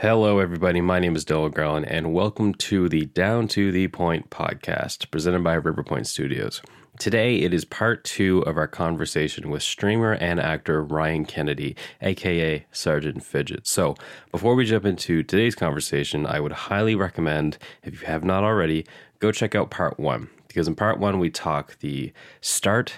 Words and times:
Hello, 0.00 0.38
everybody. 0.38 0.80
My 0.80 1.00
name 1.00 1.16
is 1.16 1.24
Dillon 1.24 1.50
Garland, 1.50 1.86
and 1.88 2.14
welcome 2.14 2.54
to 2.54 2.88
the 2.88 3.06
Down 3.06 3.48
to 3.48 3.72
the 3.72 3.88
Point 3.88 4.30
podcast 4.30 5.10
presented 5.10 5.42
by 5.42 5.54
River 5.54 5.82
Point 5.82 6.06
Studios. 6.06 6.62
Today, 7.00 7.38
it 7.38 7.52
is 7.52 7.64
part 7.64 8.04
two 8.04 8.42
of 8.42 8.56
our 8.56 8.68
conversation 8.68 9.50
with 9.50 9.64
streamer 9.64 10.12
and 10.12 10.38
actor 10.38 10.84
Ryan 10.84 11.24
Kennedy, 11.24 11.74
aka 12.00 12.64
Sergeant 12.70 13.24
Fidget. 13.24 13.66
So, 13.66 13.96
before 14.30 14.54
we 14.54 14.64
jump 14.64 14.84
into 14.84 15.24
today's 15.24 15.56
conversation, 15.56 16.26
I 16.26 16.38
would 16.38 16.52
highly 16.52 16.94
recommend, 16.94 17.58
if 17.82 18.00
you 18.00 18.06
have 18.06 18.22
not 18.22 18.44
already, 18.44 18.86
go 19.18 19.32
check 19.32 19.56
out 19.56 19.70
part 19.70 19.98
one. 19.98 20.30
Because 20.46 20.68
in 20.68 20.76
part 20.76 21.00
one, 21.00 21.18
we 21.18 21.28
talk 21.28 21.76
the 21.80 22.12
start 22.40 22.94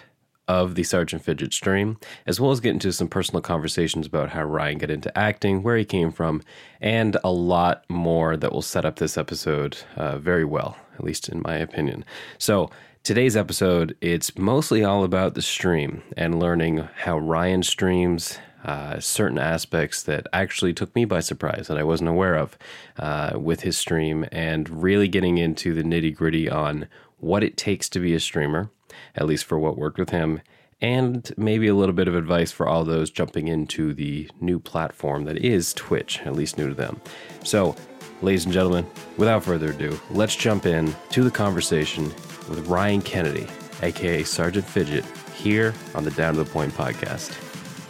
of 0.50 0.74
the 0.74 0.82
Sergeant 0.82 1.22
Fidget 1.22 1.52
stream, 1.52 1.96
as 2.26 2.40
well 2.40 2.50
as 2.50 2.58
get 2.58 2.72
into 2.72 2.92
some 2.92 3.06
personal 3.06 3.40
conversations 3.40 4.04
about 4.04 4.30
how 4.30 4.42
Ryan 4.42 4.78
got 4.78 4.90
into 4.90 5.16
acting, 5.16 5.62
where 5.62 5.76
he 5.76 5.84
came 5.84 6.10
from, 6.10 6.42
and 6.80 7.16
a 7.22 7.30
lot 7.30 7.84
more 7.88 8.36
that 8.36 8.52
will 8.52 8.60
set 8.60 8.84
up 8.84 8.96
this 8.96 9.16
episode 9.16 9.78
uh, 9.94 10.18
very 10.18 10.44
well, 10.44 10.76
at 10.94 11.04
least 11.04 11.28
in 11.28 11.40
my 11.44 11.54
opinion. 11.54 12.04
So, 12.36 12.68
today's 13.04 13.36
episode, 13.36 13.96
it's 14.00 14.36
mostly 14.36 14.82
all 14.82 15.04
about 15.04 15.34
the 15.34 15.42
stream 15.42 16.02
and 16.16 16.40
learning 16.40 16.88
how 17.04 17.18
Ryan 17.18 17.62
streams. 17.62 18.38
Uh, 18.62 19.00
certain 19.00 19.38
aspects 19.38 20.02
that 20.02 20.26
actually 20.34 20.74
took 20.74 20.94
me 20.94 21.06
by 21.06 21.18
surprise 21.20 21.66
that 21.66 21.78
I 21.78 21.82
wasn't 21.82 22.10
aware 22.10 22.34
of 22.34 22.58
uh, 22.98 23.38
with 23.38 23.62
his 23.62 23.78
stream, 23.78 24.26
and 24.30 24.68
really 24.82 25.08
getting 25.08 25.38
into 25.38 25.72
the 25.72 25.82
nitty 25.82 26.14
gritty 26.14 26.50
on 26.50 26.86
what 27.16 27.42
it 27.42 27.56
takes 27.56 27.88
to 27.88 28.00
be 28.00 28.12
a 28.12 28.20
streamer, 28.20 28.70
at 29.16 29.26
least 29.26 29.44
for 29.44 29.58
what 29.58 29.78
worked 29.78 29.98
with 29.98 30.10
him, 30.10 30.40
and 30.80 31.32
maybe 31.36 31.68
a 31.68 31.74
little 31.74 31.94
bit 31.94 32.08
of 32.08 32.14
advice 32.14 32.52
for 32.52 32.66
all 32.66 32.84
those 32.84 33.10
jumping 33.10 33.48
into 33.48 33.92
the 33.92 34.30
new 34.40 34.58
platform 34.58 35.24
that 35.24 35.38
is 35.38 35.74
Twitch, 35.74 36.20
at 36.24 36.34
least 36.34 36.56
new 36.56 36.68
to 36.68 36.74
them. 36.74 37.00
So, 37.44 37.76
ladies 38.22 38.44
and 38.44 38.54
gentlemen, 38.54 38.86
without 39.16 39.44
further 39.44 39.70
ado, 39.70 39.98
let's 40.10 40.36
jump 40.36 40.66
in 40.66 40.94
to 41.10 41.22
the 41.22 41.30
conversation 41.30 42.04
with 42.48 42.66
Ryan 42.66 43.02
Kennedy, 43.02 43.46
aka 43.82 44.22
Sergeant 44.22 44.66
Fidget, 44.66 45.04
here 45.34 45.74
on 45.94 46.04
the 46.04 46.10
Down 46.12 46.34
to 46.34 46.44
the 46.44 46.50
Point 46.50 46.72
podcast. 46.72 47.34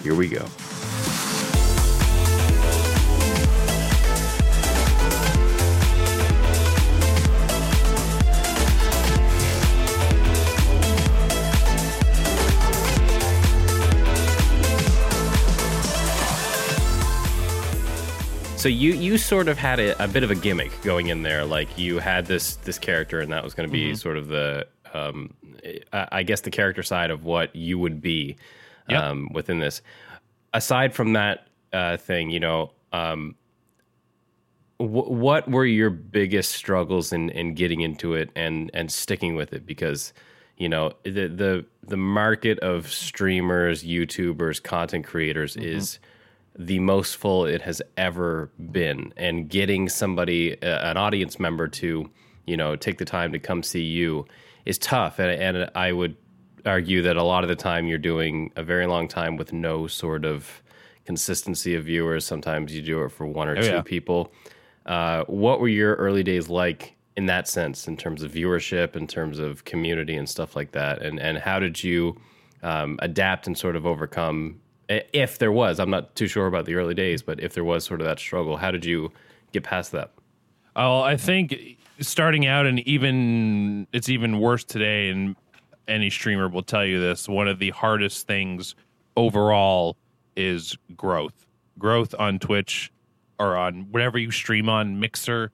Here 0.03 0.15
we 0.15 0.29
go. 0.29 0.47
So 18.61 18.69
you 18.69 18.93
you 18.93 19.17
sort 19.17 19.49
of 19.49 19.57
had 19.57 19.81
a, 19.81 20.05
a, 20.05 20.07
bit 20.07 20.23
of 20.23 20.31
a 20.31 20.35
gimmick 20.35 20.71
going 20.83 21.07
in 21.07 21.23
there, 21.23 21.47
like 21.47 21.79
you 21.79 21.99
had 21.99 22.27
this 22.27 22.57
this 22.57 22.79
character, 22.79 23.21
and 23.21 23.33
that 23.33 23.43
was 23.43 23.55
going 23.55 23.67
to 23.67 23.73
be 23.73 23.87
mm-hmm. 23.87 23.95
sort 23.95 24.19
of 24.19 24.29
the, 24.29 24.67
um, 24.93 25.33
I 25.95 26.23
guess 26.25 26.43
the 26.43 26.51
character 26.51 26.83
side 26.83 27.11
of 27.11 27.25
what 27.25 27.57
you 27.57 27.79
would 27.79 28.03
be 28.03 28.37
yep. 28.87 29.03
um, 29.03 29.31
within 29.33 29.61
this. 29.61 29.81
Aside 30.53 30.93
from 30.93 31.15
that 31.15 31.47
uh, 31.73 31.97
thing, 31.97 32.29
you 32.29 32.39
know, 32.39 32.73
um, 32.93 33.35
w- 34.79 35.11
what 35.11 35.51
were 35.51 35.65
your 35.65 35.89
biggest 35.89 36.53
struggles 36.53 37.15
in 37.15 37.31
in 37.31 37.55
getting 37.55 37.81
into 37.81 38.13
it 38.13 38.29
and 38.37 38.71
and 38.75 38.93
sticking 38.93 39.37
with 39.37 39.55
it? 39.55 39.65
Because 39.65 40.13
you 40.59 40.69
know 40.69 40.93
the 41.05 41.29
the 41.29 41.65
the 41.83 41.97
market 41.97 42.59
of 42.59 42.93
streamers, 42.93 43.83
YouTubers, 43.83 44.63
content 44.63 45.07
creators 45.07 45.57
mm-hmm. 45.57 45.67
is 45.67 45.99
the 46.59 46.79
most 46.79 47.17
full 47.17 47.47
it 47.47 47.63
has 47.63 47.81
ever 47.97 48.51
been. 48.71 49.13
And 49.17 49.49
getting 49.49 49.89
somebody 49.89 50.61
uh, 50.63 50.91
an 50.91 50.97
audience 50.97 51.39
member 51.39 51.69
to 51.69 52.11
you 52.47 52.57
know 52.57 52.77
take 52.77 52.99
the 52.99 53.05
time 53.05 53.33
to 53.33 53.39
come 53.39 53.63
see 53.63 53.83
you 53.83 54.27
is 54.65 54.79
tough. 54.79 55.19
And, 55.19 55.31
and 55.31 55.71
i 55.75 55.93
would 55.93 56.17
argue 56.67 57.03
that 57.03 57.17
a 57.17 57.23
lot 57.23 57.45
of 57.45 57.49
the 57.49 57.57
time 57.57 57.87
you're 57.87 57.99
doing 57.99 58.53
a 58.57 58.63
very 58.63 58.87
long 58.87 59.09
time 59.09 59.37
with 59.37 59.53
no 59.53 59.87
sort 59.87 60.25
of 60.25 60.63
consistency 61.05 61.75
of 61.75 61.85
viewers. 61.85 62.25
Sometimes 62.25 62.75
you 62.75 62.83
do 62.83 63.03
it 63.03 63.11
for 63.11 63.27
one 63.27 63.49
or 63.49 63.57
oh, 63.57 63.63
two 63.63 63.69
yeah. 63.69 63.83
people. 63.83 64.33
Uh, 64.87 65.25
what 65.25 65.61
were 65.61 65.69
your 65.69 65.95
early 65.97 66.23
days 66.23 66.49
like 66.49 66.97
in 67.17 67.27
that 67.27 67.49
sense 67.49 67.89
in 67.89 67.97
terms 67.97 68.23
of 68.23 68.33
viewership 68.33 68.97
in 68.97 69.07
terms 69.07 69.39
of 69.39 69.65
community 69.65 70.17
and 70.17 70.29
stuff 70.29 70.57
like 70.57 70.73
that? 70.73 71.03
And 71.03 71.19
and 71.19 71.39
how 71.39 71.59
did 71.59 71.83
you 71.83 72.21
um, 72.63 72.99
adapt 73.01 73.47
and 73.47 73.57
sort 73.57 73.77
of 73.77 73.87
overcome 73.87 74.61
Uh, 74.91 74.99
if 75.13 75.39
there 75.39 75.53
was, 75.53 75.79
I'm 75.79 75.91
not 75.91 76.17
too 76.17 76.27
sure 76.27 76.47
about 76.47 76.67
the 76.67 76.75
early 76.75 76.95
days, 76.95 77.23
but 77.23 77.41
if 77.41 77.55
there 77.55 77.65
was 77.65 77.85
sort 77.85 78.01
of 78.01 78.07
that 78.07 78.19
struggle, 78.19 78.57
how 78.57 78.73
did 78.73 78.85
you 78.85 79.13
get 79.53 79.63
past 79.63 79.93
that? 79.93 80.11
Oh, 80.75 81.01
I 81.01 81.17
think 81.17 81.79
starting 82.01 82.47
out 82.47 82.67
and 82.67 82.81
even 82.81 83.87
it's 83.93 84.09
even 84.09 84.41
worse 84.41 84.65
today 84.65 85.11
and 85.11 85.37
any 85.87 86.11
streamer 86.11 86.49
will 86.49 86.63
tell 86.63 86.85
you 86.85 87.01
this, 87.01 87.29
one 87.29 87.49
of 87.49 87.59
the 87.59 87.71
hardest 87.71 88.27
things 88.27 88.75
overall 89.17 89.97
is 90.37 90.77
growth. 90.97 91.47
Growth 91.79 92.15
on 92.19 92.39
Twitch 92.39 92.93
or 93.39 93.57
on 93.57 93.89
whatever 93.91 94.19
you 94.19 94.31
stream 94.31 94.69
on, 94.69 95.01
Mixer, 95.01 95.51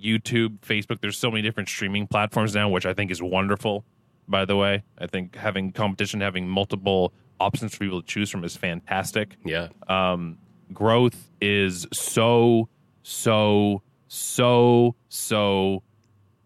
YouTube, 0.00 0.58
Facebook. 0.60 1.00
There's 1.00 1.18
so 1.18 1.30
many 1.30 1.42
different 1.42 1.68
streaming 1.68 2.06
platforms 2.06 2.54
now, 2.54 2.68
which 2.68 2.86
I 2.86 2.94
think 2.94 3.10
is 3.10 3.22
wonderful, 3.22 3.84
by 4.28 4.44
the 4.44 4.56
way. 4.56 4.82
I 4.98 5.06
think 5.06 5.36
having 5.36 5.72
competition, 5.72 6.20
having 6.20 6.48
multiple 6.48 7.12
options 7.40 7.72
for 7.72 7.78
people 7.78 8.02
to 8.02 8.06
choose 8.06 8.30
from 8.30 8.44
is 8.44 8.56
fantastic. 8.56 9.36
Yeah. 9.44 9.68
Um, 9.88 10.38
growth 10.72 11.30
is 11.40 11.86
so, 11.92 12.68
so, 13.02 13.82
so, 14.08 14.94
so 15.08 15.82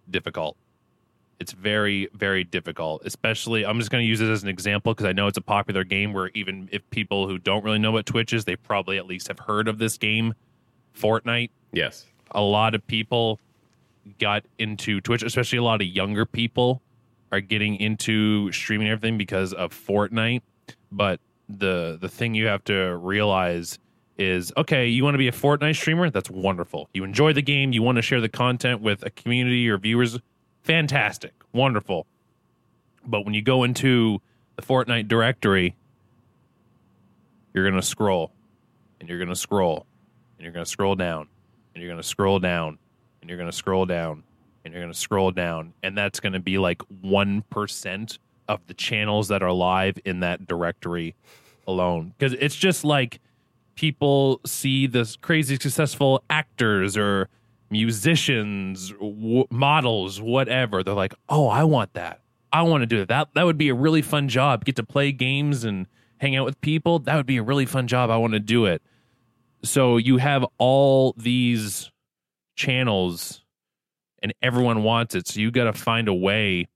difficult. 0.08 0.56
It's 1.40 1.52
very, 1.52 2.08
very 2.14 2.44
difficult. 2.44 3.02
Especially, 3.04 3.66
I'm 3.66 3.78
just 3.78 3.90
going 3.90 4.02
to 4.02 4.08
use 4.08 4.20
it 4.20 4.28
as 4.30 4.42
an 4.42 4.48
example 4.48 4.94
because 4.94 5.06
I 5.06 5.12
know 5.12 5.26
it's 5.26 5.36
a 5.36 5.42
popular 5.42 5.84
game 5.84 6.12
where 6.12 6.30
even 6.34 6.68
if 6.72 6.88
people 6.90 7.28
who 7.28 7.38
don't 7.38 7.64
really 7.64 7.80
know 7.80 7.92
what 7.92 8.06
Twitch 8.06 8.32
is, 8.32 8.44
they 8.44 8.56
probably 8.56 8.96
at 8.96 9.06
least 9.06 9.28
have 9.28 9.40
heard 9.40 9.68
of 9.68 9.78
this 9.78 9.98
game, 9.98 10.34
Fortnite. 10.96 11.50
Yes. 11.72 12.06
A 12.30 12.40
lot 12.40 12.74
of 12.74 12.86
people 12.86 13.40
got 14.18 14.44
into 14.58 15.00
Twitch, 15.00 15.22
especially 15.22 15.58
a 15.58 15.62
lot 15.62 15.82
of 15.82 15.88
younger 15.88 16.24
people 16.24 16.80
are 17.32 17.40
getting 17.40 17.76
into 17.76 18.52
streaming 18.52 18.88
everything 18.88 19.18
because 19.18 19.52
of 19.52 19.72
Fortnite 19.74 20.42
but 20.94 21.20
the 21.48 21.98
the 22.00 22.08
thing 22.08 22.34
you 22.34 22.46
have 22.46 22.64
to 22.64 22.96
realize 22.96 23.78
is 24.16 24.52
okay, 24.56 24.86
you 24.86 25.04
want 25.04 25.14
to 25.14 25.18
be 25.18 25.28
a 25.28 25.32
Fortnite 25.32 25.76
streamer? 25.76 26.08
That's 26.10 26.30
wonderful. 26.30 26.88
You 26.94 27.04
enjoy 27.04 27.32
the 27.32 27.42
game, 27.42 27.72
you 27.72 27.82
want 27.82 27.96
to 27.96 28.02
share 28.02 28.20
the 28.20 28.28
content 28.28 28.80
with 28.80 29.04
a 29.04 29.10
community 29.10 29.68
or 29.68 29.76
viewers? 29.78 30.18
Fantastic. 30.62 31.32
Wonderful. 31.52 32.06
But 33.06 33.24
when 33.24 33.34
you 33.34 33.42
go 33.42 33.64
into 33.64 34.20
the 34.56 34.62
Fortnite 34.62 35.08
directory, 35.08 35.76
you're 37.52 37.64
going 37.64 37.80
to 37.80 37.86
scroll 37.86 38.32
and 39.00 39.08
you're 39.08 39.18
going 39.18 39.28
to 39.28 39.36
scroll 39.36 39.86
and 40.38 40.44
you're 40.44 40.52
going 40.52 40.64
to 40.64 40.70
scroll 40.70 40.94
down 40.94 41.28
and 41.74 41.82
you're 41.82 41.90
going 41.90 42.00
to 42.00 42.06
scroll 42.06 42.38
down 42.38 42.78
and 43.20 43.28
you're 43.28 43.38
going 43.38 43.50
to 43.50 43.56
scroll 43.56 43.84
down 43.84 44.22
and 44.64 44.72
you're 44.72 44.82
going 44.82 44.92
to 44.92 44.98
scroll 44.98 45.30
down 45.30 45.74
and 45.82 45.98
that's 45.98 46.20
going 46.20 46.32
to 46.32 46.40
be 46.40 46.58
like 46.58 46.82
1% 47.04 48.18
of 48.48 48.66
the 48.66 48.74
channels 48.74 49.28
that 49.28 49.42
are 49.42 49.52
live 49.52 49.98
in 50.04 50.20
that 50.20 50.46
directory 50.46 51.14
alone. 51.66 52.14
Because 52.16 52.34
it's 52.34 52.56
just 52.56 52.84
like 52.84 53.20
people 53.74 54.40
see 54.46 54.86
this 54.86 55.16
crazy 55.16 55.56
successful 55.56 56.22
actors 56.30 56.96
or 56.96 57.28
musicians 57.70 58.90
w- 58.92 59.46
models 59.50 60.20
whatever. 60.20 60.82
They're 60.82 60.94
like 60.94 61.14
oh 61.28 61.48
i 61.48 61.64
want 61.64 61.94
that. 61.94 62.20
I 62.52 62.62
want 62.62 62.82
to 62.82 62.86
do 62.86 62.98
that. 62.98 63.08
that 63.08 63.28
that 63.34 63.44
would 63.44 63.58
be 63.58 63.68
a 63.68 63.74
really 63.74 64.02
fun 64.02 64.28
job. 64.28 64.64
Get 64.64 64.76
to 64.76 64.84
play 64.84 65.10
games 65.12 65.64
and 65.64 65.86
hang 66.18 66.36
out 66.36 66.44
with 66.44 66.60
people. 66.60 67.00
That 67.00 67.16
would 67.16 67.26
be 67.26 67.38
a 67.38 67.42
really 67.42 67.66
fun 67.66 67.88
job. 67.88 68.10
I 68.10 68.16
want 68.16 68.34
to 68.34 68.40
do 68.40 68.66
it. 68.66 68.82
So 69.64 69.96
you 69.96 70.18
have 70.18 70.44
all 70.58 71.14
these 71.16 71.90
channels 72.54 73.42
and 74.22 74.32
everyone 74.40 74.82
wants 74.82 75.14
it. 75.14 75.26
So 75.26 75.40
you 75.40 75.50
got 75.50 75.64
to 75.64 75.72
find 75.72 76.06
a 76.06 76.14
way 76.14 76.68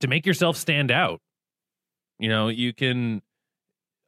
to 0.00 0.08
make 0.08 0.26
yourself 0.26 0.56
stand 0.56 0.90
out. 0.90 1.20
You 2.18 2.28
know, 2.28 2.48
you 2.48 2.72
can. 2.72 3.22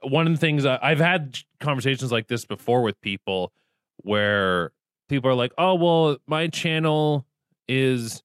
One 0.03 0.27
of 0.27 0.33
the 0.33 0.39
things 0.39 0.65
I've 0.65 1.01
had 1.01 1.39
conversations 1.59 2.13
like 2.13 2.29
this 2.29 2.45
before 2.45 2.83
with 2.83 3.01
people 3.01 3.53
where 3.97 4.73
people 5.09 5.29
are 5.31 5.35
like, 5.35 5.53
"Oh, 5.59 5.75
well, 5.75 6.19
my 6.27 6.47
channel 6.49 7.27
is 7.67 8.23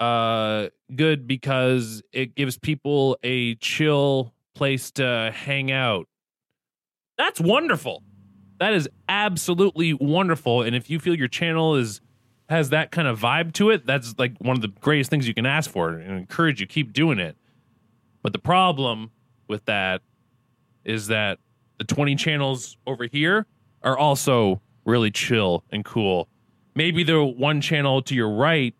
uh 0.00 0.68
good 0.96 1.26
because 1.26 2.02
it 2.12 2.34
gives 2.34 2.58
people 2.58 3.18
a 3.22 3.54
chill 3.56 4.32
place 4.54 4.90
to 4.92 5.32
hang 5.34 5.70
out." 5.70 6.08
That's 7.18 7.40
wonderful. 7.40 8.02
That 8.58 8.72
is 8.72 8.88
absolutely 9.08 9.92
wonderful. 9.92 10.62
And 10.62 10.74
if 10.74 10.88
you 10.88 10.98
feel 10.98 11.14
your 11.14 11.28
channel 11.28 11.76
is 11.76 12.00
has 12.52 12.70
that 12.70 12.90
kind 12.92 13.08
of 13.08 13.18
vibe 13.18 13.52
to 13.54 13.70
it, 13.70 13.84
that's 13.86 14.14
like 14.18 14.34
one 14.38 14.54
of 14.56 14.62
the 14.62 14.68
greatest 14.68 15.10
things 15.10 15.26
you 15.26 15.34
can 15.34 15.46
ask 15.46 15.70
for 15.70 15.88
and 15.90 16.18
encourage 16.18 16.60
you 16.60 16.66
keep 16.66 16.92
doing 16.92 17.18
it. 17.18 17.36
But 18.22 18.32
the 18.32 18.38
problem 18.38 19.10
with 19.48 19.64
that 19.64 20.02
is 20.84 21.08
that 21.08 21.38
the 21.78 21.84
20 21.84 22.14
channels 22.14 22.76
over 22.86 23.06
here 23.06 23.46
are 23.82 23.98
also 23.98 24.60
really 24.84 25.10
chill 25.10 25.64
and 25.70 25.84
cool. 25.84 26.28
Maybe 26.74 27.02
the 27.02 27.24
one 27.24 27.60
channel 27.60 28.02
to 28.02 28.14
your 28.14 28.30
right 28.30 28.74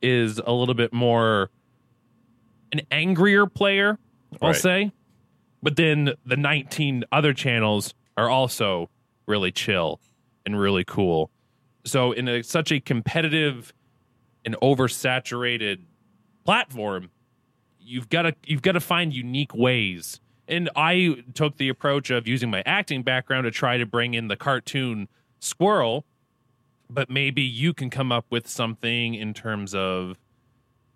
is 0.00 0.38
a 0.44 0.52
little 0.52 0.74
bit 0.74 0.92
more 0.92 1.50
an 2.72 2.80
angrier 2.90 3.46
player, 3.46 3.98
I'll 4.40 4.48
Right. 4.50 4.56
say. 4.56 4.92
But 5.62 5.76
then 5.76 6.14
the 6.24 6.36
19 6.36 7.04
other 7.12 7.32
channels 7.34 7.94
are 8.16 8.28
also 8.28 8.90
really 9.26 9.52
chill 9.52 10.00
and 10.44 10.58
really 10.58 10.84
cool. 10.84 11.30
So 11.84 12.12
in 12.12 12.28
a, 12.28 12.42
such 12.42 12.70
a 12.70 12.80
competitive 12.80 13.72
and 14.44 14.56
oversaturated 14.62 15.78
platform, 16.44 17.10
you've 17.78 18.08
got 18.08 18.22
to 18.22 18.34
you've 18.46 18.62
got 18.62 18.72
to 18.72 18.80
find 18.80 19.12
unique 19.12 19.54
ways. 19.54 20.20
And 20.48 20.68
I 20.76 21.24
took 21.34 21.56
the 21.56 21.68
approach 21.68 22.10
of 22.10 22.26
using 22.26 22.50
my 22.50 22.62
acting 22.66 23.02
background 23.02 23.44
to 23.44 23.50
try 23.50 23.76
to 23.76 23.86
bring 23.86 24.14
in 24.14 24.28
the 24.28 24.36
cartoon 24.36 25.08
squirrel, 25.38 26.04
but 26.90 27.08
maybe 27.08 27.42
you 27.42 27.72
can 27.72 27.90
come 27.90 28.12
up 28.12 28.26
with 28.30 28.48
something 28.48 29.14
in 29.14 29.34
terms 29.34 29.74
of 29.74 30.18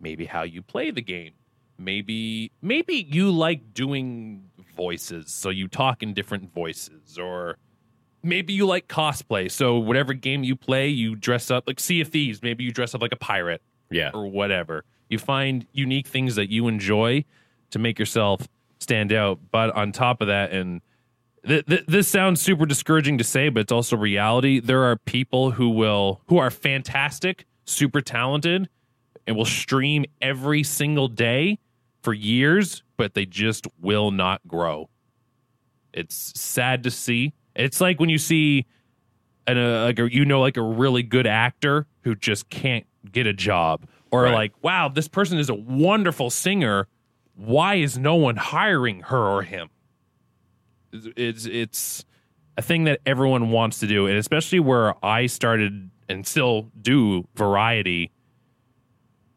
maybe 0.01 0.27
how 0.27 0.43
you 0.43 0.63
play 0.63 0.91
the 0.91 1.03
game. 1.03 1.33
Maybe 1.79 2.53
maybe 2.63 3.07
you 3.09 3.31
like 3.31 3.75
doing 3.75 4.51
voices, 4.75 5.33
so 5.33 5.51
you 5.51 5.69
talk 5.69 6.03
in 6.03 6.15
different 6.15 6.53
voices 6.53 7.19
or 7.19 7.59
maybe 8.27 8.53
you 8.53 8.67
like 8.67 8.89
cosplay. 8.89 9.51
So 9.51 9.79
whatever 9.79 10.13
game 10.13 10.45
you 10.45 10.57
play, 10.57 10.89
you 10.89 11.15
dress 11.17 11.51
up 11.51 11.65
like 11.67 11.81
Sea 11.81 12.01
of 12.01 12.09
Thieves, 12.09 12.43
maybe 12.43 12.65
you 12.65 12.73
dress 12.73 12.95
up 12.95 13.01
like 13.01 13.13
a 13.13 13.17
pirate 13.17 13.63
Yeah. 13.91 14.11
or 14.13 14.27
whatever. 14.27 14.85
You 15.09 15.19
find 15.19 15.67
unique 15.73 16.07
things 16.07 16.35
that 16.35 16.51
you 16.51 16.67
enjoy 16.69 17.25
to 17.71 17.79
make 17.79 17.99
yourself 17.99 18.49
stand 18.81 19.13
out. 19.13 19.39
But 19.51 19.71
on 19.75 19.93
top 19.93 20.21
of 20.21 20.27
that, 20.29 20.51
and 20.53 20.81
th- 21.47 21.65
th- 21.67 21.85
this 21.87 22.09
sounds 22.09 22.41
super 22.41 22.67
discouraging 22.67 23.19
to 23.19 23.25
say, 23.25 23.49
but 23.49 23.61
it's 23.61 23.73
also 23.73 23.97
reality. 23.97 24.59
There 24.61 24.83
are 24.85 24.97
people 24.97 25.53
who 25.53 25.69
will 25.71 26.21
who 26.27 26.39
are 26.39 26.51
fantastic, 26.51 27.47
super 27.65 28.01
talented, 28.01 28.69
and 29.27 29.37
will 29.37 29.45
stream 29.45 30.05
every 30.21 30.63
single 30.63 31.09
day 31.09 31.59
for 32.03 32.13
years, 32.13 32.83
but 32.97 33.15
they 33.15 33.27
just 33.27 33.67
will 33.81 34.11
not 34.11 34.41
grow. 34.47 34.89
It's 35.93 36.39
sad 36.39 36.83
to 36.85 36.91
see. 36.91 37.33
It's 37.57 37.81
like 37.81 37.99
when 37.99 38.09
you 38.11 38.19
see 38.19 38.67
an, 39.47 39.59
uh, 39.59 39.85
like 39.85 39.99
a, 39.99 40.13
you 40.13 40.25
know 40.25 40.41
like 40.41 40.57
a 40.57 40.63
really 40.63 41.03
good 41.03 41.27
actor 41.27 41.87
who 42.03 42.15
just 42.15 42.49
can't 42.51 42.87
get 43.11 43.27
a 43.27 43.33
job 43.33 43.87
or 44.11 44.23
Right. 44.25 44.35
like 44.35 44.53
wow 44.63 44.89
this 44.89 45.09
person 45.09 45.39
is 45.39 45.49
a 45.49 45.55
wonderful 45.55 46.31
singer 46.31 46.87
why 47.35 47.77
is 47.77 47.97
no 47.99 48.15
one 48.17 48.37
hiring 48.37 49.01
her 49.03 49.19
or 49.19 49.43
him 49.43 49.69
it's 50.93 51.07
it's, 51.17 51.47
it's 51.47 52.05
a 52.59 52.63
thing 52.63 52.85
that 52.85 53.01
everyone 53.07 53.51
wants 53.51 53.79
to 53.81 53.87
do 53.87 54.07
and 54.07 54.17
especially 54.19 54.59
where 54.61 54.95
I 55.05 55.27
started 55.27 55.91
and 56.09 56.27
still 56.27 56.71
do 56.81 57.29
variety 57.37 58.11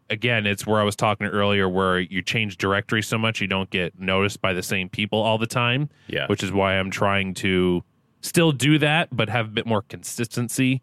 again 0.10 0.48
it's 0.48 0.66
where 0.66 0.80
I 0.80 0.84
was 0.84 0.96
talking 0.96 1.28
earlier 1.28 1.70
where 1.70 2.00
you 2.00 2.22
change 2.24 2.58
directory 2.58 3.04
so 3.04 3.18
much 3.18 3.40
you 3.42 3.48
don't 3.48 3.70
get 3.70 4.00
noticed 4.00 4.42
by 4.42 4.54
the 4.54 4.64
same 4.64 4.90
people 4.90 5.20
all 5.22 5.38
the 5.38 5.48
time 5.48 5.90
Yeah. 6.08 6.26
which 6.28 6.42
is 6.44 6.52
why 6.52 6.74
I'm 6.80 6.90
trying 6.90 7.34
to 7.36 7.84
still 8.22 8.52
do 8.52 8.78
that, 8.80 9.10
but 9.12 9.30
have 9.30 9.48
a 9.48 9.50
bit 9.50 9.66
more 9.66 9.82
consistency 9.82 10.82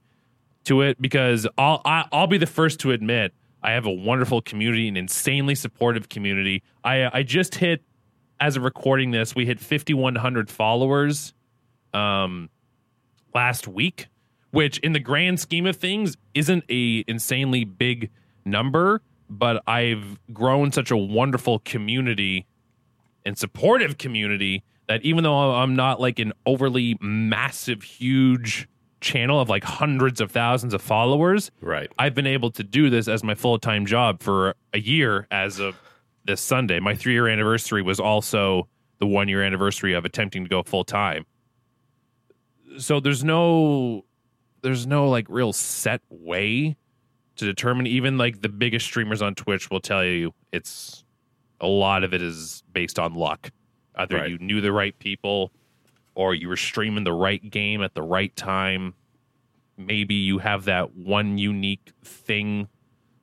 to 0.65 0.83
it. 0.83 1.01
Because 1.01 1.47
I'll 1.59 1.81
I, 1.85 2.07
I'll 2.13 2.27
be 2.27 2.39
the 2.39 2.47
first 2.47 2.81
to 2.81 2.93
admit 2.93 3.33
I 3.63 3.73
have 3.73 3.87
a 3.87 3.91
wonderful 3.91 4.43
community, 4.43 4.89
an 4.89 4.97
insanely 4.97 5.55
supportive 5.55 6.09
community. 6.09 6.63
I 6.85 7.19
I 7.19 7.23
just 7.23 7.57
hit 7.57 7.83
as 8.39 8.57
of 8.57 8.65
recording 8.65 9.13
this, 9.13 9.35
we 9.35 9.47
hit 9.47 9.61
5,100 9.61 10.51
followers 10.51 11.35
um 11.95 12.51
last 13.35 13.69
week, 13.69 14.07
which 14.51 14.79
in 14.79 14.93
the 14.93 15.01
grand 15.01 15.41
scheme 15.41 15.67
of 15.67 15.77
things 15.77 16.17
isn't 16.35 16.65
a 16.71 17.05
insanely 17.07 17.65
big 17.65 18.11
number, 18.45 19.03
but 19.29 19.63
I've 19.67 20.19
grown 20.33 20.73
such 20.73 20.91
a 20.91 20.97
wonderful 20.97 21.59
community 21.61 22.47
and 23.25 23.37
supportive 23.37 23.99
community 23.99 24.63
that 24.89 25.03
even 25.03 25.25
though 25.25 25.55
I'm 25.55 25.75
not 25.75 26.01
like 26.01 26.19
an 26.19 26.33
overly 26.45 26.97
massive, 27.01 27.83
huge 27.83 28.69
channel 29.01 29.41
of 29.41 29.49
like 29.49 29.65
hundreds 29.65 30.21
of 30.21 30.31
thousands 30.31 30.75
of 30.75 30.83
followers, 30.83 31.51
right. 31.61 31.91
I've 31.99 32.15
been 32.15 32.27
able 32.27 32.51
to 32.53 32.63
do 32.63 32.91
this 32.91 33.09
as 33.09 33.23
my 33.23 33.35
full 33.35 33.59
time 33.59 33.87
job 33.87 34.23
for 34.23 34.55
a 34.73 34.79
year 34.79 35.27
as 35.31 35.59
of 35.59 35.77
this 36.25 36.41
Sunday. 36.41 36.81
My 36.81 36.95
three 36.95 37.13
year 37.13 37.29
anniversary 37.29 37.83
was 37.83 38.01
also 38.01 38.69
the 38.99 39.07
one 39.07 39.29
year 39.29 39.43
anniversary 39.43 39.95
of 39.95 40.05
attempting 40.05 40.45
to 40.45 40.49
go 40.49 40.63
full 40.63 40.85
time. 40.85 41.27
So 42.79 43.01
there's 43.01 43.25
no 43.25 44.05
there's 44.63 44.87
no 44.87 45.09
like 45.09 45.27
real 45.29 45.53
set 45.53 46.01
way 46.09 46.77
to 47.37 47.45
determine 47.45 47.87
even 47.87 48.19
like 48.19 48.41
the 48.41 48.49
biggest 48.49 48.87
streamers 48.87 49.23
on 49.23 49.35
Twitch 49.35 49.71
will 49.71 49.81
tell 49.81 50.05
you 50.05 50.33
it's 50.53 51.05
a 51.61 51.67
lot 51.67 52.05
of 52.05 52.13
it 52.13 52.23
is 52.23 52.63
based 52.73 52.99
on 52.99 53.15
luck. 53.15 53.51
Either 53.97 54.17
Right. 54.17 54.31
you 54.31 54.39
knew 54.39 54.61
the 54.61 54.73
right 54.73 54.99
people 54.99 55.53
or 56.15 56.35
you 56.35 56.49
were 56.49 56.57
streaming 56.57 57.05
the 57.05 57.13
right 57.13 57.51
game 57.51 57.83
at 57.83 57.95
the 57.95 58.03
right 58.03 58.35
time. 58.37 58.95
Maybe 59.77 60.15
you 60.15 60.39
have 60.39 60.65
that 60.65 60.95
one 60.95 61.39
unique 61.39 61.93
thing 62.05 62.69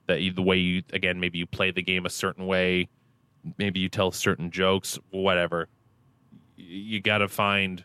that 0.07 0.21
you, 0.21 0.31
the 0.31 0.41
way 0.41 0.57
you 0.57 0.83
again 0.91 1.19
maybe 1.19 1.37
you 1.37 1.47
play 1.47 1.71
the 1.71 1.81
game 1.81 2.05
a 2.05 2.09
certain 2.09 2.45
way, 2.45 2.89
maybe 3.57 3.79
you 3.79 3.89
tell 3.89 4.11
certain 4.11 4.51
jokes, 4.51 4.99
whatever. 5.11 5.69
You 6.55 7.01
got 7.01 7.19
to 7.19 7.27
find 7.27 7.83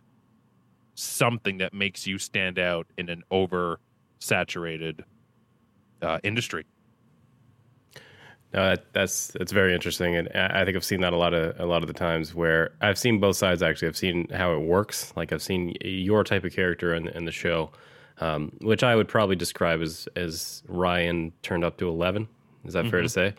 something 0.94 1.58
that 1.58 1.72
makes 1.72 2.06
you 2.06 2.18
stand 2.18 2.58
out 2.58 2.86
in 2.98 3.08
an 3.08 3.22
over 3.30 3.80
saturated 4.18 5.04
uh, 6.02 6.18
industry. 6.22 6.66
No, 8.54 8.70
that, 8.70 8.84
that's 8.94 9.28
that's 9.28 9.52
very 9.52 9.74
interesting, 9.74 10.16
and 10.16 10.28
I 10.34 10.64
think 10.64 10.74
I've 10.74 10.84
seen 10.84 11.02
that 11.02 11.12
a 11.12 11.16
lot 11.16 11.34
of 11.34 11.60
a 11.60 11.66
lot 11.66 11.82
of 11.82 11.86
the 11.86 11.92
times 11.92 12.34
where 12.34 12.70
I've 12.80 12.98
seen 12.98 13.20
both 13.20 13.36
sides. 13.36 13.62
Actually, 13.62 13.88
I've 13.88 13.96
seen 13.96 14.26
how 14.30 14.54
it 14.54 14.60
works. 14.60 15.12
Like 15.16 15.32
I've 15.32 15.42
seen 15.42 15.74
your 15.82 16.24
type 16.24 16.44
of 16.44 16.52
character 16.54 16.94
in, 16.94 17.08
in 17.08 17.26
the 17.26 17.30
show, 17.30 17.70
um, 18.20 18.50
which 18.62 18.82
I 18.82 18.96
would 18.96 19.06
probably 19.06 19.36
describe 19.36 19.82
as 19.82 20.08
as 20.16 20.62
Ryan 20.66 21.32
turned 21.42 21.62
up 21.62 21.76
to 21.78 21.88
eleven. 21.88 22.26
Is 22.64 22.72
that 22.72 22.86
fair 22.90 23.02
to 23.02 23.08
say? 23.08 23.34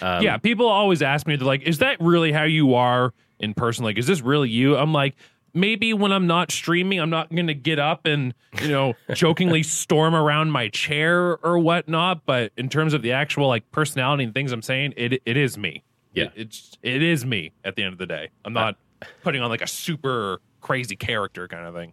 Um, 0.00 0.22
yeah, 0.22 0.38
people 0.38 0.66
always 0.66 1.02
ask 1.02 1.26
me, 1.26 1.36
they're 1.36 1.46
like, 1.46 1.62
is 1.62 1.78
that 1.78 2.00
really 2.00 2.32
how 2.32 2.44
you 2.44 2.74
are 2.74 3.12
in 3.38 3.54
person? 3.54 3.84
Like, 3.84 3.98
is 3.98 4.06
this 4.06 4.20
really 4.20 4.48
you? 4.48 4.76
I'm 4.76 4.92
like, 4.92 5.14
maybe 5.54 5.92
when 5.94 6.12
I'm 6.12 6.26
not 6.26 6.50
streaming, 6.50 7.00
I'm 7.00 7.10
not 7.10 7.30
going 7.30 7.46
to 7.46 7.54
get 7.54 7.78
up 7.78 8.06
and, 8.06 8.34
you 8.60 8.68
know, 8.68 8.94
jokingly 9.14 9.62
storm 9.62 10.14
around 10.14 10.50
my 10.50 10.68
chair 10.68 11.38
or 11.44 11.58
whatnot. 11.58 12.24
But 12.26 12.52
in 12.56 12.68
terms 12.68 12.94
of 12.94 13.02
the 13.02 13.12
actual 13.12 13.48
like 13.48 13.70
personality 13.72 14.24
and 14.24 14.34
things 14.34 14.52
I'm 14.52 14.62
saying, 14.62 14.94
it 14.96 15.22
it 15.24 15.36
is 15.36 15.56
me. 15.58 15.84
Yeah. 16.14 16.24
It, 16.24 16.32
it's, 16.36 16.78
it 16.82 17.02
is 17.02 17.24
me 17.24 17.52
at 17.64 17.76
the 17.76 17.82
end 17.82 17.92
of 17.92 17.98
the 17.98 18.06
day. 18.06 18.30
I'm 18.44 18.52
not 18.52 18.76
putting 19.22 19.42
on 19.42 19.50
like 19.50 19.62
a 19.62 19.66
super 19.66 20.40
crazy 20.60 20.96
character 20.96 21.48
kind 21.48 21.66
of 21.66 21.74
thing. 21.74 21.92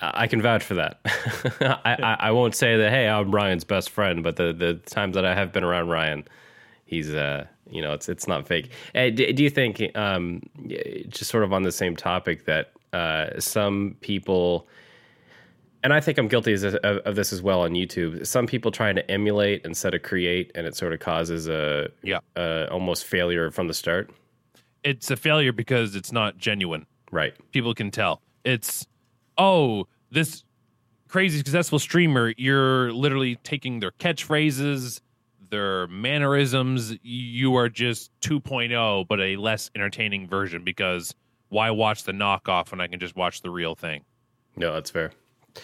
I 0.00 0.24
I 0.24 0.26
can 0.26 0.42
vouch 0.42 0.62
for 0.62 0.74
that. 0.74 1.00
I, 1.84 1.96
I, 2.02 2.16
I 2.20 2.30
won't 2.32 2.54
say 2.54 2.76
that. 2.76 2.90
Hey, 2.90 3.08
I'm 3.08 3.30
Ryan's 3.34 3.64
best 3.64 3.90
friend, 3.90 4.22
but 4.22 4.36
the 4.36 4.52
the 4.52 4.74
times 4.74 5.14
that 5.14 5.24
I 5.24 5.34
have 5.34 5.52
been 5.52 5.64
around 5.64 5.88
Ryan, 5.88 6.24
he's 6.84 7.14
uh, 7.14 7.46
you 7.70 7.82
know, 7.82 7.92
it's 7.92 8.08
it's 8.08 8.26
not 8.28 8.46
fake. 8.46 8.70
Uh, 8.94 9.10
do, 9.10 9.32
do 9.32 9.42
you 9.42 9.50
think, 9.50 9.82
um, 9.96 10.42
just 11.08 11.30
sort 11.30 11.44
of 11.44 11.52
on 11.52 11.62
the 11.62 11.72
same 11.72 11.96
topic, 11.96 12.44
that 12.46 12.72
uh, 12.92 13.38
some 13.40 13.96
people, 14.00 14.66
and 15.82 15.92
I 15.92 16.00
think 16.00 16.18
I'm 16.18 16.28
guilty 16.28 16.54
of, 16.54 16.64
of 16.64 16.98
of 16.98 17.16
this 17.16 17.32
as 17.32 17.42
well 17.42 17.62
on 17.62 17.72
YouTube. 17.72 18.26
Some 18.26 18.46
people 18.46 18.70
trying 18.70 18.96
to 18.96 19.10
emulate 19.10 19.64
instead 19.64 19.94
of 19.94 20.02
create, 20.02 20.50
and 20.54 20.66
it 20.66 20.76
sort 20.76 20.92
of 20.92 21.00
causes 21.00 21.48
a 21.48 21.88
Yeah. 22.02 22.20
a 22.36 22.68
almost 22.70 23.04
failure 23.04 23.50
from 23.50 23.68
the 23.68 23.74
start. 23.74 24.10
It's 24.84 25.10
a 25.10 25.16
failure 25.16 25.52
because 25.52 25.96
it's 25.96 26.12
not 26.12 26.38
genuine. 26.38 26.86
Right. 27.12 27.34
people 27.52 27.72
can 27.74 27.90
tell. 27.90 28.20
It's 28.44 28.86
oh, 29.38 29.86
this 30.10 30.44
crazy 31.08 31.38
successful 31.38 31.78
streamer, 31.78 32.34
you're 32.36 32.92
literally 32.92 33.36
taking 33.44 33.78
their 33.80 33.92
catchphrases, 33.92 35.00
their 35.50 35.86
mannerisms. 35.88 36.96
You 37.02 37.56
are 37.56 37.68
just 37.68 38.10
2.0, 38.20 39.06
but 39.08 39.20
a 39.20 39.36
less 39.36 39.70
entertaining 39.74 40.28
version 40.28 40.64
because 40.64 41.14
why 41.48 41.70
watch 41.70 42.04
the 42.04 42.12
knockoff 42.12 42.70
when 42.70 42.80
I 42.80 42.86
can 42.86 43.00
just 43.00 43.16
watch 43.16 43.42
the 43.42 43.50
real 43.50 43.74
thing? 43.74 44.04
No, 44.56 44.72
that's 44.72 44.90
fair. 44.90 45.12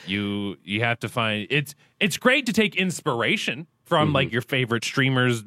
You 0.07 0.57
you 0.65 0.81
have 0.83 0.99
to 1.01 1.09
find 1.09 1.47
it's 1.51 1.75
it's 2.01 2.17
great 2.17 2.47
to 2.47 2.53
take 2.53 2.77
inspiration 2.77 3.67
from 3.85 4.13
like 4.15 4.33
your 4.33 4.41
favorite 4.41 4.85
streamers, 4.85 5.45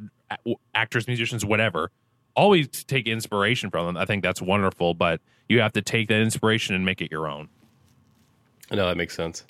actors, 0.76 1.08
musicians, 1.08 1.44
whatever. 1.44 1.90
Always 2.36 2.68
take 2.84 3.08
inspiration 3.08 3.72
from 3.72 3.88
them. 3.88 3.98
I 3.98 4.06
think 4.06 4.22
that's 4.22 4.42
wonderful, 4.42 4.94
but 4.94 5.20
you 5.50 5.62
have 5.62 5.74
to 5.74 5.82
take 5.82 6.10
that 6.10 6.22
inspiration 6.22 6.76
and 6.76 6.86
make 6.86 7.02
it 7.02 7.12
your 7.12 7.28
own. 7.28 7.50
No, 8.72 8.88
that 8.88 8.98
makes 8.98 9.16
sense. 9.16 9.46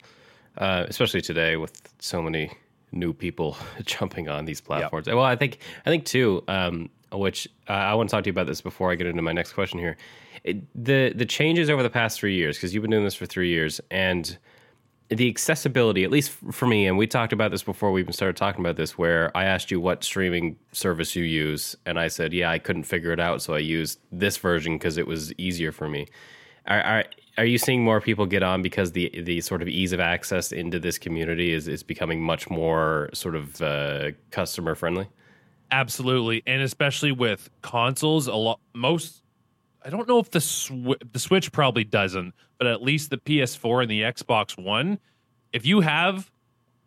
Uh, 0.58 0.86
especially 0.88 1.22
today 1.22 1.58
with 1.58 1.82
so 2.00 2.22
many 2.22 2.52
new 2.92 3.14
people 3.14 3.58
jumping 3.86 4.30
on 4.30 4.46
these 4.46 4.62
platforms. 4.62 5.08
Well, 5.08 5.22
I 5.22 5.36
think 5.36 5.60
I 5.86 5.90
think 5.90 6.06
too, 6.06 6.44
um, 6.48 6.90
which 7.12 7.48
uh, 7.70 7.74
I 7.74 7.94
want 7.96 8.10
to 8.10 8.16
talk 8.16 8.24
to 8.24 8.28
you 8.28 8.32
about 8.32 8.48
this 8.48 8.62
before 8.62 8.92
I 8.92 8.96
get 8.96 9.08
into 9.08 9.22
my 9.22 9.32
next 9.32 9.54
question 9.54 9.80
here. 9.80 9.98
It, 10.44 10.64
the 10.76 11.14
the 11.16 11.26
changes 11.26 11.70
over 11.70 11.84
the 11.84 11.90
past 11.90 12.20
three 12.20 12.36
years, 12.36 12.58
because 12.58 12.74
you've 12.74 12.82
been 12.82 12.92
doing 12.92 13.04
this 13.04 13.16
for 13.16 13.26
three 13.26 13.50
years, 13.50 13.82
and 13.92 14.38
the 15.10 15.30
accessibility, 15.30 16.04
at 16.04 16.10
least 16.10 16.32
for 16.32 16.66
me, 16.66 16.88
and 16.88 16.98
we 16.98 17.06
talked 17.06 17.32
about 17.32 17.52
this 17.52 17.62
before 17.62 17.92
we 17.92 18.02
even 18.02 18.14
started 18.14 18.36
talking 18.36 18.62
about 18.62 18.76
this, 18.76 18.98
where 18.98 19.36
I 19.38 19.46
asked 19.46 19.70
you 19.70 19.80
what 19.80 20.04
streaming 20.04 20.58
service 20.72 21.16
you 21.16 21.24
use, 21.24 21.76
and 21.86 22.00
I 22.00 22.08
said, 22.08 22.34
yeah, 22.34 22.50
I 22.50 22.58
couldn't 22.58 22.84
figure 22.86 23.12
it 23.12 23.20
out, 23.20 23.42
so 23.42 23.54
I 23.54 23.60
used 23.60 24.00
this 24.12 24.38
version 24.38 24.78
because 24.78 24.98
it 24.98 25.06
was 25.06 25.32
easier 25.34 25.72
for 25.72 25.88
me. 25.88 26.08
Are, 26.68 26.82
are 26.82 27.06
are 27.38 27.46
you 27.46 27.58
seeing 27.58 27.84
more 27.84 28.00
people 28.02 28.26
get 28.26 28.44
on 28.44 28.62
because 28.62 28.92
the 28.94 29.10
the 29.24 29.42
sort 29.42 29.62
of 29.62 29.68
ease 29.68 29.92
of 29.92 30.00
access 30.00 30.52
into 30.52 30.80
this 30.80 30.98
community 30.98 31.54
is 31.54 31.68
is 31.68 31.84
becoming 31.84 32.22
much 32.22 32.50
more 32.50 33.10
sort 33.14 33.36
of 33.36 33.62
uh, 33.62 34.12
customer 34.32 34.76
friendly? 34.76 35.08
Absolutely, 35.72 36.44
and 36.46 36.62
especially 36.62 37.12
with 37.12 37.50
consoles, 37.62 38.28
a 38.28 38.36
lot 38.36 38.60
most. 38.74 39.22
I 39.84 39.90
don't 39.90 40.08
know 40.08 40.20
if 40.20 40.32
the 40.32 40.42
sw- 40.42 40.98
the 41.12 41.20
Switch 41.20 41.52
probably 41.52 41.84
doesn't, 41.84 42.34
but 42.58 42.68
at 42.68 42.82
least 42.82 43.10
the 43.10 43.18
PS4 43.18 43.84
and 43.84 43.92
the 43.92 44.02
Xbox 44.02 44.58
One, 44.62 44.98
if 45.54 45.66
you 45.66 45.82
have 45.82 46.32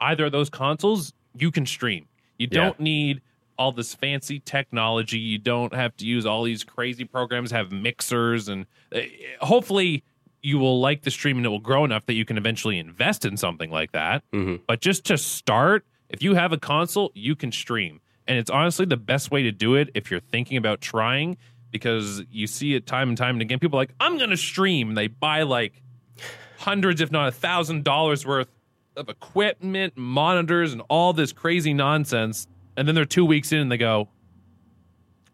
either 0.01 0.27
of 0.27 0.33
those 0.33 0.49
consoles, 0.51 1.13
you 1.37 1.51
can 1.51 1.67
stream. 1.67 2.07
You 2.39 2.49
Yeah. 2.51 2.65
don't 2.65 2.81
need 2.81 3.21
all 3.59 3.73
this 3.73 3.95
fancy 3.95 4.39
technology. 4.39 5.19
You 5.19 5.39
don't 5.39 5.75
have 5.75 5.97
to 5.99 6.07
use 6.07 6.25
all 6.25 6.45
these 6.45 6.63
crazy 6.65 7.05
programs, 7.05 7.51
have 7.51 7.73
mixers, 7.73 8.49
and 8.49 8.67
uh, 8.95 9.01
hopefully 9.41 10.05
you 10.43 10.59
will 10.59 10.81
like 10.81 11.03
the 11.03 11.11
stream 11.11 11.37
and 11.37 11.45
it 11.45 11.49
will 11.49 11.59
grow 11.59 11.85
enough 11.85 12.07
that 12.07 12.15
you 12.15 12.25
can 12.25 12.39
eventually 12.39 12.79
invest 12.79 13.25
in 13.25 13.37
something 13.37 13.71
like 13.71 13.91
that. 13.93 14.23
Mhm. 14.33 14.61
But 14.67 14.81
just 14.81 15.05
to 15.07 15.19
start, 15.19 15.85
if 16.09 16.23
you 16.23 16.35
have 16.35 16.53
a 16.53 16.59
console, 16.59 17.11
you 17.15 17.35
can 17.35 17.51
stream. 17.51 18.01
And 18.29 18.39
it's 18.39 18.51
honestly 18.51 18.87
the 18.87 18.97
best 18.97 19.31
way 19.33 19.43
to 19.43 19.51
do 19.51 19.75
it 19.75 19.91
if 19.95 20.11
you're 20.11 20.21
thinking 20.21 20.57
about 20.57 20.81
trying 20.81 21.37
because 21.73 22.23
you 22.31 22.47
see 22.47 22.75
it 22.75 22.87
time 22.87 23.09
and 23.09 23.19
time 23.19 23.35
and 23.35 23.43
again. 23.43 23.59
People 23.59 23.79
are 23.79 23.83
like, 23.83 23.95
I'm 23.99 24.17
going 24.17 24.31
to 24.31 24.37
stream. 24.37 24.95
They 24.95 25.09
buy 25.09 25.43
like 25.43 25.83
hundreds, 26.59 27.01
if 27.01 27.11
not 27.11 27.29
a 27.29 27.33
thousand 27.33 27.85
dollars 27.85 28.25
worth 28.25 28.49
of 28.97 29.09
equipment, 29.09 29.97
monitors, 29.97 30.73
and 30.73 30.83
all 30.89 31.13
this 31.13 31.33
crazy 31.33 31.75
nonsense. 31.75 32.47
And 32.79 32.87
then 32.87 32.95
they're 32.95 33.05
two 33.05 33.25
weeks 33.25 33.51
in 33.51 33.59
and 33.59 33.73
they 33.73 33.77
go, 33.77 34.09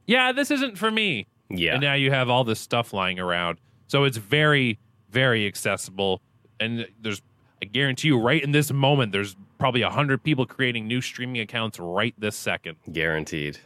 Yeah, 0.07 0.33
this 0.33 0.51
isn't 0.51 0.79
for 0.79 0.91
me. 0.91 1.27
Yeah, 1.51 1.75
And 1.75 1.83
now 1.83 1.93
you 1.93 2.11
have 2.11 2.31
all 2.31 2.43
this 2.43 2.59
stuff 2.59 2.93
lying 2.95 3.21
around. 3.21 3.59
So 3.87 4.05
it's 4.05 4.17
very, 4.17 4.79
very 5.11 5.47
accessible. 5.47 6.23
And 6.59 6.87
there's, 7.01 7.21
I 7.63 7.67
guarantee 7.67 8.09
you, 8.09 8.19
right 8.19 8.43
in 8.43 8.53
this 8.53 8.73
moment, 8.73 9.13
there's 9.13 9.37
probably 9.59 9.83
a 9.83 9.91
hundred 9.91 10.23
people 10.23 10.47
creating 10.47 10.89
new 10.89 11.03
streaming 11.03 11.43
accounts 11.43 11.79
right 11.79 12.15
this 12.19 12.35
second, 12.35 12.77
guaranteed. 12.91 13.59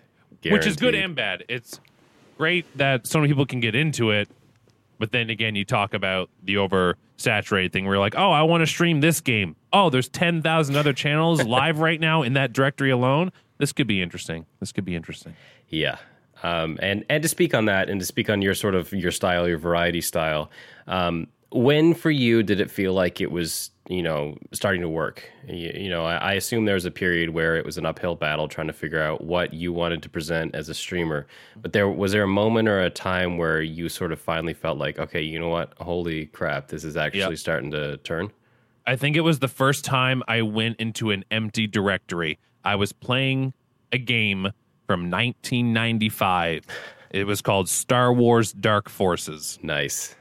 which 0.58 0.66
is 0.66 0.76
good 0.76 0.94
and 0.96 1.14
bad. 1.14 1.44
It's 1.48 1.80
great 2.36 2.66
that 2.76 3.06
so 3.06 3.20
many 3.20 3.28
people 3.32 3.46
can 3.46 3.60
get 3.60 3.76
into 3.76 4.10
it, 4.10 4.28
but 4.98 5.12
then 5.12 5.30
again, 5.30 5.54
you 5.54 5.64
talk 5.64 5.94
about 5.94 6.30
the 6.42 6.56
oversaturated 6.56 7.72
thing 7.72 7.84
where 7.84 7.94
you're 7.94 8.00
like, 8.00 8.16
oh, 8.16 8.30
I 8.32 8.42
want 8.42 8.62
to 8.62 8.66
stream 8.66 9.00
this 9.00 9.20
game. 9.20 9.54
Oh, 9.72 9.88
there's 9.88 10.08
10,000 10.08 10.74
other 10.76 10.92
channels 10.92 11.44
live 11.46 11.78
right 11.78 12.00
now 12.00 12.22
in 12.22 12.32
that 12.34 12.52
directory 12.52 12.90
alone. 12.90 13.30
This 13.58 13.72
could 13.72 13.86
be 13.86 14.00
interesting. 14.02 14.46
This 14.60 14.72
could 14.72 14.84
be 14.84 14.94
interesting. 14.94 15.34
Yeah. 15.68 15.98
Um, 16.42 16.78
and 16.80 17.04
and 17.08 17.22
to 17.22 17.28
speak 17.28 17.52
on 17.54 17.64
that, 17.64 17.90
and 17.90 18.00
to 18.00 18.06
speak 18.06 18.30
on 18.30 18.40
your 18.42 18.54
sort 18.54 18.74
of 18.74 18.92
your 18.92 19.10
style, 19.10 19.48
your 19.48 19.58
variety 19.58 20.00
style, 20.00 20.50
um, 20.86 21.26
when 21.50 21.94
for 21.94 22.10
you 22.10 22.42
did 22.42 22.60
it 22.60 22.70
feel 22.70 22.92
like 22.92 23.20
it 23.20 23.32
was 23.32 23.70
you 23.88 24.02
know 24.02 24.36
starting 24.52 24.82
to 24.82 24.88
work? 24.88 25.24
You, 25.48 25.72
you 25.74 25.88
know, 25.90 26.04
I, 26.04 26.16
I 26.16 26.32
assume 26.34 26.64
there 26.64 26.74
was 26.76 26.84
a 26.84 26.92
period 26.92 27.30
where 27.30 27.56
it 27.56 27.64
was 27.64 27.76
an 27.76 27.84
uphill 27.86 28.14
battle 28.14 28.46
trying 28.46 28.68
to 28.68 28.72
figure 28.72 29.02
out 29.02 29.24
what 29.24 29.52
you 29.52 29.72
wanted 29.72 30.00
to 30.04 30.08
present 30.08 30.54
as 30.54 30.68
a 30.68 30.74
streamer. 30.74 31.26
But 31.60 31.72
there 31.72 31.88
was 31.88 32.12
there 32.12 32.22
a 32.22 32.28
moment 32.28 32.68
or 32.68 32.80
a 32.82 32.90
time 32.90 33.36
where 33.36 33.60
you 33.60 33.88
sort 33.88 34.12
of 34.12 34.20
finally 34.20 34.54
felt 34.54 34.78
like, 34.78 35.00
okay, 35.00 35.22
you 35.22 35.40
know 35.40 35.48
what? 35.48 35.72
Holy 35.80 36.26
crap, 36.26 36.68
this 36.68 36.84
is 36.84 36.96
actually 36.96 37.20
Yep. 37.20 37.38
starting 37.38 37.70
to 37.72 37.96
turn. 37.96 38.30
I 38.86 38.94
think 38.96 39.16
it 39.16 39.20
was 39.22 39.40
the 39.40 39.48
first 39.48 39.84
time 39.84 40.22
I 40.28 40.42
went 40.42 40.76
into 40.78 41.10
an 41.10 41.24
empty 41.30 41.66
directory. 41.66 42.38
I 42.68 42.76
was 42.76 42.92
playing 42.92 43.54
a 43.92 43.98
game 43.98 44.52
from 44.86 45.10
1995. 45.10 46.66
It 47.10 47.24
was 47.26 47.40
called 47.40 47.66
Star 47.66 48.12
Wars 48.12 48.52
Dark 48.52 48.90
Forces. 48.90 49.58
Nice. 49.62 50.14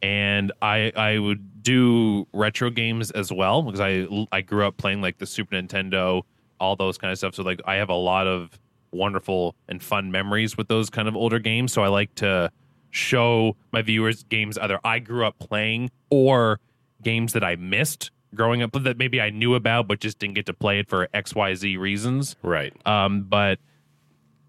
And 0.00 0.50
I 0.62 0.92
I 0.96 1.18
would 1.18 1.62
do 1.62 2.26
retro 2.32 2.70
games 2.70 3.10
as 3.10 3.30
well 3.30 3.60
because 3.60 3.80
I 3.80 4.06
I 4.32 4.40
grew 4.40 4.66
up 4.66 4.78
playing 4.78 5.02
like 5.02 5.18
the 5.18 5.26
Super 5.26 5.56
Nintendo, 5.56 6.22
all 6.58 6.74
those 6.74 6.96
kind 6.96 7.12
of 7.12 7.18
stuff. 7.18 7.34
So 7.34 7.42
like 7.42 7.60
I 7.66 7.74
have 7.74 7.90
a 7.90 7.94
lot 7.94 8.26
of 8.26 8.58
wonderful 8.90 9.54
and 9.68 9.82
fun 9.82 10.10
memories 10.10 10.56
with 10.56 10.68
those 10.68 10.88
kind 10.88 11.06
of 11.06 11.14
older 11.14 11.38
games. 11.38 11.74
So 11.74 11.82
I 11.82 11.88
like 11.88 12.14
to 12.14 12.50
show 12.92 13.56
my 13.72 13.82
viewers 13.82 14.22
games 14.22 14.56
either 14.56 14.80
I 14.84 15.00
grew 15.00 15.26
up 15.26 15.38
playing 15.38 15.90
or 16.08 16.60
games 17.02 17.34
that 17.34 17.44
I 17.44 17.56
missed 17.56 18.10
growing 18.34 18.62
up 18.62 18.72
that 18.72 18.98
maybe 18.98 19.20
I 19.20 19.30
knew 19.30 19.54
about 19.54 19.88
but 19.88 20.00
just 20.00 20.18
didn't 20.18 20.34
get 20.34 20.46
to 20.46 20.54
play 20.54 20.78
it 20.78 20.88
for 20.88 21.08
XYZ 21.14 21.78
reasons. 21.78 22.36
Right. 22.42 22.74
Um, 22.86 23.22
but 23.22 23.58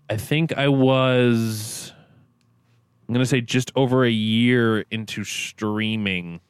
I 0.09 0.17
think 0.17 0.57
I 0.57 0.67
was, 0.67 1.93
I'm 3.07 3.13
going 3.13 3.23
to 3.23 3.29
say 3.29 3.41
just 3.41 3.71
over 3.75 4.05
a 4.05 4.11
year 4.11 4.85
into 4.91 5.23
streaming, 5.23 6.41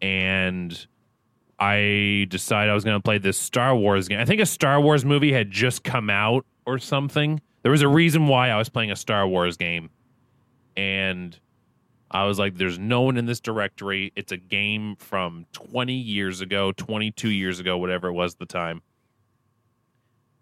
and 0.00 0.86
I 1.58 2.26
decided 2.28 2.70
I 2.70 2.74
was 2.74 2.84
going 2.84 2.96
to 2.96 3.02
play 3.02 3.18
this 3.18 3.38
Star 3.38 3.74
Wars 3.74 4.06
game. 4.08 4.20
I 4.20 4.24
think 4.24 4.40
a 4.40 4.46
Star 4.46 4.80
Wars 4.80 5.04
movie 5.04 5.32
had 5.32 5.50
just 5.50 5.82
come 5.82 6.08
out 6.08 6.46
or 6.66 6.78
something. 6.78 7.40
There 7.62 7.72
was 7.72 7.82
a 7.82 7.88
reason 7.88 8.28
why 8.28 8.50
I 8.50 8.56
was 8.56 8.68
playing 8.68 8.92
a 8.92 8.96
Star 8.96 9.26
Wars 9.26 9.56
game. 9.56 9.90
And 10.76 11.38
I 12.10 12.24
was 12.24 12.38
like, 12.38 12.56
there's 12.56 12.78
no 12.78 13.02
one 13.02 13.16
in 13.16 13.26
this 13.26 13.40
directory. 13.40 14.12
It's 14.16 14.32
a 14.32 14.36
game 14.36 14.96
from 14.96 15.46
20 15.52 15.92
years 15.92 16.40
ago, 16.40 16.72
22 16.72 17.28
years 17.28 17.60
ago, 17.60 17.76
whatever 17.76 18.08
it 18.08 18.12
was 18.14 18.34
at 18.34 18.38
the 18.38 18.46
time 18.46 18.82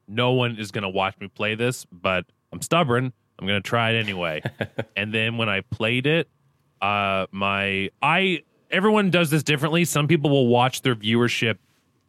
no 0.08 0.32
one 0.32 0.56
is 0.58 0.70
going 0.70 0.82
to 0.82 0.88
watch 0.88 1.18
me 1.20 1.28
play 1.28 1.54
this, 1.54 1.84
but 1.86 2.26
I'm 2.52 2.62
stubborn. 2.62 3.12
I'm 3.38 3.46
going 3.46 3.62
to 3.62 3.68
try 3.68 3.90
it 3.90 3.98
anyway. 3.98 4.42
and 4.96 5.12
then 5.12 5.36
when 5.36 5.48
I 5.48 5.60
played 5.60 6.06
it, 6.06 6.28
uh, 6.80 7.26
my 7.30 7.90
I 8.02 8.42
everyone 8.70 9.10
does 9.10 9.30
this 9.30 9.42
differently. 9.42 9.84
Some 9.84 10.08
people 10.08 10.30
will 10.30 10.46
watch 10.46 10.82
their 10.82 10.94
viewership 10.94 11.58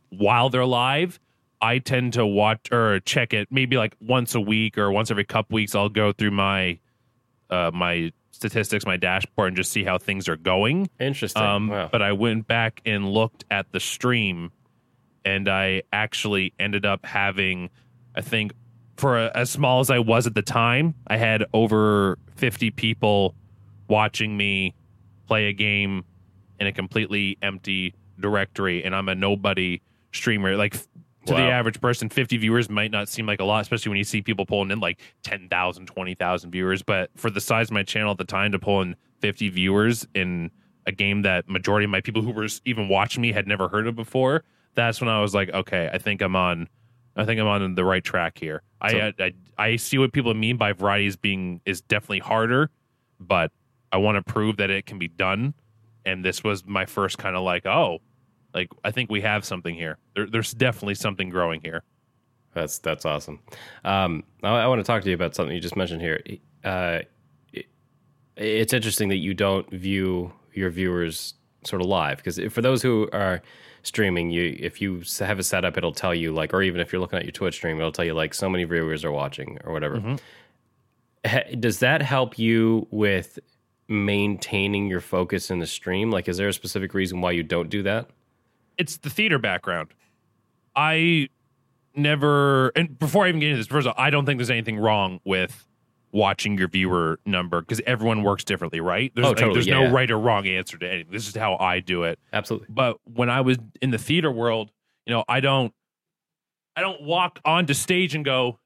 while 0.09 0.49
they're 0.49 0.65
live. 0.65 1.19
I 1.61 1.79
tend 1.79 2.13
to 2.13 2.25
watch 2.25 2.71
or 2.71 2.99
check 2.99 3.33
it 3.33 3.47
maybe 3.51 3.77
like 3.77 3.95
once 3.99 4.35
a 4.35 4.39
week 4.41 4.77
or 4.77 4.91
once 4.91 5.09
every 5.09 5.25
couple 5.25 5.55
weeks. 5.55 5.73
I'll 5.73 5.89
go 5.89 6.13
through 6.13 6.31
my 6.31 6.79
uh, 7.49 7.71
my 7.73 8.11
statistics, 8.37 8.85
my 8.85 8.97
dashboard, 8.97 9.49
and 9.49 9.57
just 9.57 9.71
see 9.71 9.83
how 9.83 9.97
things 9.97 10.29
are 10.29 10.37
going. 10.37 10.89
Interesting. 10.99 11.41
Um, 11.41 11.67
wow. 11.69 11.89
But 11.91 12.01
I 12.01 12.13
went 12.13 12.47
back 12.47 12.81
and 12.85 13.09
looked 13.09 13.45
at 13.51 13.71
the 13.71 13.79
stream, 13.79 14.51
and 15.25 15.49
I 15.49 15.83
actually 15.91 16.53
ended 16.59 16.85
up 16.85 17.05
having, 17.05 17.69
I 18.15 18.21
think, 18.21 18.53
for 18.95 19.17
a, 19.17 19.31
as 19.35 19.49
small 19.49 19.79
as 19.79 19.89
I 19.89 19.99
was 19.99 20.27
at 20.27 20.35
the 20.35 20.41
time, 20.41 20.95
I 21.07 21.17
had 21.17 21.45
over 21.53 22.17
50 22.35 22.71
people 22.71 23.35
watching 23.87 24.37
me 24.37 24.73
play 25.27 25.47
a 25.47 25.53
game 25.53 26.05
in 26.59 26.67
a 26.67 26.71
completely 26.71 27.37
empty 27.41 27.95
directory, 28.19 28.83
and 28.83 28.95
I'm 28.95 29.09
a 29.09 29.15
nobody 29.15 29.81
streamer. 30.11 30.55
Like 30.55 30.75
to 31.27 31.33
the 31.33 31.49
average 31.51 31.79
person, 31.81 32.09
50 32.09 32.37
viewers 32.37 32.69
might 32.69 32.91
not 32.91 33.09
seem 33.09 33.25
like 33.25 33.39
a 33.39 33.43
lot, 33.43 33.61
especially 33.61 33.89
when 33.89 33.97
you 33.97 34.03
see 34.03 34.21
people 34.21 34.45
pulling 34.45 34.71
in 34.71 34.79
like 34.79 34.99
10,000, 35.23 35.85
20,000 35.85 36.51
viewers. 36.51 36.81
But 36.83 37.09
for 37.15 37.29
the 37.29 37.41
size 37.41 37.67
of 37.69 37.73
my 37.73 37.83
channel 37.83 38.11
at 38.11 38.17
the 38.17 38.25
time 38.25 38.51
to 38.51 38.59
pull 38.59 38.81
in 38.81 38.95
50 39.19 39.49
viewers 39.49 40.07
in 40.13 40.51
a 40.85 40.91
game 40.91 41.21
that 41.23 41.47
majority 41.49 41.85
of 41.85 41.91
my 41.91 42.01
people 42.01 42.21
who 42.21 42.31
were 42.31 42.47
even 42.65 42.87
watching 42.87 43.21
me 43.21 43.31
had 43.31 43.47
never 43.47 43.67
heard 43.67 43.87
of 43.87 43.95
before, 43.95 44.43
that's 44.73 45.01
when 45.01 45.09
I 45.09 45.21
was 45.21 45.33
like, 45.35 45.49
okay, 45.53 45.89
I 45.91 45.97
think 45.97 46.21
I'm 46.21 46.35
on, 46.35 46.67
I 47.15 47.25
think 47.25 47.39
I'm 47.41 47.47
on 47.47 47.75
the 47.75 47.83
right 47.85 48.03
track 48.03 48.37
here. 48.37 48.61
So- 48.89 48.97
I, 48.97 49.13
I 49.19 49.33
I 49.57 49.75
see 49.75 49.97
what 49.97 50.13
people 50.13 50.33
mean 50.35 50.55
by 50.57 50.71
variety 50.73 51.07
is 51.07 51.15
being 51.15 51.61
is 51.65 51.81
definitely 51.81 52.19
harder, 52.19 52.69
but 53.19 53.51
I 53.91 53.97
want 53.97 54.23
to 54.23 54.33
prove 54.33 54.57
that 54.57 54.69
it 54.69 54.85
can 54.85 54.99
be 54.99 55.07
done. 55.07 55.55
And 56.05 56.23
this 56.23 56.43
was 56.43 56.63
my 56.65 56.85
first 56.85 57.17
kind 57.17 57.35
of 57.35 57.41
like, 57.43 57.65
oh, 57.65 57.99
like 58.53 58.69
I 58.83 58.91
think 58.91 59.09
we 59.09 59.21
have 59.21 59.45
something 59.45 59.75
here. 59.75 59.97
There, 60.15 60.25
there's 60.27 60.53
definitely 60.53 60.95
something 60.95 61.29
growing 61.29 61.61
here. 61.61 61.83
That's 62.53 62.79
that's 62.79 63.05
awesome. 63.05 63.39
Um, 63.83 64.23
I, 64.43 64.49
I 64.49 64.67
want 64.67 64.79
to 64.79 64.83
talk 64.83 65.03
to 65.03 65.09
you 65.09 65.15
about 65.15 65.35
something 65.35 65.53
you 65.55 65.61
just 65.61 65.75
mentioned 65.75 66.01
here. 66.01 66.21
Uh, 66.63 66.99
it, 67.53 67.67
it's 68.35 68.73
interesting 68.73 69.09
that 69.09 69.17
you 69.17 69.33
don't 69.33 69.69
view 69.69 70.31
your 70.53 70.69
viewers 70.69 71.35
sort 71.63 71.81
of 71.81 71.87
live 71.87 72.17
because 72.17 72.39
for 72.51 72.61
those 72.61 72.81
who 72.81 73.09
are 73.13 73.41
streaming, 73.83 74.31
you 74.31 74.55
if 74.59 74.81
you 74.81 75.03
have 75.19 75.37
a 75.39 75.43
setup, 75.43 75.77
it'll 75.77 75.91
tell 75.91 76.15
you 76.15 76.31
like, 76.31 76.53
or 76.53 76.61
even 76.63 76.81
if 76.81 76.91
you're 76.91 77.01
looking 77.01 77.19
at 77.19 77.25
your 77.25 77.31
Twitch 77.31 77.55
stream, 77.55 77.77
it'll 77.77 77.91
tell 77.91 78.05
you 78.05 78.13
like 78.13 78.33
so 78.33 78.49
many 78.49 78.63
viewers 78.63 79.03
are 79.05 79.11
watching 79.11 79.59
or 79.63 79.71
whatever. 79.73 79.97
Mhm. 79.97 80.19
Does 81.59 81.79
that 81.79 82.01
help 82.01 82.39
you 82.39 82.87
with 82.89 83.37
maintaining 83.89 84.87
your 84.87 85.01
focus 85.01 85.51
in 85.51 85.59
the 85.59 85.67
stream? 85.67 86.09
Like, 86.09 86.27
is 86.27 86.37
there 86.37 86.47
a 86.47 86.53
specific 86.53 86.93
reason 86.93 87.21
why 87.21 87.31
you 87.31 87.43
don't 87.43 87.69
do 87.69 87.83
that? 87.83 88.09
It's 88.77 88.97
the 88.97 89.09
theater 89.09 89.39
background. 89.39 89.89
I 90.75 91.29
never, 91.95 92.69
and 92.69 92.97
before 92.99 93.25
I 93.25 93.29
even 93.29 93.39
get 93.39 93.47
into 93.49 93.57
this, 93.57 93.67
first 93.67 93.87
of 93.87 93.93
all, 93.97 94.03
I 94.03 94.09
don't 94.09 94.25
think 94.25 94.37
there's 94.37 94.49
anything 94.51 94.77
wrong 94.77 95.19
with 95.25 95.67
watching 96.11 96.57
your 96.57 96.67
viewer 96.67 97.19
number 97.25 97.61
because 97.61 97.81
everyone 97.85 98.23
works 98.23 98.43
differently, 98.43 98.79
right? 98.79 99.11
There's, 99.15 99.25
Oh, 99.25 99.29
like, 99.29 99.37
totally, 99.37 99.53
there's 99.55 99.67
yeah, 99.67 99.87
no 99.87 99.91
right 99.91 100.09
or 100.09 100.19
wrong 100.19 100.47
answer 100.47 100.77
to 100.77 100.87
anything. 100.89 101.11
This 101.11 101.27
is 101.27 101.35
how 101.35 101.57
I 101.57 101.79
do 101.79 102.03
it. 102.03 102.19
Absolutely. 102.31 102.67
But 102.69 102.97
when 103.03 103.29
I 103.29 103.41
was 103.41 103.57
in 103.81 103.89
the 103.91 103.97
theater 103.97 104.31
world, 104.31 104.71
you 105.05 105.13
know, 105.13 105.23
I 105.27 105.39
don't 105.39 105.73
I 106.75 106.81
don't 106.81 107.01
walk 107.01 107.39
onto 107.43 107.73
stage 107.73 108.13
and 108.13 108.23
go 108.23 108.59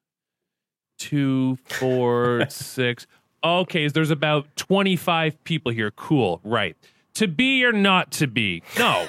two, 1.00 1.58
four, 1.66 2.46
six. 2.50 3.08
Okay, 3.44 3.88
there's 3.88 4.12
about 4.12 4.46
25 4.56 5.44
people 5.44 5.72
here. 5.72 5.92
Cool. 5.92 6.42
Right. 6.44 6.76
To 7.16 7.28
be 7.28 7.64
or 7.66 7.72
not 7.74 8.12
to 8.14 8.28
be. 8.28 8.64
No. 8.80 9.08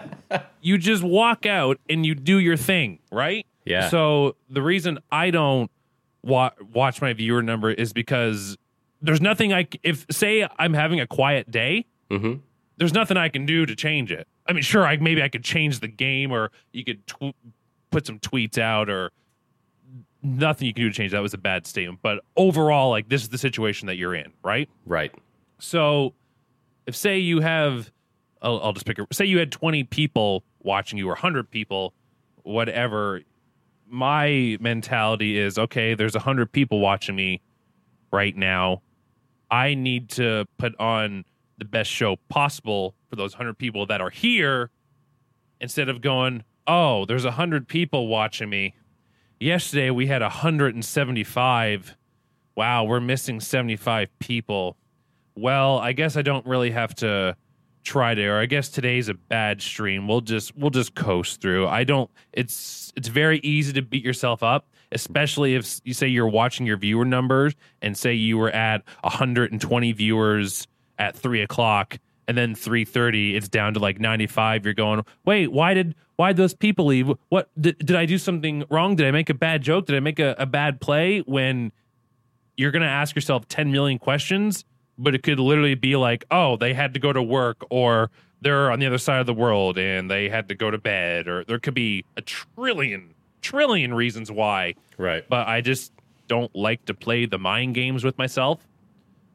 you 0.60 0.78
just 0.78 1.02
walk 1.02 1.44
out 1.46 1.78
and 1.88 2.06
you 2.06 2.14
do 2.14 2.38
your 2.38 2.56
thing, 2.56 3.00
right? 3.10 3.44
Yeah. 3.64 3.88
So 3.88 4.36
the 4.48 4.62
reason 4.62 4.98
I 5.10 5.30
don't 5.30 5.70
wa- 6.22 6.52
watch 6.72 7.02
my 7.02 7.12
viewer 7.12 7.42
number 7.42 7.70
is 7.70 7.92
because 7.92 8.56
there's 9.00 9.20
nothing 9.20 9.52
I 9.52 9.64
c- 9.64 9.80
if 9.82 10.06
say 10.10 10.46
I'm 10.58 10.74
having 10.74 11.00
a 11.00 11.06
quiet 11.06 11.50
day, 11.50 11.86
Mm-hmm. 12.10 12.34
there's 12.76 12.92
nothing 12.94 13.16
I 13.16 13.28
can 13.28 13.46
do 13.46 13.64
to 13.66 13.74
change 13.74 14.12
it. 14.12 14.28
I 14.46 14.52
mean, 14.52 14.62
sure, 14.62 14.86
I 14.86 14.96
maybe 14.98 15.22
I 15.22 15.28
could 15.28 15.42
change 15.44 15.80
the 15.80 15.88
game, 15.88 16.30
or 16.30 16.50
you 16.72 16.84
could 16.84 17.06
tw- 17.06 17.34
put 17.90 18.06
some 18.06 18.18
tweets 18.18 18.58
out, 18.58 18.88
or 18.90 19.10
nothing 20.22 20.66
you 20.66 20.74
can 20.74 20.84
do 20.84 20.90
to 20.90 20.94
change. 20.94 21.12
That 21.12 21.22
was 21.22 21.34
a 21.34 21.38
bad 21.38 21.66
statement, 21.66 22.00
but 22.02 22.20
overall, 22.36 22.90
like 22.90 23.08
this 23.08 23.22
is 23.22 23.28
the 23.30 23.38
situation 23.38 23.86
that 23.86 23.96
you're 23.96 24.14
in, 24.14 24.32
right? 24.44 24.68
Right. 24.86 25.12
So, 25.58 26.14
if 26.86 26.96
say 26.96 27.18
you 27.18 27.40
have, 27.40 27.90
I'll, 28.40 28.60
I'll 28.62 28.72
just 28.72 28.86
pick. 28.86 28.98
A, 28.98 29.06
say 29.12 29.24
you 29.24 29.38
had 29.38 29.52
20 29.52 29.84
people 29.84 30.44
watching 30.60 30.98
you, 30.98 31.06
or 31.06 31.12
100 31.12 31.50
people, 31.50 31.94
whatever. 32.42 33.20
My 33.88 34.56
mentality 34.60 35.38
is 35.38 35.58
okay. 35.58 35.94
There's 35.94 36.14
100 36.14 36.50
people 36.50 36.80
watching 36.80 37.14
me 37.14 37.42
right 38.10 38.36
now. 38.36 38.82
I 39.50 39.74
need 39.74 40.08
to 40.10 40.46
put 40.56 40.78
on 40.80 41.24
the 41.58 41.64
best 41.66 41.90
show 41.90 42.16
possible 42.28 42.94
for 43.10 43.16
those 43.16 43.34
100 43.34 43.58
people 43.58 43.86
that 43.86 44.00
are 44.00 44.10
here 44.10 44.70
instead 45.60 45.88
of 45.88 46.00
going, 46.00 46.42
oh, 46.66 47.04
there's 47.04 47.24
100 47.24 47.68
people 47.68 48.08
watching 48.08 48.48
me. 48.48 48.74
Yesterday 49.38 49.90
we 49.90 50.06
had 50.06 50.22
175. 50.22 51.96
Wow, 52.56 52.84
we're 52.84 53.00
missing 53.00 53.40
75 53.40 54.08
people. 54.18 54.76
Well, 55.34 55.78
I 55.78 55.92
guess 55.92 56.16
I 56.16 56.22
don't 56.22 56.46
really 56.46 56.70
have 56.70 56.94
to 56.96 57.36
try 57.84 58.14
to 58.14 58.24
or 58.26 58.38
I 58.38 58.46
guess 58.46 58.68
today's 58.68 59.08
a 59.08 59.14
bad 59.14 59.60
stream. 59.60 60.06
We'll 60.06 60.20
just 60.20 60.56
we'll 60.56 60.70
just 60.70 60.94
coast 60.94 61.40
through. 61.40 61.66
I 61.68 61.84
don't 61.84 62.10
it's 62.32 62.92
it's 62.96 63.08
very 63.08 63.38
easy 63.40 63.72
to 63.72 63.82
beat 63.82 64.04
yourself 64.04 64.42
up, 64.42 64.66
especially 64.92 65.54
if 65.54 65.80
you 65.84 65.94
say 65.94 66.06
you're 66.06 66.28
watching 66.28 66.66
your 66.66 66.76
viewer 66.76 67.04
numbers 67.04 67.54
and 67.80 67.96
say 67.96 68.14
you 68.14 68.38
were 68.38 68.50
at 68.50 68.84
120 69.02 69.92
viewers 69.92 70.68
at 70.98 71.16
three 71.16 71.42
o'clock 71.42 71.98
and 72.28 72.38
then 72.38 72.54
3.30 72.54 73.34
it's 73.34 73.48
down 73.48 73.74
to 73.74 73.80
like 73.80 73.98
95 73.98 74.64
you're 74.64 74.74
going 74.74 75.04
wait 75.24 75.50
why 75.50 75.74
did 75.74 75.96
why 76.16 76.32
those 76.32 76.54
people 76.54 76.86
leave? 76.86 77.10
What 77.30 77.50
did, 77.60 77.78
did 77.78 77.96
i 77.96 78.06
do 78.06 78.16
something 78.16 78.64
wrong? 78.70 78.94
Did 78.94 79.08
i 79.08 79.10
make 79.10 79.28
a 79.28 79.34
bad 79.34 79.62
joke? 79.62 79.86
Did 79.86 79.96
i 79.96 80.00
make 80.00 80.20
a, 80.20 80.36
a 80.38 80.46
bad 80.46 80.80
play? 80.80 81.18
When 81.20 81.72
you're 82.56 82.70
going 82.70 82.82
to 82.82 82.88
ask 82.88 83.16
yourself 83.16 83.48
10 83.48 83.72
million 83.72 83.98
questions 83.98 84.64
but 84.98 85.14
it 85.14 85.22
could 85.22 85.38
literally 85.40 85.74
be 85.74 85.96
like 85.96 86.24
oh 86.30 86.56
they 86.56 86.74
had 86.74 86.94
to 86.94 87.00
go 87.00 87.12
to 87.12 87.22
work 87.22 87.64
or 87.70 88.10
they're 88.40 88.70
on 88.70 88.78
the 88.80 88.86
other 88.86 88.98
side 88.98 89.20
of 89.20 89.26
the 89.26 89.34
world 89.34 89.78
and 89.78 90.10
they 90.10 90.28
had 90.28 90.48
to 90.48 90.54
go 90.54 90.70
to 90.70 90.78
bed 90.78 91.28
or 91.28 91.44
there 91.44 91.58
could 91.58 91.74
be 91.74 92.04
a 92.16 92.20
trillion 92.22 93.14
trillion 93.40 93.92
reasons 93.94 94.30
why 94.30 94.74
Right. 94.98 95.24
but 95.28 95.48
I 95.48 95.60
just 95.60 95.92
don't 96.28 96.54
like 96.54 96.84
to 96.86 96.94
play 96.94 97.26
the 97.26 97.38
mind 97.38 97.74
games 97.74 98.04
with 98.04 98.16
myself. 98.16 98.66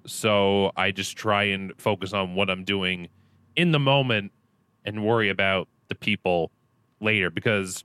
So 0.05 0.71
I 0.77 0.91
just 0.91 1.17
try 1.17 1.43
and 1.43 1.73
focus 1.77 2.13
on 2.13 2.33
what 2.35 2.49
I'm 2.49 2.63
doing 2.63 3.09
in 3.55 3.71
the 3.71 3.79
moment 3.79 4.31
and 4.85 5.03
worry 5.03 5.29
about 5.29 5.67
the 5.89 5.95
people 5.95 6.51
later 7.01 7.29
because 7.29 7.83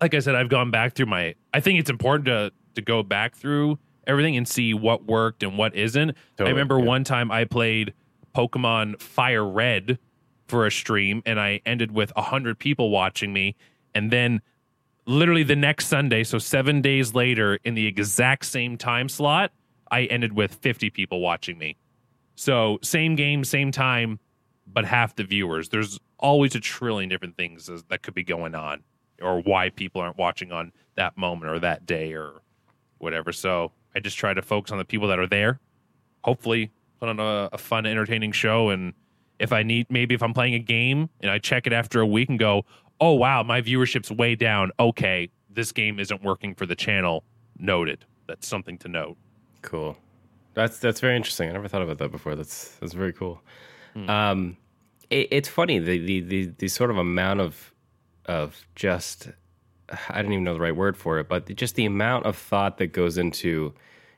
like 0.00 0.14
I 0.14 0.18
said 0.18 0.34
I've 0.34 0.48
gone 0.48 0.70
back 0.70 0.94
through 0.94 1.06
my 1.06 1.34
I 1.52 1.60
think 1.60 1.78
it's 1.78 1.90
important 1.90 2.26
to 2.26 2.52
to 2.74 2.82
go 2.82 3.02
back 3.02 3.36
through 3.36 3.78
everything 4.06 4.36
and 4.36 4.46
see 4.46 4.74
what 4.74 5.04
worked 5.04 5.42
and 5.42 5.58
what 5.58 5.74
isn't. 5.74 6.16
I 6.38 6.44
remember 6.44 6.78
yeah. 6.78 6.84
one 6.84 7.04
time 7.04 7.30
I 7.30 7.44
played 7.44 7.94
Pokemon 8.34 9.00
Fire 9.00 9.44
Red 9.44 9.98
for 10.46 10.66
a 10.66 10.70
stream 10.70 11.22
and 11.24 11.40
I 11.40 11.60
ended 11.64 11.92
with 11.92 12.12
100 12.16 12.58
people 12.58 12.90
watching 12.90 13.32
me 13.32 13.56
and 13.94 14.10
then 14.10 14.42
literally 15.06 15.42
the 15.42 15.56
next 15.56 15.86
Sunday, 15.86 16.24
so 16.24 16.38
seven 16.38 16.80
days 16.80 17.14
later, 17.14 17.58
in 17.64 17.74
the 17.74 17.86
exact 17.86 18.46
same 18.46 18.76
time 18.76 19.08
slot, 19.08 19.52
I 19.90 20.04
ended 20.04 20.32
with 20.32 20.54
50 20.54 20.90
people 20.90 21.20
watching 21.20 21.58
me. 21.58 21.76
So 22.36 22.78
same 22.82 23.14
game, 23.14 23.44
same 23.44 23.70
time, 23.70 24.18
but 24.66 24.84
half 24.84 25.14
the 25.14 25.24
viewers. 25.24 25.68
There's 25.68 26.00
always 26.18 26.54
a 26.54 26.60
trillion 26.60 27.08
different 27.08 27.36
things 27.36 27.70
that 27.88 28.02
could 28.02 28.14
be 28.14 28.24
going 28.24 28.54
on, 28.54 28.82
or 29.20 29.40
why 29.40 29.70
people 29.70 30.00
aren't 30.00 30.18
watching 30.18 30.52
on 30.52 30.72
that 30.96 31.16
moment 31.16 31.52
or 31.52 31.58
that 31.60 31.86
day 31.86 32.12
or 32.12 32.40
whatever. 32.98 33.32
So 33.32 33.72
I 33.94 34.00
just 34.00 34.16
try 34.16 34.34
to 34.34 34.42
focus 34.42 34.72
on 34.72 34.78
the 34.78 34.84
people 34.84 35.08
that 35.08 35.18
are 35.18 35.26
there. 35.26 35.60
Hopefully, 36.22 36.70
put 37.00 37.08
on 37.08 37.20
a, 37.20 37.50
a 37.52 37.58
fun, 37.58 37.86
entertaining 37.86 38.32
show. 38.32 38.70
And 38.70 38.94
if 39.38 39.52
I 39.52 39.62
need, 39.62 39.86
maybe 39.90 40.14
if 40.14 40.22
I'm 40.22 40.34
playing 40.34 40.54
a 40.54 40.58
game 40.58 41.10
and 41.20 41.30
I 41.30 41.38
check 41.38 41.66
it 41.66 41.72
after 41.72 42.00
a 42.00 42.06
week 42.06 42.28
and 42.28 42.38
go, 42.38 42.64
oh 43.00 43.12
wow, 43.12 43.42
my 43.42 43.60
viewership's 43.60 44.10
way 44.10 44.34
down. 44.34 44.70
Okay, 44.78 45.30
this 45.50 45.72
game 45.72 46.00
isn't 46.00 46.22
working 46.22 46.54
for 46.54 46.66
the 46.66 46.76
channel. 46.76 47.24
Noted. 47.58 48.04
That's 48.26 48.46
something 48.46 48.78
to 48.78 48.88
note. 48.88 49.16
Cool. 49.62 49.96
That's 50.54 50.78
that's 50.78 51.00
very 51.00 51.16
interesting. 51.16 51.48
I 51.48 51.52
never 51.52 51.68
thought 51.68 51.82
about 51.82 51.98
that 51.98 52.10
before. 52.10 52.36
That's 52.36 52.68
that's 52.76 52.92
very 52.92 53.12
cool. 53.12 53.40
Um, 54.08 54.56
it, 55.10 55.28
it's 55.30 55.48
funny 55.48 55.78
the, 55.78 55.98
the 55.98 56.20
the 56.20 56.46
the 56.58 56.68
sort 56.68 56.90
of 56.90 56.98
amount 56.98 57.40
of 57.40 57.72
of 58.26 58.66
just 58.74 59.28
I 60.08 60.22
don't 60.22 60.32
even 60.32 60.44
know 60.44 60.54
the 60.54 60.60
right 60.60 60.74
word 60.74 60.96
for 60.96 61.18
it, 61.18 61.28
but 61.28 61.54
just 61.54 61.74
the 61.74 61.84
amount 61.84 62.26
of 62.26 62.36
thought 62.36 62.78
that 62.78 62.88
goes 62.88 63.18
into 63.18 63.74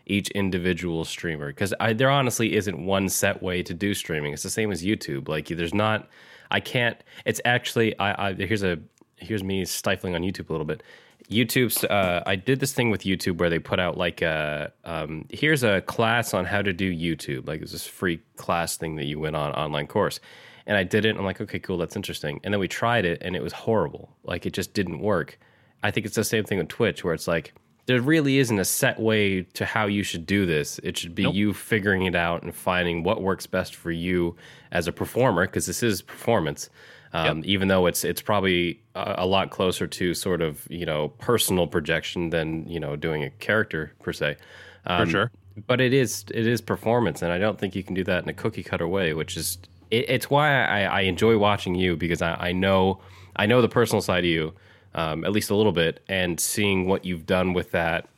each 0.07 0.31
individual 0.31 1.05
streamer 1.05 1.49
because 1.49 1.75
there 1.95 2.11
honestly 2.11 2.55
isn't 2.55 2.85
one 2.85 3.09
set 3.09 3.43
way 3.43 3.63
to 3.63 3.75
do 3.75 3.93
streaming. 3.93 4.33
It's 4.33 4.43
the 4.43 4.51
same 4.51 4.71
as 4.71 4.83
YouTube. 4.83 5.29
Like 5.29 5.49
there's 5.49 5.75
not. 5.75 6.09
I 6.51 6.61
can't. 6.61 7.03
It's 7.25 7.41
actually. 7.45 7.99
I, 7.99 8.29
I 8.29 8.35
here's 8.35 8.63
a 8.63 8.79
here's 9.17 9.43
me 9.43 9.65
stifling 9.65 10.15
on 10.15 10.23
YouTube 10.23 10.49
a 10.49 10.53
little 10.53 10.67
bit. 10.67 10.83
YouTube's. 11.29 11.83
Uh, 11.85 12.23
I 12.25 12.37
did 12.37 12.61
this 12.61 12.73
thing 12.73 12.91
with 12.91 13.03
YouTube 13.03 13.39
where 13.39 13.51
they 13.51 13.59
put 13.59 13.81
out 13.81 13.97
like 13.97 14.23
a 14.23 14.73
um, 14.85 15.27
here's 15.31 15.65
a 15.65 15.81
class 15.83 16.35
on 16.35 16.45
how 16.45 16.63
to 16.63 16.73
do 16.73 16.93
YouTube. 16.93 17.49
Like 17.49 17.57
it 17.57 17.63
was 17.63 17.73
this 17.73 17.87
free 17.87 18.21
class 18.37 18.77
thing 18.77 18.97
that 18.97 19.07
you 19.07 19.19
went 19.19 19.35
on 19.35 19.53
online 19.53 19.89
course, 19.89 20.21
and 20.67 20.77
I 20.77 20.85
did 20.85 21.05
it. 21.05 21.17
I'm 21.17 21.25
like, 21.25 21.41
okay, 21.41 21.59
cool, 21.59 21.79
that's 21.79 21.97
interesting. 21.97 22.41
And 22.45 22.55
then 22.55 22.61
we 22.61 22.69
tried 22.69 23.05
it, 23.05 23.19
and 23.23 23.35
it 23.35 23.43
was 23.43 23.53
horrible. 23.53 24.17
Like 24.23 24.47
it 24.47 24.53
just 24.53 24.73
didn't 24.73 25.01
work. 25.01 25.39
I 25.83 25.91
think 25.91 26.07
it's 26.07 26.17
the 26.17 26.25
same 26.25 26.45
thing 26.45 26.59
with 26.59 26.69
Twitch, 26.69 27.03
where 27.03 27.15
it's 27.15 27.27
like 27.27 27.55
there 27.87 28.01
really 28.01 28.39
isn't 28.39 28.59
a 28.59 28.65
set 28.65 28.99
way 28.99 29.43
to 29.43 29.65
how 29.65 29.87
you 29.87 30.03
should 30.03 30.27
do 30.27 30.45
this. 30.45 30.79
It 30.83 30.97
should 30.99 31.15
be 31.15 31.23
Nope. 31.25 31.35
you 31.35 31.53
figuring 31.55 32.03
it 32.03 32.15
out 32.17 32.43
and 32.43 32.55
finding 32.55 33.03
what 33.05 33.23
works 33.23 33.47
best 33.47 33.75
for 33.75 33.91
you 33.93 34.37
as 34.73 34.89
a 34.89 34.93
performer, 34.93 35.47
because 35.47 35.67
this 35.67 35.83
is 35.83 36.03
performance. 36.03 36.69
Um, 37.13 37.43
Even 37.47 37.69
though 37.69 37.87
it's 37.87 38.05
it's 38.05 38.21
probably 38.21 38.83
a, 38.95 39.15
a 39.19 39.27
lot 39.27 39.51
closer 39.51 39.87
to 39.87 40.13
sort 40.13 40.43
of 40.43 40.67
you 40.69 40.85
know 40.85 41.09
personal 41.19 41.67
projection 41.67 42.31
than 42.31 42.69
you 42.69 42.79
know 42.81 42.97
doing 42.97 43.23
a 43.25 43.31
character 43.31 43.93
per 44.03 44.13
se. 44.13 44.37
Um, 44.85 45.07
For 45.07 45.11
sure. 45.11 45.31
but 45.67 45.81
it 45.81 45.95
is 45.95 46.25
it 46.35 46.47
is 46.47 46.61
performance, 46.61 47.23
and 47.23 47.33
I 47.33 47.39
don't 47.39 47.59
think 47.59 47.75
you 47.75 47.83
can 47.85 47.95
do 47.95 48.05
that 48.05 48.23
in 48.25 48.29
a 48.29 48.35
cookie 48.35 48.63
cutter 48.65 48.87
way. 48.89 49.15
Which 49.15 49.37
is 49.37 49.59
it, 49.91 50.11
it's 50.11 50.29
why 50.29 50.65
I, 50.65 50.81
I 50.83 51.01
enjoy 51.03 51.39
watching 51.39 51.75
you 51.77 51.97
because 51.97 52.21
I, 52.21 52.35
I 52.49 52.53
know 52.53 53.01
I 53.37 53.47
know 53.47 53.63
the 53.63 53.69
personal 53.69 54.03
side 54.03 54.25
of 54.25 54.31
you 54.31 54.53
um, 54.97 55.25
at 55.25 55.31
least 55.31 55.51
a 55.51 55.55
little 55.55 55.73
bit, 55.73 56.03
and 56.09 56.41
seeing 56.41 56.89
what 56.89 57.05
you've 57.05 57.27
done 57.27 57.53
with 57.53 57.71
that 57.71 58.09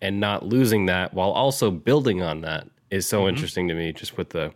and 0.00 0.20
not 0.20 0.46
losing 0.46 0.86
that 0.86 1.12
while 1.12 1.32
also 1.32 1.70
building 1.70 2.22
on 2.22 2.40
that 2.42 2.66
is 2.90 3.06
so 3.06 3.28
interesting 3.28 3.68
to 3.68 3.74
me. 3.74 3.92
Just 3.92 4.16
with 4.16 4.30
the 4.30 4.54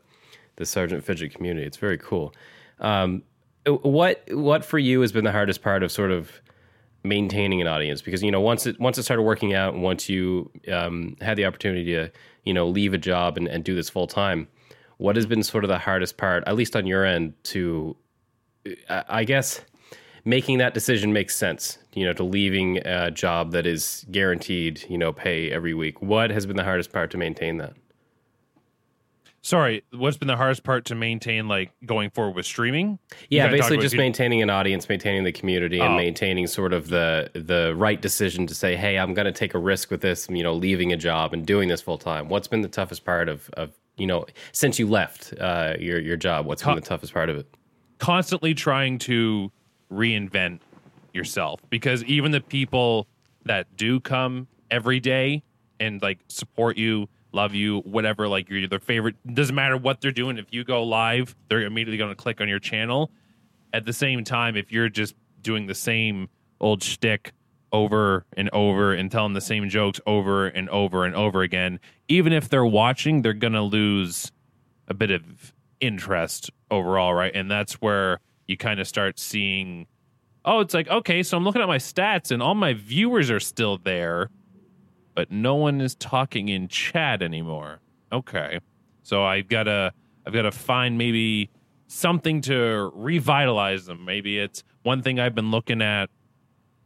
the 0.57 0.65
Sergeant 0.65 1.05
Fidget 1.05 1.35
community, 1.35 1.67
it's 1.67 1.77
very 1.77 1.99
cool. 1.99 2.33
Um, 2.79 3.23
what 3.67 4.25
what 4.31 4.65
for 4.65 4.79
you 4.79 5.01
has 5.03 5.13
been 5.13 5.25
the 5.25 5.33
hardest 5.33 5.61
part 5.61 5.83
of 5.83 5.93
sort 5.93 6.11
of 6.11 6.41
maintaining 7.05 7.61
an 7.61 7.67
audience 7.67 8.01
because 8.01 8.23
you 8.23 8.31
know 8.31 8.41
once 8.41 8.67
it 8.67 8.79
once 8.79 8.97
it 8.97 9.03
started 9.03 9.23
working 9.23 9.55
out 9.55 9.75
and 9.75 9.83
once 9.83 10.09
you 10.09 10.51
um, 10.73 11.17
had 11.21 11.37
the 11.37 11.45
opportunity 11.45 11.85
to 11.85 12.11
you 12.45 12.55
know 12.55 12.69
leave 12.69 12.95
a 12.95 12.99
job 12.99 13.37
and, 13.37 13.49
and 13.49 13.65
do 13.65 13.75
this 13.75 13.89
full 13.89 14.07
time 14.07 14.47
what 14.99 15.17
has 15.17 15.27
been 15.27 15.43
sort 15.43 15.65
of 15.65 15.69
the 15.69 15.79
hardest 15.79 16.17
part 16.17 16.45
at 16.47 16.55
least 16.55 16.77
on 16.77 16.87
your 16.87 17.05
end 17.05 17.35
to 17.43 17.97
I 18.89 19.25
guess 19.25 19.61
making 20.25 20.59
that 20.59 20.73
decision 20.75 21.13
makes 21.13 21.35
sense 21.37 21.79
you 21.95 22.05
know 22.05 22.13
to 22.13 22.23
leaving 22.23 22.79
a 22.87 23.11
job 23.11 23.53
that 23.53 23.67
is 23.67 24.07
guaranteed 24.11 24.85
you 24.89 24.97
know 24.99 25.13
pay 25.13 25.51
every 25.51 25.75
week 25.75 26.01
what 26.03 26.31
has 26.31 26.47
been 26.47 26.57
the 26.57 26.65
hardest 26.65 26.93
part 26.93 27.11
to 27.11 27.17
maintain 27.19 27.57
that 27.59 27.75
Sorry, 29.45 29.83
what's 29.93 30.17
been 30.17 30.29
the 30.29 30.37
hardest 30.37 30.63
part 30.63 30.85
to 30.85 30.95
maintain, 30.95 31.49
like 31.49 31.73
going 31.85 32.11
forward 32.11 32.37
with 32.37 32.47
streaming? 32.47 33.01
Yeah, 33.29 33.49
basically 33.49 33.79
just 33.79 33.95
you- 33.95 33.99
maintaining 33.99 34.41
an 34.41 34.51
audience, 34.51 34.89
maintaining 34.89 35.25
the 35.25 35.33
community, 35.33 35.81
and 35.81 35.95
Oh. 35.95 35.97
maintaining 35.97 36.47
sort 36.47 36.73
of 36.73 36.89
the 36.91 37.29
the 37.35 37.75
right 37.75 38.01
decision 38.01 38.47
to 38.47 38.55
say, 38.55 38.77
"Hey, 38.77 38.97
I'm 39.01 39.15
going 39.15 39.25
to 39.27 39.33
take 39.33 39.55
a 39.55 39.59
risk 39.59 39.91
with 39.91 40.01
this." 40.01 40.29
You 40.31 40.45
know, 40.45 40.53
leaving 40.55 40.93
a 40.93 40.97
job 40.97 41.33
and 41.35 41.45
doing 41.45 41.69
this 41.69 41.81
full 41.83 41.99
time. 41.99 42.29
What's 42.29 42.47
been 42.47 42.61
the 42.63 42.69
toughest 42.69 43.05
part 43.05 43.29
of 43.29 43.51
of 43.55 43.73
you 43.97 44.07
know 44.07 44.27
since 44.53 44.79
you 44.79 44.87
left 44.89 45.35
uh, 45.41 45.75
your 45.77 45.99
your 45.99 46.17
job? 46.17 46.47
What's 46.47 46.63
been 46.63 46.77
the 46.77 46.81
toughest 46.81 47.13
part 47.13 47.29
of 47.29 47.37
it? 47.37 47.47
constantly 47.99 48.55
trying 48.55 48.97
to 48.99 49.51
reinvent 49.93 50.61
yourself 51.13 51.61
because 51.71 52.03
even 52.05 52.33
the 52.33 52.41
people 52.41 53.07
that 53.45 53.77
do 53.77 54.01
come 54.01 54.49
every 54.71 55.01
day 55.01 55.43
and 55.79 56.01
like 56.01 56.19
support 56.29 56.77
you, 56.77 57.09
love 57.33 57.55
you, 57.55 57.81
whatever, 57.81 58.29
like 58.29 58.49
you're 58.49 58.67
their 58.69 58.79
favorite, 58.79 59.17
doesn't 59.35 59.55
matter 59.55 59.77
what 59.77 60.01
they're 60.01 60.13
doing. 60.13 60.39
If 60.39 60.47
you 60.51 60.65
go 60.65 60.83
live, 60.83 61.35
they're 61.49 61.63
immediately 61.63 61.99
going 61.99 62.11
to 62.11 62.17
click 62.17 62.41
on 62.41 62.49
your 62.49 62.59
channel. 62.59 63.11
At 63.73 63.85
the 63.85 63.93
same 63.93 64.25
time, 64.25 64.57
if 64.57 64.71
you're 64.71 64.89
just 64.89 65.15
doing 65.41 65.67
the 65.67 65.75
same 65.75 66.29
old 66.61 66.83
shtick 66.83 67.33
over 67.73 68.27
and 68.37 68.51
over 68.51 68.93
and 68.93 69.11
telling 69.11 69.33
the 69.33 69.41
same 69.41 69.69
jokes 69.69 69.99
over 70.07 70.47
and 70.47 70.69
over 70.69 71.05
and 71.05 71.15
over 71.15 71.43
again, 71.43 71.81
even 72.09 72.33
if 72.33 72.49
they're 72.49 72.67
watching, 72.67 73.23
they're 73.23 73.33
going 73.33 73.55
to 73.55 73.63
lose 73.63 74.31
a 74.89 74.95
bit 74.95 75.11
of 75.11 75.53
interest 75.81 76.51
overall, 76.71 77.15
right? 77.15 77.35
And 77.35 77.51
that's 77.51 77.75
where 77.75 78.21
you 78.47 78.57
kind 78.57 78.81
of 78.81 78.89
start 78.89 79.19
seeing, 79.19 79.87
oh, 80.45 80.61
it's 80.61 80.75
like, 80.75 80.89
okay, 80.89 81.23
so 81.23 81.37
I'm 81.37 81.45
looking 81.45 81.63
at 81.63 81.69
my 81.69 81.79
stats 81.79 82.31
and 82.31 82.43
all 82.43 82.55
my 82.55 82.75
viewers 82.75 83.31
are 83.31 83.41
still 83.41 83.79
there, 83.79 84.31
but 85.15 85.31
no 85.31 85.55
one 85.55 85.81
is 85.81 85.95
talking 85.95 86.49
in 86.49 86.69
chat 86.69 87.23
anymore. 87.23 87.81
Okay. 88.13 88.61
So 89.03 89.25
I've 89.25 89.49
got 89.49 89.65
to, 89.65 89.93
I've 90.27 90.33
got 90.33 90.43
to 90.43 90.53
find 90.53 90.99
maybe 90.99 91.51
something 91.87 92.41
to 92.43 92.91
revitalize 92.95 93.87
them. 93.87 94.05
Maybe 94.05 94.39
it's 94.39 94.65
one 94.83 95.03
thing 95.03 95.21
I've 95.21 95.35
been 95.35 95.51
looking 95.51 95.83
at 95.83 96.11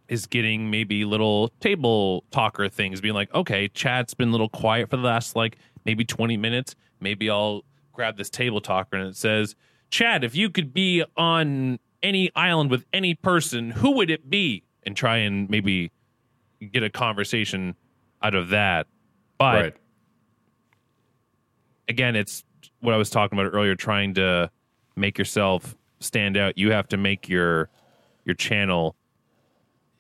is 0.08 0.26
getting 0.26 0.70
maybe 0.70 1.04
little 1.04 1.48
table 1.60 2.24
talker 2.30 2.68
things, 2.68 3.00
being 3.00 3.14
like, 3.14 3.32
okay, 3.34 3.68
chat's 3.68 4.14
been 4.14 4.28
a 4.28 4.32
little 4.32 4.48
quiet 4.48 4.90
for 4.90 4.96
the 4.96 5.02
last 5.02 5.36
like 5.36 5.58
maybe 5.84 6.04
20 6.04 6.36
minutes. 6.36 6.74
Maybe 7.00 7.28
I'll 7.28 7.64
grab 7.92 8.16
this 8.16 8.30
table 8.30 8.60
talker 8.60 8.96
and 8.96 9.08
it 9.08 9.16
says, 9.16 9.56
Chad, 9.90 10.24
if 10.24 10.34
you 10.34 10.50
could 10.50 10.72
be 10.72 11.04
on 11.16 11.78
any 12.02 12.30
island 12.34 12.70
with 12.70 12.84
any 12.92 13.14
person, 13.14 13.70
who 13.70 13.92
would 13.92 14.10
it 14.10 14.28
be? 14.28 14.62
And 14.84 14.96
try 14.96 15.16
and 15.18 15.50
maybe 15.50 15.90
get 16.72 16.82
a 16.82 16.90
conversation 16.90 17.74
out 18.22 18.34
of 18.34 18.50
that. 18.50 18.86
But 19.38 19.62
right. 19.62 19.76
again, 21.88 22.16
it's 22.16 22.44
what 22.80 22.94
I 22.94 22.96
was 22.96 23.10
talking 23.10 23.38
about 23.38 23.52
earlier, 23.52 23.74
trying 23.74 24.14
to 24.14 24.50
make 24.94 25.18
yourself 25.18 25.76
stand 26.00 26.36
out. 26.36 26.56
You 26.56 26.72
have 26.72 26.88
to 26.88 26.96
make 26.96 27.28
your 27.28 27.68
your 28.24 28.34
channel 28.34 28.96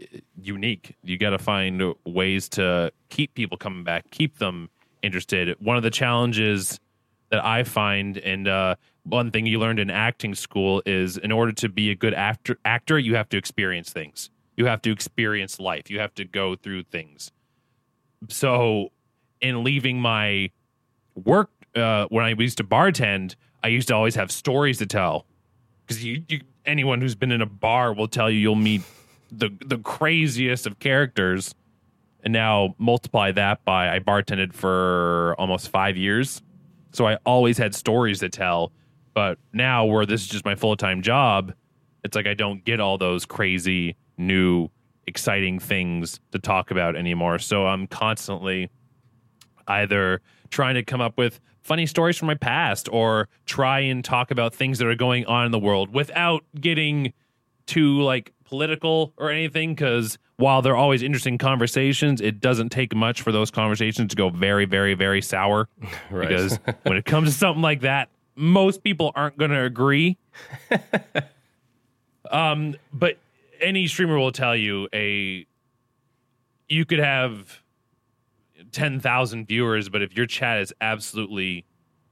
uh, 0.00 0.18
unique. 0.40 0.96
You 1.02 1.18
got 1.18 1.30
to 1.30 1.38
find 1.38 1.94
ways 2.04 2.48
to 2.50 2.92
keep 3.08 3.34
people 3.34 3.56
coming 3.56 3.84
back, 3.84 4.10
keep 4.10 4.38
them 4.38 4.70
interested. 5.02 5.56
One 5.60 5.76
of 5.76 5.82
the 5.82 5.90
challenges 5.90 6.80
that 7.30 7.44
I 7.44 7.64
find, 7.64 8.18
and 8.18 8.48
uh, 8.48 8.76
one 9.06 9.30
thing 9.30 9.46
you 9.46 9.58
learned 9.58 9.78
in 9.78 9.90
acting 9.90 10.34
school 10.34 10.82
is, 10.84 11.16
in 11.16 11.30
order 11.30 11.52
to 11.52 11.68
be 11.68 11.90
a 11.90 11.94
good 11.94 12.14
actor, 12.14 12.58
actor, 12.64 12.98
you 12.98 13.14
have 13.14 13.28
to 13.30 13.36
experience 13.36 13.92
things. 13.92 14.30
You 14.56 14.66
have 14.66 14.82
to 14.82 14.90
experience 14.90 15.60
life. 15.60 15.90
You 15.90 16.00
have 16.00 16.14
to 16.14 16.24
go 16.24 16.56
through 16.56 16.84
things. 16.84 17.30
So, 18.28 18.90
in 19.40 19.62
leaving 19.62 20.00
my 20.00 20.50
work 21.14 21.50
uh, 21.76 22.06
when 22.08 22.24
I 22.24 22.30
used 22.30 22.58
to 22.58 22.64
bartend, 22.64 23.36
I 23.62 23.68
used 23.68 23.88
to 23.88 23.94
always 23.94 24.14
have 24.14 24.30
stories 24.30 24.78
to 24.78 24.86
tell 24.86 25.26
because 25.86 26.04
you, 26.04 26.22
you 26.28 26.40
anyone 26.64 27.00
who's 27.00 27.14
been 27.14 27.30
in 27.30 27.42
a 27.42 27.46
bar 27.46 27.92
will 27.92 28.08
tell 28.08 28.30
you 28.30 28.38
you'll 28.38 28.54
meet 28.54 28.82
the 29.30 29.50
the 29.64 29.78
craziest 29.78 30.66
of 30.66 30.78
characters. 30.78 31.54
And 32.24 32.32
now 32.32 32.74
multiply 32.78 33.30
that 33.32 33.64
by 33.64 33.94
I 33.94 34.00
bartended 34.00 34.52
for 34.52 35.36
almost 35.38 35.68
five 35.68 35.96
years, 35.96 36.42
so 36.90 37.06
I 37.06 37.18
always 37.24 37.56
had 37.56 37.72
stories 37.72 38.18
to 38.20 38.28
tell. 38.28 38.72
But 39.16 39.38
now, 39.54 39.86
where 39.86 40.04
this 40.04 40.20
is 40.20 40.28
just 40.28 40.44
my 40.44 40.56
full 40.56 40.76
time 40.76 41.00
job, 41.00 41.54
it's 42.04 42.14
like 42.14 42.26
I 42.26 42.34
don't 42.34 42.62
get 42.66 42.80
all 42.80 42.98
those 42.98 43.24
crazy 43.24 43.96
new 44.18 44.68
exciting 45.06 45.58
things 45.58 46.20
to 46.32 46.38
talk 46.38 46.70
about 46.70 46.96
anymore. 46.96 47.38
So 47.38 47.66
I'm 47.66 47.86
constantly 47.86 48.68
either 49.66 50.20
trying 50.50 50.74
to 50.74 50.82
come 50.82 51.00
up 51.00 51.16
with 51.16 51.40
funny 51.62 51.86
stories 51.86 52.18
from 52.18 52.26
my 52.26 52.34
past 52.34 52.90
or 52.92 53.30
try 53.46 53.80
and 53.80 54.04
talk 54.04 54.30
about 54.30 54.54
things 54.54 54.78
that 54.80 54.86
are 54.86 54.94
going 54.94 55.24
on 55.24 55.46
in 55.46 55.50
the 55.50 55.58
world 55.58 55.94
without 55.94 56.44
getting 56.60 57.14
too 57.64 58.02
like 58.02 58.34
political 58.44 59.14
or 59.16 59.30
anything 59.30 59.74
because 59.74 60.18
while 60.36 60.60
they're 60.60 60.76
always 60.76 61.02
interesting 61.02 61.38
conversations 61.38 62.20
it 62.20 62.38
doesn't 62.38 62.68
take 62.68 62.94
much 62.94 63.22
for 63.22 63.32
those 63.32 63.50
conversations 63.50 64.10
to 64.10 64.14
go 64.16 64.28
very 64.28 64.66
very 64.66 64.94
very 64.94 65.20
sour 65.20 65.68
Right. 66.10 66.28
because 66.28 66.60
when 66.84 66.96
it 66.96 67.04
comes 67.04 67.30
to 67.30 67.34
something 67.36 67.62
like 67.62 67.80
that 67.80 68.08
most 68.36 68.84
people 68.84 69.10
aren't 69.14 69.36
going 69.38 69.50
to 69.50 69.62
agree. 69.62 70.18
Um 72.30 72.74
but 72.92 73.18
any 73.60 73.86
streamer 73.86 74.18
will 74.18 74.32
tell 74.32 74.56
you 74.56 74.88
a 74.92 75.46
you 76.68 76.84
could 76.84 76.98
have 76.98 77.62
10,000 78.72 79.46
viewers 79.46 79.88
but 79.88 80.02
if 80.02 80.16
your 80.16 80.26
chat 80.26 80.58
is 80.58 80.74
absolutely 80.80 81.64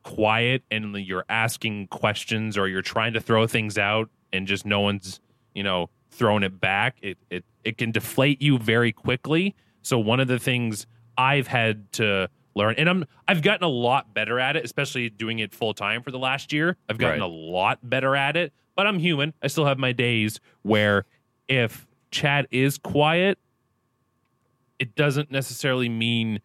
quiet 0.03 0.63
and 0.71 0.95
you're 0.97 1.25
asking 1.29 1.89
questions 1.89 2.57
or 2.57 2.69
you're 2.69 2.83
trying 2.83 3.13
to 3.15 3.21
throw 3.21 3.47
things 3.47 3.77
out 3.77 4.09
and 4.33 4.47
just 4.47 4.65
no 4.65 4.81
one's 4.81 5.21
you 5.55 5.63
know 5.63 5.91
throwing 6.11 6.43
it 6.43 6.61
back 6.61 6.97
it 7.03 7.19
it 7.31 7.45
it 7.65 7.79
can 7.79 7.91
deflate 7.91 8.41
you 8.41 8.59
very 8.59 8.93
quickly. 8.93 9.55
So 9.83 9.99
one 9.99 10.21
of 10.21 10.29
the 10.29 10.39
things 10.39 10.87
i've 11.17 11.47
had 11.47 11.91
to 11.93 12.29
learn 12.55 12.75
and 12.79 12.89
i'm 12.89 13.05
i've 13.29 13.43
gotten 13.43 13.65
a 13.65 13.69
lot 13.69 14.15
better 14.15 14.39
at 14.39 14.57
it 14.57 14.65
especially 14.65 15.11
doing 15.11 15.39
it 15.41 15.53
full 15.55 15.75
time 15.75 16.03
for 16.03 16.11
the 16.11 16.19
last 16.19 16.53
year 16.53 16.77
i've 16.89 16.99
gotten 16.99 17.21
Right. 17.21 17.27
a 17.27 17.33
lot 17.33 17.79
better 17.83 18.15
at 18.17 18.37
it 18.37 18.53
but 18.77 18.87
i'm 18.87 18.99
human 18.99 19.35
i 19.43 19.47
still 19.49 19.65
have 19.67 19.79
my 19.79 19.93
days 19.93 20.39
where 20.63 21.05
if 21.49 21.87
chat 22.11 22.47
is 22.51 22.79
quiet 22.79 23.39
it 24.79 24.95
doesn't 24.95 25.31
necessarily 25.31 25.89
mean 25.89 26.41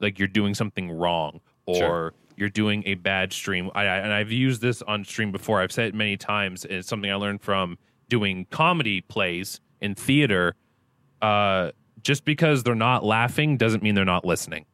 like 0.00 0.18
you're 0.18 0.28
doing 0.28 0.54
something 0.54 0.90
wrong 0.90 1.40
or 1.66 1.74
Sure. 1.76 2.14
you're 2.36 2.48
doing 2.48 2.82
a 2.86 2.94
bad 2.94 3.32
stream. 3.32 3.70
I, 3.74 3.82
I, 3.82 3.96
and 3.98 4.12
I've 4.12 4.30
used 4.32 4.60
this 4.62 4.82
on 4.82 5.04
stream 5.04 5.30
before. 5.32 5.60
I've 5.60 5.72
said 5.72 5.86
it 5.88 5.94
many 5.94 6.16
times. 6.16 6.64
It's 6.64 6.88
something 6.88 7.10
I 7.10 7.14
learned 7.14 7.40
from 7.42 7.78
doing 8.08 8.46
comedy 8.50 9.00
plays 9.00 9.60
in 9.80 9.94
theater. 9.94 10.54
Uh, 11.20 11.70
just 12.02 12.24
because 12.24 12.62
they're 12.64 12.74
not 12.74 13.04
laughing 13.04 13.56
doesn't 13.56 13.82
mean 13.82 13.94
they're 13.94 14.04
not 14.04 14.24
listening. 14.24 14.64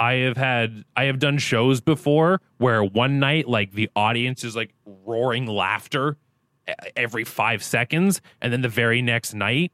I 0.00 0.14
have 0.14 0.38
had 0.38 0.84
I 0.96 1.04
have 1.04 1.18
done 1.18 1.36
shows 1.36 1.82
before 1.82 2.40
where 2.56 2.82
one 2.82 3.20
night 3.20 3.46
like 3.46 3.72
the 3.72 3.90
audience 3.94 4.42
is 4.44 4.56
like 4.56 4.72
roaring 4.86 5.46
laughter 5.46 6.16
every 6.96 7.24
5 7.24 7.62
seconds. 7.62 8.22
And 8.40 8.52
then 8.52 8.62
the 8.62 8.68
very 8.68 9.02
next 9.02 9.34
night 9.34 9.72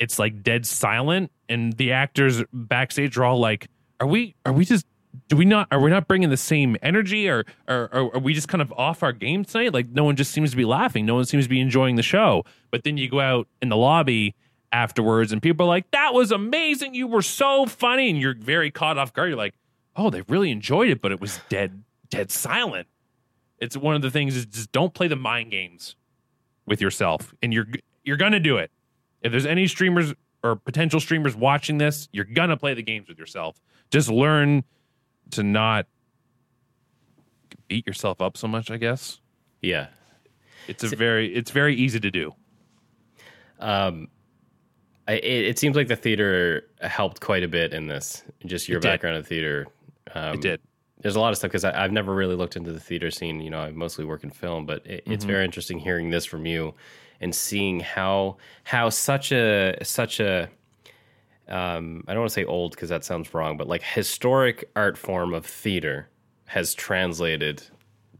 it's 0.00 0.18
like 0.18 0.42
dead 0.42 0.66
silent. 0.66 1.30
And 1.48 1.72
the 1.74 1.92
actors 1.92 2.42
backstage 2.52 3.16
are 3.16 3.24
all 3.24 3.38
like 3.38 3.68
are 4.00 4.06
we 4.08 4.34
are 4.44 4.52
we 4.52 4.64
just 4.64 4.84
do 5.28 5.36
we 5.36 5.44
not 5.44 5.68
are 5.70 5.80
we 5.80 5.90
not 5.90 6.08
bringing 6.08 6.30
the 6.30 6.36
same 6.36 6.76
energy? 6.82 7.28
Or, 7.28 7.44
or, 7.68 7.88
or 7.92 8.16
are 8.16 8.20
we 8.20 8.34
just 8.34 8.48
kind 8.48 8.60
of 8.60 8.72
off 8.72 9.04
our 9.04 9.12
game 9.12 9.44
tonight? 9.44 9.72
Like 9.72 9.90
no 9.90 10.02
one 10.02 10.16
just 10.16 10.32
seems 10.32 10.50
to 10.50 10.56
be 10.56 10.64
laughing. 10.64 11.06
No 11.06 11.14
one 11.14 11.24
seems 11.24 11.44
to 11.44 11.50
be 11.50 11.60
enjoying 11.60 11.94
the 11.94 12.02
show. 12.02 12.44
But 12.72 12.82
then 12.82 12.96
you 12.96 13.08
go 13.08 13.20
out 13.20 13.46
in 13.62 13.68
the 13.68 13.76
lobby 13.76 14.34
afterwards 14.72 15.30
and 15.30 15.40
people 15.40 15.66
are 15.66 15.68
like 15.68 15.88
that 15.92 16.14
was 16.14 16.32
amazing. 16.32 16.94
You 16.94 17.06
were 17.06 17.22
so 17.22 17.64
funny. 17.66 18.10
And 18.10 18.20
you're 18.20 18.34
very 18.34 18.72
caught 18.72 18.98
off 18.98 19.12
guard. 19.12 19.28
You're 19.28 19.38
like 19.38 19.54
oh 19.98 20.08
they 20.08 20.22
really 20.22 20.50
enjoyed 20.50 20.88
it 20.88 21.02
but 21.02 21.12
it 21.12 21.20
was 21.20 21.40
dead 21.50 21.82
dead 22.08 22.30
silent 22.30 22.86
it's 23.58 23.76
one 23.76 23.94
of 23.94 24.00
the 24.02 24.10
things 24.10 24.34
is 24.36 24.46
just 24.46 24.72
don't 24.72 24.94
play 24.94 25.08
the 25.08 25.16
mind 25.16 25.50
games 25.50 25.96
with 26.64 26.80
yourself 26.80 27.34
and 27.42 27.52
you're 27.52 27.66
you're 28.04 28.16
gonna 28.16 28.40
do 28.40 28.56
it 28.56 28.70
if 29.22 29.30
there's 29.32 29.44
any 29.46 29.66
streamers 29.66 30.14
or 30.42 30.56
potential 30.56 31.00
streamers 31.00 31.34
watching 31.36 31.76
this 31.78 32.08
you're 32.12 32.24
gonna 32.24 32.56
play 32.56 32.72
the 32.72 32.82
games 32.82 33.08
with 33.08 33.18
yourself 33.18 33.60
just 33.90 34.08
learn 34.08 34.62
to 35.30 35.42
not 35.42 35.86
beat 37.66 37.86
yourself 37.86 38.20
up 38.20 38.36
so 38.36 38.46
much 38.48 38.70
i 38.70 38.76
guess 38.76 39.20
yeah. 39.60 39.88
it's 40.68 40.84
a 40.84 40.94
very 40.96 41.34
it's 41.34 41.50
very 41.50 41.74
easy 41.74 41.98
to 42.00 42.10
do 42.10 42.32
Um, 43.58 44.08
I, 45.08 45.14
it, 45.14 45.46
it 45.46 45.58
seems 45.58 45.74
like 45.74 45.88
the 45.88 45.96
theater 45.96 46.68
helped 46.80 47.20
quite 47.20 47.42
a 47.42 47.48
bit 47.48 47.72
in 47.72 47.88
this. 47.88 48.22
Just 48.46 48.68
your 48.68 48.78
It 48.78 48.82
did. 48.82 48.88
background 48.88 49.16
in 49.16 49.24
theater. 49.24 49.66
Um, 50.14 50.34
it 50.34 50.40
did 50.40 50.60
There's 51.00 51.16
a 51.16 51.20
lot 51.20 51.30
of 51.30 51.36
stuff 51.38 51.50
because 51.50 51.64
I've 51.64 51.92
never 51.92 52.14
really 52.14 52.34
looked 52.34 52.56
into 52.56 52.72
the 52.72 52.80
theater 52.80 53.10
scene. 53.10 53.40
You 53.40 53.50
know, 53.50 53.60
I 53.60 53.70
mostly 53.70 54.04
work 54.04 54.24
in 54.24 54.30
film, 54.30 54.66
but 54.66 54.84
it, 54.86 55.04
it's 55.08 55.24
Mm-hmm. 55.24 55.32
very 55.32 55.44
interesting 55.44 55.78
hearing 55.78 56.10
this 56.10 56.24
from 56.24 56.46
you 56.46 56.74
and 57.20 57.34
seeing 57.34 57.80
how 57.80 58.36
how 58.64 58.88
such 58.90 59.32
a 59.32 59.76
such 59.82 60.20
a 60.20 60.48
um, 61.48 62.04
I 62.06 62.12
don't 62.12 62.20
want 62.20 62.30
to 62.30 62.34
say 62.34 62.44
old 62.44 62.72
because 62.72 62.90
that 62.90 63.04
sounds 63.04 63.32
wrong, 63.32 63.56
but 63.56 63.66
like 63.66 63.82
historic 63.82 64.70
art 64.76 64.98
form 64.98 65.32
of 65.32 65.46
theater 65.46 66.08
has 66.46 66.74
translated 66.74 67.62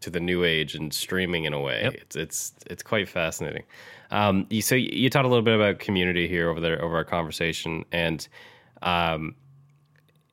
to 0.01 0.11
the 0.11 0.21
new 0.21 0.45
age 0.45 0.75
and 0.75 0.93
streaming 0.95 1.45
in 1.45 1.53
a 1.53 1.61
way. 1.61 1.83
Yep. 1.83 1.95
It's 1.95 2.17
it's 2.17 2.55
it's 2.71 2.83
quite 2.83 3.09
fascinating. 3.09 3.65
Um, 4.11 4.47
you, 4.49 4.63
so 4.63 4.75
you 4.75 5.11
talked 5.11 5.27
a 5.27 5.29
little 5.29 5.43
bit 5.45 5.55
about 5.57 5.79
community 5.81 6.27
here 6.27 6.49
over 6.49 6.61
there 6.61 6.83
over 6.83 6.97
our 6.97 7.05
conversation, 7.05 7.85
and 7.93 8.27
um, 8.81 9.35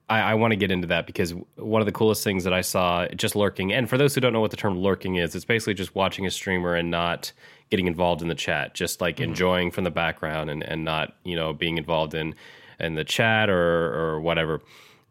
I, 0.08 0.22
I 0.22 0.34
want 0.36 0.52
to 0.52 0.56
get 0.56 0.72
into 0.72 0.88
that 0.88 1.08
because 1.08 1.34
one 1.56 1.82
of 1.82 1.86
the 1.86 1.92
coolest 1.92 2.24
things 2.24 2.44
that 2.44 2.54
I 2.54 2.62
saw 2.62 3.08
just 3.16 3.36
lurking, 3.36 3.74
and 3.74 3.90
for 3.90 3.98
those 3.98 4.14
who 4.14 4.22
don't 4.22 4.34
know 4.34 4.42
what 4.42 4.52
the 4.52 4.58
term 4.58 4.78
lurking 4.78 5.16
is, 5.16 5.36
it's 5.36 5.46
basically 5.46 5.74
just 5.74 5.96
watching 5.96 6.26
a 6.26 6.32
streamer 6.32 6.76
and 6.76 6.92
not 6.92 7.32
getting 7.72 7.88
involved 7.88 8.22
in 8.22 8.28
the 8.28 8.36
chat, 8.36 8.76
just 8.76 9.02
like 9.02 9.20
enjoying 9.20 9.72
from 9.72 9.84
the 9.84 9.92
background 9.92 10.50
and, 10.52 10.62
and 10.64 10.86
not 10.86 11.16
you 11.24 11.36
know 11.36 11.54
being 11.54 11.78
involved 11.78 12.14
in 12.14 12.36
in 12.80 12.96
the 12.96 13.04
chat 13.04 13.50
or 13.50 13.94
or 13.94 14.22
whatever. 14.22 14.60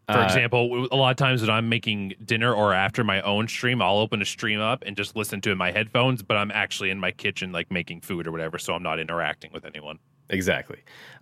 For 0.07 0.19
Uh, 0.19 0.23
example, 0.23 0.87
a 0.91 0.95
lot 0.95 1.09
of 1.09 1.17
times 1.17 1.41
when 1.41 1.49
I'm 1.49 1.67
making 1.67 2.13
dinner 2.23 2.53
or 2.53 2.73
after 2.73 3.03
my 3.03 3.21
own 3.21 3.47
stream, 3.47 3.81
I'll 3.81 3.97
open 3.97 4.21
a 4.21 4.25
stream 4.25 4.61
up 4.61 4.83
and 4.85 4.95
just 4.95 5.15
listen 5.15 5.41
to 5.41 5.49
it 5.49 5.53
in 5.53 5.57
my 5.57 5.71
headphones, 5.71 6.21
but 6.21 6.37
I'm 6.37 6.51
actually 6.51 6.91
in 6.91 6.99
my 6.99 7.09
kitchen 7.11 7.51
like 7.51 7.71
making 7.71 8.01
food 8.01 8.27
or 8.27 8.31
whatever, 8.31 8.59
so 8.59 8.75
I'm 8.75 8.83
not 8.83 8.99
interacting 8.99 9.51
with 9.51 9.65
anyone. 9.65 9.97
Exactly. 10.29 10.77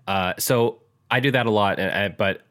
Uh, 0.05 0.33
so 0.37 0.81
I 1.09 1.21
do 1.21 1.31
that 1.31 1.45
a 1.45 1.49
lot, 1.49 1.77
but 2.17 2.41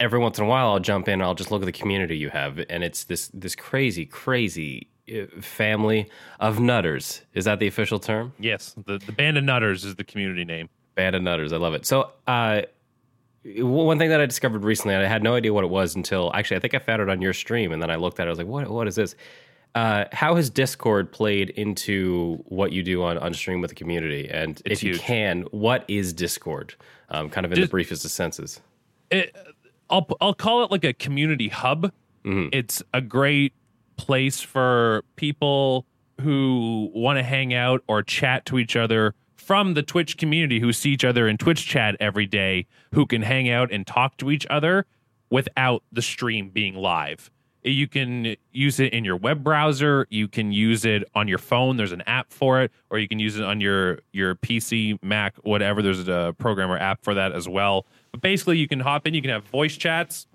every 0.00 0.18
once 0.18 0.38
in 0.38 0.44
a 0.44 0.48
while 0.48 0.68
I'll 0.68 0.80
jump 0.80 1.08
in. 1.08 1.14
and 1.14 1.22
I'll 1.22 1.34
just 1.34 1.50
look 1.50 1.62
at 1.62 1.66
the 1.66 1.72
community 1.72 2.16
you 2.16 2.30
have, 2.30 2.58
and 2.68 2.82
it's 2.84 3.04
this 3.04 3.28
this 3.34 3.54
crazy, 3.54 4.04
crazy 4.06 4.88
uh, 5.12 5.26
family 5.40 6.08
of 6.40 6.60
nutters. 6.60 7.22
Is 7.34 7.44
that 7.44 7.58
the 7.58 7.66
official 7.66 7.98
term? 7.98 8.32
Yes, 8.38 8.74
the, 8.86 8.98
the 8.98 9.12
Band 9.12 9.36
of 9.38 9.44
Nutters 9.44 9.84
is 9.84 9.94
the 9.96 10.04
community 10.04 10.44
name. 10.44 10.68
Band 10.94 11.16
of 11.16 11.22
nutters. 11.22 11.52
I 11.52 11.56
love 11.58 11.74
it. 11.74 11.86
So. 11.86 12.10
Uh, 12.26 12.62
one 13.58 13.98
thing 13.98 14.08
that 14.08 14.22
I 14.22 14.26
discovered 14.26 14.64
recently, 14.64 14.94
and 14.94 15.04
I 15.04 15.06
had 15.06 15.22
no 15.22 15.34
idea 15.34 15.52
what 15.52 15.64
it 15.64 15.70
was 15.70 15.94
until 15.96 16.30
actually 16.34 16.56
I 16.56 16.60
think 16.60 16.72
I 16.72 16.78
found 16.78 17.02
it 17.02 17.10
on 17.10 17.20
your 17.20 17.34
stream, 17.34 17.72
and 17.72 17.82
then 17.82 17.90
I 17.90 17.96
looked 17.96 18.18
at 18.18 18.26
it. 18.26 18.28
I 18.28 18.30
was 18.30 18.38
like, 18.38 18.46
"What? 18.46 18.70
What 18.70 18.88
is 18.88 18.94
this?" 18.94 19.14
Uh, 19.74 20.04
how 20.12 20.34
has 20.36 20.48
Discord 20.48 21.12
played 21.12 21.50
into 21.50 22.42
what 22.46 22.72
you 22.72 22.82
do 22.82 23.02
on, 23.02 23.18
on 23.18 23.34
stream 23.34 23.60
with 23.60 23.68
the 23.68 23.74
community? 23.74 24.30
And 24.30 24.62
It's 24.64 24.82
if 24.82 24.82
you 24.82 24.98
can, 24.98 25.42
what 25.50 25.84
is 25.88 26.12
Discord? 26.14 26.74
Um, 27.10 27.28
kind 27.28 27.44
of 27.44 27.52
in 27.52 27.56
Dis- 27.56 27.66
the 27.66 27.70
briefest 27.70 28.04
of 28.06 28.12
senses. 28.12 28.60
it, 29.10 29.36
I'll 29.94 30.06
I'll 30.20 30.34
call 30.34 30.64
it 30.64 30.72
like 30.72 30.84
a 30.84 30.92
community 30.92 31.48
hub. 31.48 31.92
Mm-hmm. 32.24 32.48
It's 32.52 32.82
a 32.92 33.00
great 33.00 33.52
place 33.96 34.40
for 34.40 35.04
people 35.14 35.86
who 36.20 36.90
want 36.92 37.18
to 37.18 37.22
hang 37.22 37.54
out 37.54 37.82
or 37.86 38.02
chat 38.02 38.44
to 38.46 38.58
each 38.58 38.74
other 38.74 39.14
from 39.36 39.74
the 39.74 39.82
Twitch 39.82 40.16
community 40.16 40.58
who 40.58 40.72
see 40.72 40.90
each 40.90 41.04
other 41.04 41.28
in 41.28 41.36
Twitch 41.36 41.66
chat 41.66 41.96
every 42.00 42.26
day, 42.26 42.66
who 42.92 43.06
can 43.06 43.22
hang 43.22 43.48
out 43.48 43.70
and 43.70 43.86
talk 43.86 44.16
to 44.16 44.32
each 44.32 44.46
other 44.50 44.84
without 45.30 45.84
the 45.92 46.02
stream 46.02 46.50
being 46.50 46.74
live. 46.74 47.30
You 47.64 47.88
can 47.88 48.36
use 48.52 48.78
it 48.78 48.92
in 48.92 49.04
your 49.04 49.16
web 49.16 49.42
browser, 49.42 50.06
you 50.10 50.28
can 50.28 50.52
use 50.52 50.84
it 50.84 51.02
on 51.14 51.28
your 51.28 51.38
phone, 51.38 51.78
there's 51.78 51.92
an 51.92 52.02
app 52.02 52.30
for 52.30 52.60
it, 52.60 52.70
or 52.90 52.98
you 52.98 53.08
can 53.08 53.18
use 53.18 53.38
it 53.38 53.44
on 53.44 53.60
your 53.60 54.00
your 54.12 54.34
PC, 54.34 55.02
Mac, 55.02 55.34
whatever. 55.44 55.80
There's 55.80 56.06
a 56.06 56.34
program 56.36 56.70
or 56.70 56.76
app 56.76 57.02
for 57.02 57.14
that 57.14 57.32
as 57.32 57.48
well. 57.48 57.86
But 58.12 58.20
basically 58.20 58.58
you 58.58 58.68
can 58.68 58.80
hop 58.80 59.06
in, 59.06 59.14
you 59.14 59.22
can 59.22 59.30
have 59.30 59.44
voice 59.44 59.76
chats, 59.76 60.26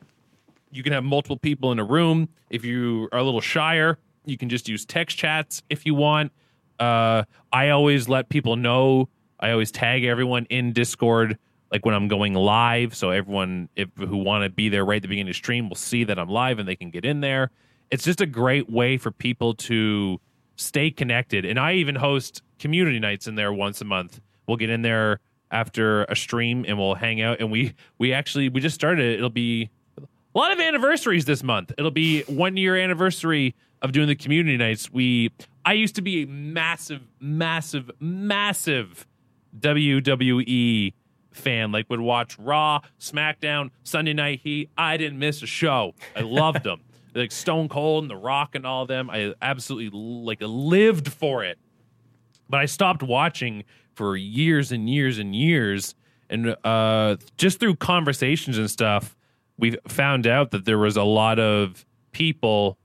you 0.72 0.82
can 0.82 0.92
have 0.92 1.04
multiple 1.04 1.38
people 1.38 1.72
in 1.72 1.78
a 1.78 1.84
room. 1.84 2.30
If 2.50 2.66
you 2.66 3.08
are 3.12 3.20
a 3.20 3.24
little 3.24 3.42
shyer, 3.42 4.00
you 4.26 4.38
can 4.38 4.50
just 4.50 4.68
use 4.68 4.86
text 4.86 5.18
chats 5.18 5.62
if 5.70 5.86
you 5.86 5.94
want. 5.94 6.32
Uh, 6.80 7.24
I 7.52 7.70
always 7.70 8.10
let 8.10 8.30
people 8.30 8.56
know. 8.56 9.10
I 9.40 9.52
always 9.52 9.72
tag 9.72 10.04
everyone 10.04 10.46
in 10.50 10.74
Discord, 10.74 11.38
like 11.72 11.86
when 11.86 11.94
I'm 11.96 12.08
going 12.08 12.34
live, 12.34 12.96
so 12.96 13.12
everyone 13.12 13.70
if 13.76 13.90
who 13.98 14.18
want 14.18 14.44
to 14.44 14.50
be 14.50 14.70
there 14.70 14.84
right 14.84 14.98
at 14.98 15.02
the 15.02 15.08
beginning 15.08 15.30
of 15.30 15.34
the 15.34 15.38
stream 15.38 15.70
will 15.70 15.76
see 15.76 16.04
that 16.06 16.18
I'm 16.18 16.30
live 16.30 16.60
and 16.60 16.68
they 16.68 16.76
can 16.76 16.90
get 16.90 17.06
in 17.06 17.22
there. 17.22 17.52
It's 17.92 18.04
just 18.04 18.22
a 18.22 18.26
great 18.26 18.70
way 18.70 18.98
for 18.98 19.12
people 19.12 19.54
to 19.56 20.20
stay 20.56 20.92
connected. 20.92 21.46
And 21.46 21.60
I 21.60 21.74
even 21.74 21.96
host 21.96 22.42
community 22.60 23.00
nights 23.00 23.28
in 23.28 23.36
there 23.36 23.54
once 23.54 23.82
a 23.82 23.86
month. 23.86 24.20
We'll 24.48 24.58
get 24.58 24.70
in 24.70 24.82
there 24.82 25.20
after 25.52 26.04
a 26.06 26.16
stream 26.16 26.66
and 26.68 26.78
we'll 26.78 26.96
hang 26.96 27.22
out. 27.22 27.40
And 27.40 27.52
we 27.52 27.74
we 27.98 28.14
actually 28.14 28.50
we 28.50 28.62
just 28.62 28.76
started. 28.76 29.06
it. 29.06 29.14
It'll 29.16 29.30
be 29.30 29.70
a 29.98 30.38
lot 30.38 30.52
of 30.52 30.60
anniversaries 30.60 31.26
this 31.26 31.44
month. 31.44 31.72
It'll 31.78 31.92
be 31.92 32.24
one 32.24 32.58
year 32.58 32.76
anniversary 32.76 33.56
of 33.82 33.92
doing 33.92 34.08
the 34.08 34.16
community 34.16 34.58
nights. 34.58 34.92
We 34.92 35.32
I 35.66 35.74
used 35.74 35.96
to 35.96 36.02
be 36.02 36.24
a 36.24 36.28
massive, 36.28 37.02
massive, 37.20 37.92
massive 38.00 39.08
WWE 39.60 40.94
fan. 41.32 41.72
Like 41.72 41.90
would 41.90 42.00
watch 42.00 42.38
Raw, 42.40 42.82
SmackDown, 43.00 43.72
Sunday 43.84 44.14
Night 44.14 44.42
Heat. 44.44 44.70
I 44.78 44.98
didn't 44.98 45.20
miss 45.20 45.42
a 45.42 45.48
show. 45.48 45.94
I 46.16 46.22
loved 46.22 46.64
them. 46.64 46.82
like 47.16 47.32
Stone 47.32 47.70
Cold 47.70 48.04
and 48.04 48.12
The 48.12 48.16
Rock 48.16 48.56
and 48.56 48.66
all 48.66 48.86
them. 48.86 49.10
I 49.10 49.34
absolutely 49.42 49.90
like 49.92 50.40
lived 50.42 51.12
for 51.12 51.44
it 51.44 51.58
but 52.50 52.60
I 52.60 52.66
stopped 52.66 53.04
watching 53.04 53.64
for 53.94 54.18
years 54.18 54.72
and 54.72 54.90
years 54.90 55.20
and 55.20 55.36
years. 55.36 55.96
And 56.30 56.56
uh, 56.64 57.18
just 57.38 57.60
through 57.60 57.76
conversations 57.76 58.58
and 58.58 58.70
stuff, 58.70 59.16
we 59.58 59.78
found 59.88 60.26
out 60.26 60.52
that 60.52 60.66
there 60.66 60.80
was 60.80 60.98
a 60.98 61.04
lot 61.04 61.40
of 61.40 61.86
people 62.12 62.78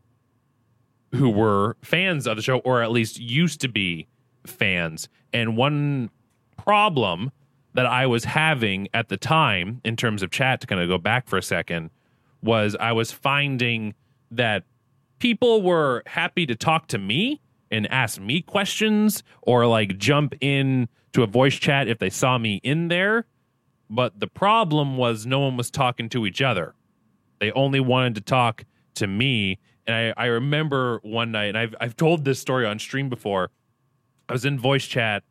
who 1.14 1.30
were 1.30 1.76
fans 1.82 2.26
of 2.26 2.36
the 2.36 2.42
show, 2.42 2.58
or 2.58 2.82
at 2.82 2.90
least 2.90 3.18
used 3.18 3.60
to 3.62 3.68
be 3.68 4.08
fans. 4.46 5.08
And 5.32 5.56
one 5.56 6.10
problem 6.58 7.32
that 7.74 7.86
I 7.86 8.06
was 8.06 8.24
having 8.24 8.88
at 8.94 9.08
the 9.08 9.16
time, 9.16 9.80
in 9.84 9.96
terms 9.96 10.22
of 10.22 10.30
chat, 10.30 10.60
to 10.60 10.66
kind 10.66 10.80
of 10.80 10.88
go 10.88 10.98
back 10.98 11.26
for 11.28 11.36
a 11.36 11.42
second, 11.42 11.90
was 12.42 12.76
I 12.78 12.92
was 12.92 13.10
finding 13.10 13.94
that 14.30 14.64
people 15.18 15.62
were 15.62 16.02
happy 16.06 16.46
to 16.46 16.54
talk 16.54 16.86
to 16.88 16.98
me 16.98 17.40
and 17.70 17.90
ask 17.90 18.20
me 18.20 18.42
questions 18.42 19.22
or 19.42 19.66
like 19.66 19.98
jump 19.98 20.34
in 20.40 20.88
to 21.12 21.22
a 21.22 21.26
voice 21.26 21.54
chat 21.54 21.88
if 21.88 21.98
they 21.98 22.10
saw 22.10 22.38
me 22.38 22.60
in 22.62 22.88
there. 22.88 23.26
But 23.90 24.20
the 24.20 24.26
problem 24.26 24.96
was 24.96 25.26
no 25.26 25.40
one 25.40 25.56
was 25.56 25.70
talking 25.70 26.08
to 26.10 26.26
each 26.26 26.40
other. 26.40 26.74
They 27.40 27.50
only 27.52 27.80
wanted 27.80 28.14
to 28.16 28.20
talk 28.20 28.64
to 28.94 29.06
me. 29.06 29.58
And 29.86 30.14
I, 30.16 30.24
I 30.24 30.26
remember 30.26 31.00
one 31.02 31.32
night, 31.32 31.46
and 31.46 31.58
I've, 31.58 31.74
I've 31.80 31.96
told 31.96 32.24
this 32.24 32.38
story 32.38 32.64
on 32.64 32.78
stream 32.78 33.08
before. 33.08 33.50
I 34.28 34.32
was 34.32 34.44
in 34.44 34.58
voice 34.58 34.86
chat, 34.86 35.24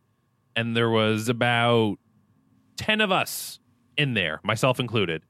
and 0.56 0.78
there 0.78 0.90
was 0.90 1.30
about 1.30 1.98
10 2.78 3.02
of 3.02 3.12
us 3.12 3.60
in 3.98 4.14
there, 4.14 4.40
myself 4.44 4.80
included. 4.80 5.24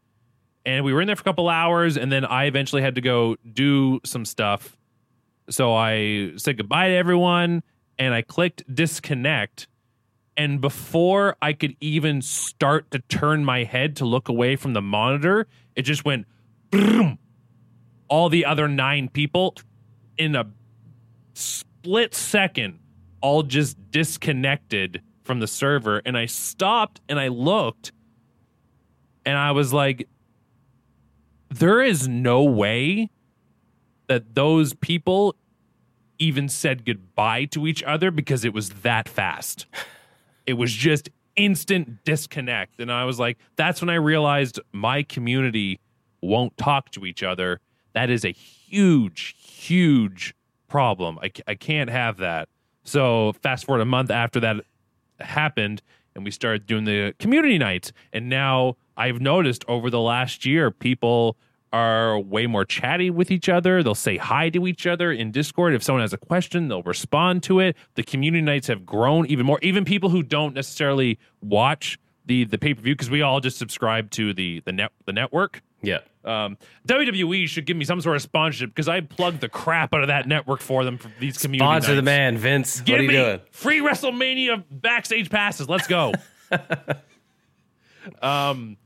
And 0.65 0.85
we 0.85 0.93
were 0.93 1.01
in 1.01 1.07
there 1.07 1.15
for 1.15 1.21
a 1.21 1.25
couple 1.25 1.49
hours, 1.49 1.97
and 1.97 2.11
then 2.11 2.25
I 2.25 2.45
eventually 2.45 2.81
had 2.81 2.95
to 2.95 3.01
go 3.01 3.35
do 3.51 3.99
some 4.05 4.25
stuff. 4.25 4.77
So 5.49 5.73
I 5.73 6.33
said 6.37 6.57
goodbye 6.57 6.89
to 6.89 6.95
everyone, 6.95 7.63
and 7.99 8.13
I 8.13 8.21
clicked 8.21 8.63
disconnect. 8.73 9.67
And 10.37 10.61
before 10.61 11.35
I 11.41 11.53
could 11.53 11.75
even 11.79 12.21
start 12.21 12.91
to 12.91 12.99
turn 12.99 13.43
my 13.43 13.65
head 13.65 13.97
to 13.97 14.05
look 14.05 14.29
away 14.29 14.55
from 14.55 14.73
the 14.73 14.81
monitor, 14.81 15.47
it 15.75 15.83
just 15.83 16.05
went 16.05 16.27
boom. 16.71 17.19
All 18.07 18.29
the 18.29 18.45
other 18.45 18.67
nine 18.67 19.09
people 19.09 19.55
in 20.17 20.35
a 20.35 20.45
split 21.33 22.15
second 22.15 22.79
all 23.21 23.43
just 23.43 23.91
disconnected 23.91 25.01
from 25.23 25.39
the 25.39 25.47
server. 25.47 26.01
And 26.05 26.17
I 26.17 26.25
stopped 26.25 27.01
and 27.09 27.19
I 27.19 27.27
looked 27.29 27.91
and 29.25 29.37
I 29.37 29.51
was 29.51 29.73
like, 29.73 30.07
there 31.49 31.81
is 31.81 32.07
no 32.07 32.43
way 32.43 33.09
that 34.07 34.35
those 34.35 34.73
people 34.73 35.35
even 36.19 36.49
said 36.49 36.85
goodbye 36.85 37.45
to 37.45 37.67
each 37.67 37.83
other 37.83 38.11
because 38.11 38.45
it 38.45 38.53
was 38.53 38.69
that 38.69 39.07
fast. 39.07 39.65
It 40.45 40.53
was 40.53 40.73
just 40.73 41.09
instant 41.35 42.03
disconnect. 42.03 42.79
And 42.79 42.91
I 42.91 43.05
was 43.05 43.19
like, 43.19 43.37
that's 43.55 43.81
when 43.81 43.89
I 43.89 43.95
realized 43.95 44.59
my 44.71 45.03
community 45.03 45.79
won't 46.21 46.57
talk 46.57 46.91
to 46.91 47.05
each 47.05 47.23
other. 47.23 47.59
That 47.93 48.09
is 48.09 48.25
a 48.25 48.31
huge, 48.31 49.35
huge 49.37 50.35
problem. 50.67 51.19
I, 51.21 51.31
I 51.47 51.55
can't 51.55 51.89
have 51.89 52.17
that. 52.17 52.49
So, 52.83 53.33
fast 53.41 53.65
forward 53.65 53.81
a 53.81 53.85
month 53.85 54.11
after 54.11 54.41
that 54.41 54.65
happened, 55.19 55.81
and 56.15 56.23
we 56.23 56.31
started 56.31 56.65
doing 56.65 56.85
the 56.85 57.13
community 57.19 57.57
nights. 57.57 57.91
And 58.11 58.29
now 58.29 58.77
I've 58.97 59.21
noticed 59.21 59.65
over 59.67 59.89
the 59.89 59.99
last 59.99 60.45
year, 60.45 60.71
people 60.71 61.37
are 61.71 62.19
way 62.19 62.45
more 62.45 62.63
chatty 62.63 63.09
with 63.09 63.31
each 63.31 63.49
other. 63.49 63.81
They'll 63.81 63.95
say 63.95 64.17
hi 64.17 64.49
to 64.49 64.67
each 64.67 64.85
other 64.85 65.11
in 65.11 65.31
Discord. 65.31 65.73
If 65.73 65.81
someone 65.81 66.01
has 66.01 66.13
a 66.13 66.17
question, 66.17 66.67
they'll 66.67 66.83
respond 66.83 67.41
to 67.43 67.59
it. 67.59 67.75
The 67.95 68.03
community 68.03 68.43
nights 68.43 68.67
have 68.67 68.85
grown 68.85 69.25
even 69.25 69.45
more. 69.45 69.59
Even 69.63 69.83
people 69.83 70.09
who 70.09 70.21
don't 70.21 70.53
necessarily 70.53 71.17
watch 71.41 71.97
the 72.25 72.45
the 72.45 72.57
pay 72.57 72.73
per 72.73 72.81
view 72.81 72.93
because 72.93 73.09
we 73.09 73.21
all 73.21 73.39
just 73.39 73.57
subscribe 73.57 74.11
to 74.11 74.33
the 74.33 74.61
the 74.61 74.71
net 74.71 74.91
the 75.05 75.13
network. 75.13 75.61
Yeah. 75.81 75.99
Um, 76.25 76.57
WWE 76.87 77.47
should 77.47 77.65
give 77.65 77.75
me 77.75 77.85
some 77.85 77.99
sort 78.01 78.15
of 78.15 78.21
sponsorship 78.21 78.69
because 78.69 78.87
I 78.87 79.01
plugged 79.01 79.41
the 79.41 79.49
crap 79.49 79.93
out 79.93 80.01
of 80.01 80.07
that 80.07 80.27
network 80.27 80.61
for 80.61 80.83
them 80.85 80.97
for 80.97 81.11
these 81.19 81.37
community 81.37 81.65
Sponsor 81.65 81.95
the 81.95 82.01
man, 82.01 82.37
Vince. 82.37 82.81
Give 82.81 82.93
what 82.93 82.99
are 82.99 83.03
you 83.03 83.09
me 83.09 83.15
doing? 83.15 83.39
free 83.51 83.79
WrestleMania 83.79 84.63
backstage 84.71 85.29
passes. 85.29 85.67
Let's 85.67 85.87
go. 85.87 86.13
um, 88.21 88.77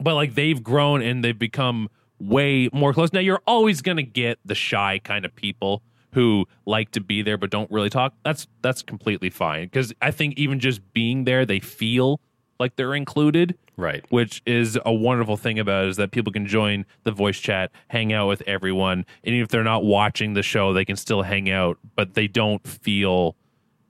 but 0.00 0.14
like 0.14 0.34
they've 0.34 0.62
grown 0.62 1.02
and 1.02 1.22
they've 1.22 1.38
become 1.38 1.88
way 2.18 2.70
more 2.72 2.94
close. 2.94 3.12
Now 3.12 3.20
you're 3.20 3.42
always 3.46 3.82
gonna 3.82 4.02
get 4.02 4.38
the 4.44 4.54
shy 4.54 5.00
kind 5.02 5.24
of 5.24 5.34
people 5.34 5.82
who 6.12 6.46
like 6.64 6.90
to 6.92 7.00
be 7.00 7.20
there 7.20 7.36
but 7.36 7.50
don't 7.50 7.70
really 7.70 7.90
talk. 7.90 8.14
That's 8.24 8.46
that's 8.62 8.82
completely 8.82 9.30
fine 9.30 9.64
because 9.64 9.92
I 10.00 10.10
think 10.10 10.38
even 10.38 10.60
just 10.60 10.80
being 10.94 11.24
there, 11.24 11.44
they 11.44 11.60
feel 11.60 12.20
like 12.58 12.76
they're 12.76 12.94
included. 12.94 13.58
Right. 13.76 14.04
Which 14.08 14.42
is 14.46 14.78
a 14.86 14.92
wonderful 14.92 15.36
thing 15.36 15.58
about 15.58 15.84
it 15.84 15.88
is 15.90 15.96
that 15.96 16.10
people 16.10 16.32
can 16.32 16.46
join 16.46 16.86
the 17.02 17.12
voice 17.12 17.38
chat, 17.38 17.70
hang 17.88 18.12
out 18.12 18.26
with 18.26 18.42
everyone, 18.46 19.04
and 19.22 19.34
even 19.34 19.42
if 19.42 19.48
they're 19.48 19.64
not 19.64 19.84
watching 19.84 20.32
the 20.32 20.42
show, 20.42 20.72
they 20.72 20.84
can 20.84 20.96
still 20.96 21.22
hang 21.22 21.50
out, 21.50 21.78
but 21.94 22.14
they 22.14 22.26
don't 22.26 22.66
feel 22.66 23.36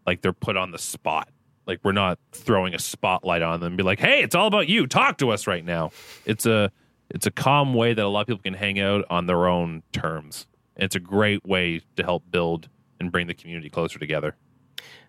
like 0.04 0.22
they're 0.22 0.32
put 0.32 0.56
on 0.56 0.72
the 0.72 0.78
spot. 0.78 1.28
Like 1.66 1.80
we're 1.84 1.92
not 1.92 2.18
throwing 2.32 2.74
a 2.74 2.78
spotlight 2.78 3.42
on 3.42 3.60
them 3.60 3.68
and 3.68 3.76
be 3.76 3.82
like, 3.82 4.00
"Hey, 4.00 4.22
it's 4.22 4.34
all 4.34 4.46
about 4.46 4.68
you. 4.68 4.86
Talk 4.86 5.18
to 5.18 5.30
us 5.30 5.46
right 5.46 5.64
now." 5.64 5.90
It's 6.24 6.46
a 6.46 6.70
it's 7.10 7.26
a 7.26 7.30
calm 7.30 7.74
way 7.74 7.94
that 7.94 8.04
a 8.04 8.08
lot 8.08 8.22
of 8.22 8.26
people 8.26 8.42
can 8.42 8.54
hang 8.54 8.80
out 8.80 9.04
on 9.10 9.26
their 9.26 9.46
own 9.46 9.82
terms. 9.92 10.46
And 10.74 10.84
it's 10.84 10.96
a 10.96 11.00
great 11.00 11.44
way 11.46 11.80
to 11.96 12.02
help 12.02 12.24
build 12.30 12.68
and 13.00 13.12
bring 13.12 13.26
the 13.26 13.34
community 13.34 13.70
closer 13.70 13.98
together. 13.98 14.36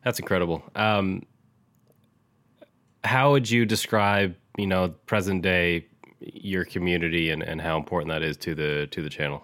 That's 0.04 0.20
incredible. 0.20 0.64
Um, 0.76 1.24
how 3.04 3.32
would 3.32 3.50
you 3.50 3.66
describe, 3.66 4.36
you 4.58 4.68
know, 4.68 4.90
present 5.06 5.42
day 5.42 5.88
your 6.20 6.66
community 6.66 7.30
and, 7.30 7.44
and 7.44 7.62
how 7.62 7.78
important 7.78 8.10
that 8.10 8.24
is 8.24 8.38
to 8.38 8.56
the 8.56 8.88
to 8.92 9.02
the 9.02 9.10
channel? 9.10 9.44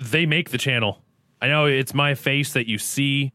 They 0.00 0.26
make 0.26 0.50
the 0.50 0.58
channel. 0.58 1.02
I 1.40 1.48
know 1.48 1.66
it's 1.66 1.94
my 1.94 2.14
face 2.14 2.52
that 2.52 2.68
you 2.68 2.78
see 2.78 3.32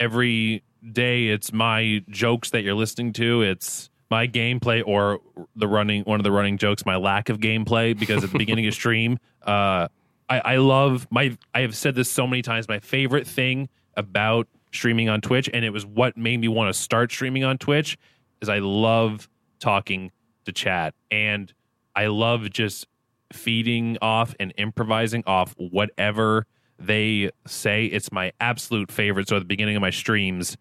every 0.00 0.62
day. 0.92 1.28
It's 1.28 1.52
my 1.52 2.02
jokes 2.08 2.50
that 2.50 2.62
you're 2.62 2.74
listening 2.74 3.12
to. 3.14 3.42
It's 3.42 3.90
my 4.10 4.28
gameplay 4.28 4.82
or 4.86 5.20
the 5.56 5.66
running 5.66 6.02
one 6.04 6.20
of 6.20 6.24
the 6.24 6.32
running 6.32 6.58
jokes, 6.58 6.86
my 6.86 6.96
lack 6.96 7.28
of 7.28 7.38
gameplay 7.38 7.98
because 7.98 8.22
at 8.24 8.30
the 8.30 8.38
beginning 8.38 8.66
of 8.66 8.74
stream, 8.82 9.18
uh, 9.42 9.88
I, 10.28 10.40
I 10.40 10.56
love 10.56 11.06
my 11.10 11.36
I 11.54 11.60
have 11.60 11.76
said 11.76 11.94
this 11.94 12.10
so 12.10 12.26
many 12.26 12.42
times. 12.42 12.68
My 12.68 12.78
favorite 12.78 13.26
thing 13.26 13.68
about 13.96 14.48
streaming 14.72 15.08
on 15.08 15.20
Twitch, 15.20 15.48
and 15.52 15.64
it 15.64 15.70
was 15.70 15.84
what 15.86 16.16
made 16.16 16.40
me 16.40 16.48
want 16.48 16.72
to 16.72 16.80
start 16.80 17.10
streaming 17.10 17.44
on 17.44 17.58
Twitch, 17.58 17.98
is 18.40 18.48
I 18.48 18.58
love 18.58 19.28
talking 19.58 20.10
to 20.44 20.52
chat 20.52 20.94
and 21.10 21.52
I 21.94 22.06
love 22.06 22.50
just 22.50 22.86
feeding 23.32 23.98
off 24.00 24.34
and 24.38 24.52
improvising 24.56 25.24
off 25.26 25.54
whatever 25.58 26.46
they 26.78 27.30
say. 27.46 27.86
It's 27.86 28.12
my 28.12 28.32
absolute 28.40 28.92
favorite. 28.92 29.28
So 29.28 29.36
at 29.36 29.40
the 29.40 29.46
beginning 29.46 29.76
of 29.76 29.80
my 29.80 29.90
streams, 29.90 30.56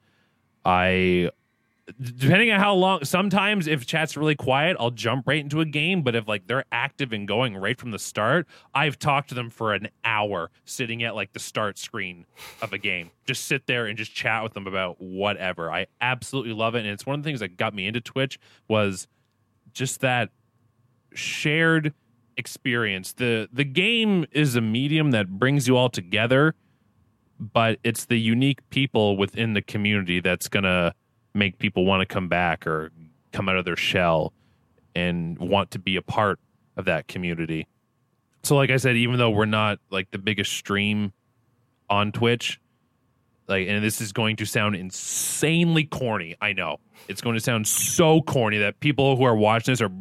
I 0.64 1.30
depending 2.02 2.52
on 2.52 2.60
how 2.60 2.74
long 2.74 3.04
sometimes 3.04 3.68
if 3.68 3.86
chat's 3.86 4.18
really 4.18 4.36
quiet 4.36 4.76
i'll 4.80 4.90
jump 4.90 5.28
right 5.28 5.42
into 5.42 5.62
a 5.62 5.66
game 5.66 6.02
but 6.02 6.16
if 6.16 6.28
like 6.28 6.48
they're 6.48 6.66
active 6.72 7.14
and 7.14 7.28
going 7.28 7.56
right 7.56 7.80
from 7.80 7.92
the 7.92 8.00
start 8.00 8.48
i've 8.74 8.98
talked 8.98 9.30
to 9.30 9.36
them 9.36 9.52
for 9.52 9.72
an 9.74 9.88
hour 10.04 10.50
sitting 10.66 11.04
at 11.04 11.16
like 11.16 11.32
the 11.34 11.40
start 11.40 11.78
screen 11.78 12.26
of 12.62 12.74
a 12.74 12.78
game. 12.78 13.12
Just 13.26 13.46
sit 13.46 13.68
there 13.68 13.86
and 13.86 13.98
just 13.98 14.14
chat 14.14 14.44
with 14.44 14.54
them 14.54 14.68
about 14.68 15.00
whatever. 15.00 15.72
I 15.72 15.88
absolutely 16.02 16.54
love 16.54 16.76
it 16.76 16.80
and 16.80 16.88
it's 16.88 17.06
one 17.06 17.20
of 17.20 17.24
the 17.24 17.28
things 17.28 17.40
that 17.40 17.58
got 17.58 17.74
me 17.74 17.88
into 17.88 18.02
twitch 18.02 18.40
was 18.68 19.08
just 19.74 20.02
that 20.02 20.30
shared 21.14 21.94
experience. 22.38 23.14
The 23.14 23.48
the 23.52 23.64
game 23.64 24.26
is 24.32 24.56
a 24.56 24.62
medium 24.62 25.12
that 25.12 25.40
brings 25.40 25.68
you 25.68 25.78
all 25.78 25.90
together 25.90 26.56
but 27.38 27.80
it's 27.84 28.06
the 28.06 28.18
unique 28.18 28.68
people 28.70 29.18
within 29.18 29.54
the 29.54 29.62
community 29.62 30.22
that's 30.22 30.48
gonna 30.48 30.94
make 31.36 31.60
people 31.60 31.86
want 31.86 32.02
to 32.02 32.06
come 32.06 32.28
back 32.28 32.66
or 32.66 32.92
come 33.32 33.50
out 33.50 33.58
of 33.58 33.66
their 33.66 33.76
shell 33.76 34.34
and 34.96 35.38
want 35.38 35.72
to 35.72 35.80
be 35.80 35.98
a 35.98 36.02
part 36.02 36.40
of 36.78 36.86
that 36.86 37.08
community. 37.08 37.68
So 38.44 38.56
like 38.56 38.70
I 38.70 38.78
said, 38.78 38.96
even 38.96 39.18
though 39.18 39.30
we're 39.30 39.46
not 39.46 39.80
like 39.90 40.12
the 40.12 40.18
biggest 40.18 40.54
stream 40.54 41.14
on 41.90 42.12
Twitch, 42.12 42.60
like 43.48 43.68
and 43.68 43.84
this 43.84 44.02
is 44.02 44.14
going 44.14 44.38
to 44.38 44.46
sound 44.46 44.76
insanely 44.76 45.84
corny. 45.84 46.36
I 46.42 46.54
know. 46.54 46.78
It's 47.08 47.22
going 47.22 47.36
to 47.36 47.42
sound 47.42 47.68
so 47.68 48.22
corny 48.22 48.60
that 48.60 48.80
people 48.80 49.18
who 49.18 49.24
are 49.24 49.36
watching 49.36 49.72
this 49.72 49.82
are 49.82 49.92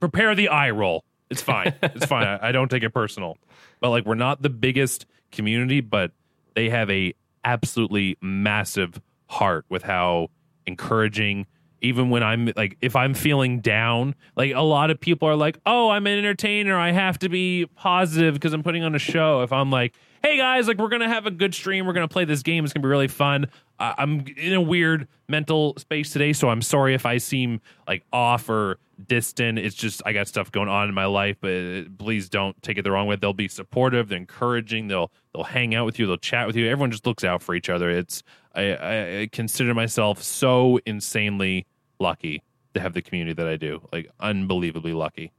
prepare 0.00 0.34
the 0.34 0.48
eye 0.48 0.70
roll. 0.70 1.04
It's 1.30 1.42
fine. 1.42 1.74
it's 1.82 2.06
fine. 2.06 2.26
I, 2.26 2.48
I 2.48 2.52
don't 2.52 2.70
take 2.70 2.82
it 2.82 2.90
personal. 2.90 3.38
But 3.80 3.90
like 3.90 4.04
we're 4.04 4.14
not 4.14 4.42
the 4.42 4.50
biggest 4.50 5.06
community, 5.30 5.80
but 5.80 6.12
they 6.54 6.68
have 6.70 6.90
a 6.90 7.14
absolutely 7.44 8.16
massive 8.20 9.00
heart 9.26 9.64
with 9.68 9.82
how 9.82 10.28
encouraging 10.70 11.46
even 11.82 12.10
when 12.10 12.22
I'm 12.22 12.52
like 12.56 12.76
if 12.80 12.94
I'm 12.96 13.14
feeling 13.14 13.60
down, 13.60 14.14
like 14.36 14.52
a 14.54 14.60
lot 14.60 14.90
of 14.90 15.00
people 15.00 15.28
are 15.28 15.36
like, 15.36 15.58
"Oh, 15.64 15.90
I'm 15.90 16.06
an 16.06 16.18
entertainer. 16.18 16.76
I 16.76 16.92
have 16.92 17.18
to 17.20 17.28
be 17.28 17.66
positive 17.76 18.34
because 18.34 18.52
I'm 18.52 18.62
putting 18.62 18.82
on 18.84 18.94
a 18.94 18.98
show." 18.98 19.42
If 19.42 19.52
I'm 19.52 19.70
like, 19.70 19.94
"Hey 20.22 20.36
guys, 20.36 20.68
like 20.68 20.78
we're 20.78 20.88
going 20.88 21.02
to 21.02 21.08
have 21.08 21.26
a 21.26 21.30
good 21.30 21.54
stream. 21.54 21.86
We're 21.86 21.92
going 21.92 22.06
to 22.06 22.12
play 22.12 22.24
this 22.24 22.42
game. 22.42 22.64
It's 22.64 22.72
going 22.72 22.82
to 22.82 22.86
be 22.86 22.90
really 22.90 23.08
fun." 23.08 23.46
I- 23.78 23.94
I'm 23.98 24.26
in 24.36 24.52
a 24.52 24.60
weird 24.60 25.08
mental 25.28 25.74
space 25.78 26.12
today, 26.12 26.32
so 26.32 26.50
I'm 26.50 26.62
sorry 26.62 26.94
if 26.94 27.06
I 27.06 27.16
seem 27.18 27.60
like 27.88 28.04
off 28.12 28.48
or 28.48 28.78
distant. 29.06 29.58
It's 29.58 29.74
just 29.74 30.02
I 30.04 30.12
got 30.12 30.28
stuff 30.28 30.52
going 30.52 30.68
on 30.68 30.88
in 30.88 30.94
my 30.94 31.06
life, 31.06 31.38
but 31.40 31.50
uh, 31.50 31.82
please 31.98 32.28
don't 32.28 32.60
take 32.62 32.76
it 32.76 32.82
the 32.82 32.90
wrong 32.90 33.06
way. 33.06 33.16
They'll 33.16 33.32
be 33.32 33.48
supportive, 33.48 34.08
they're 34.08 34.18
encouraging, 34.18 34.88
they'll 34.88 35.10
they'll 35.32 35.44
hang 35.44 35.74
out 35.74 35.86
with 35.86 35.98
you, 35.98 36.06
they'll 36.06 36.18
chat 36.18 36.46
with 36.46 36.56
you. 36.56 36.68
Everyone 36.68 36.90
just 36.90 37.06
looks 37.06 37.24
out 37.24 37.42
for 37.42 37.54
each 37.54 37.70
other. 37.70 37.88
It's 37.90 38.22
I, 38.54 39.20
I 39.22 39.28
consider 39.30 39.74
myself 39.74 40.22
so 40.22 40.80
insanely 40.86 41.66
lucky 41.98 42.42
to 42.74 42.80
have 42.80 42.94
the 42.94 43.02
community 43.02 43.34
that 43.34 43.46
I 43.46 43.56
do. 43.56 43.86
Like 43.92 44.10
unbelievably 44.20 44.92
lucky. 44.92 45.32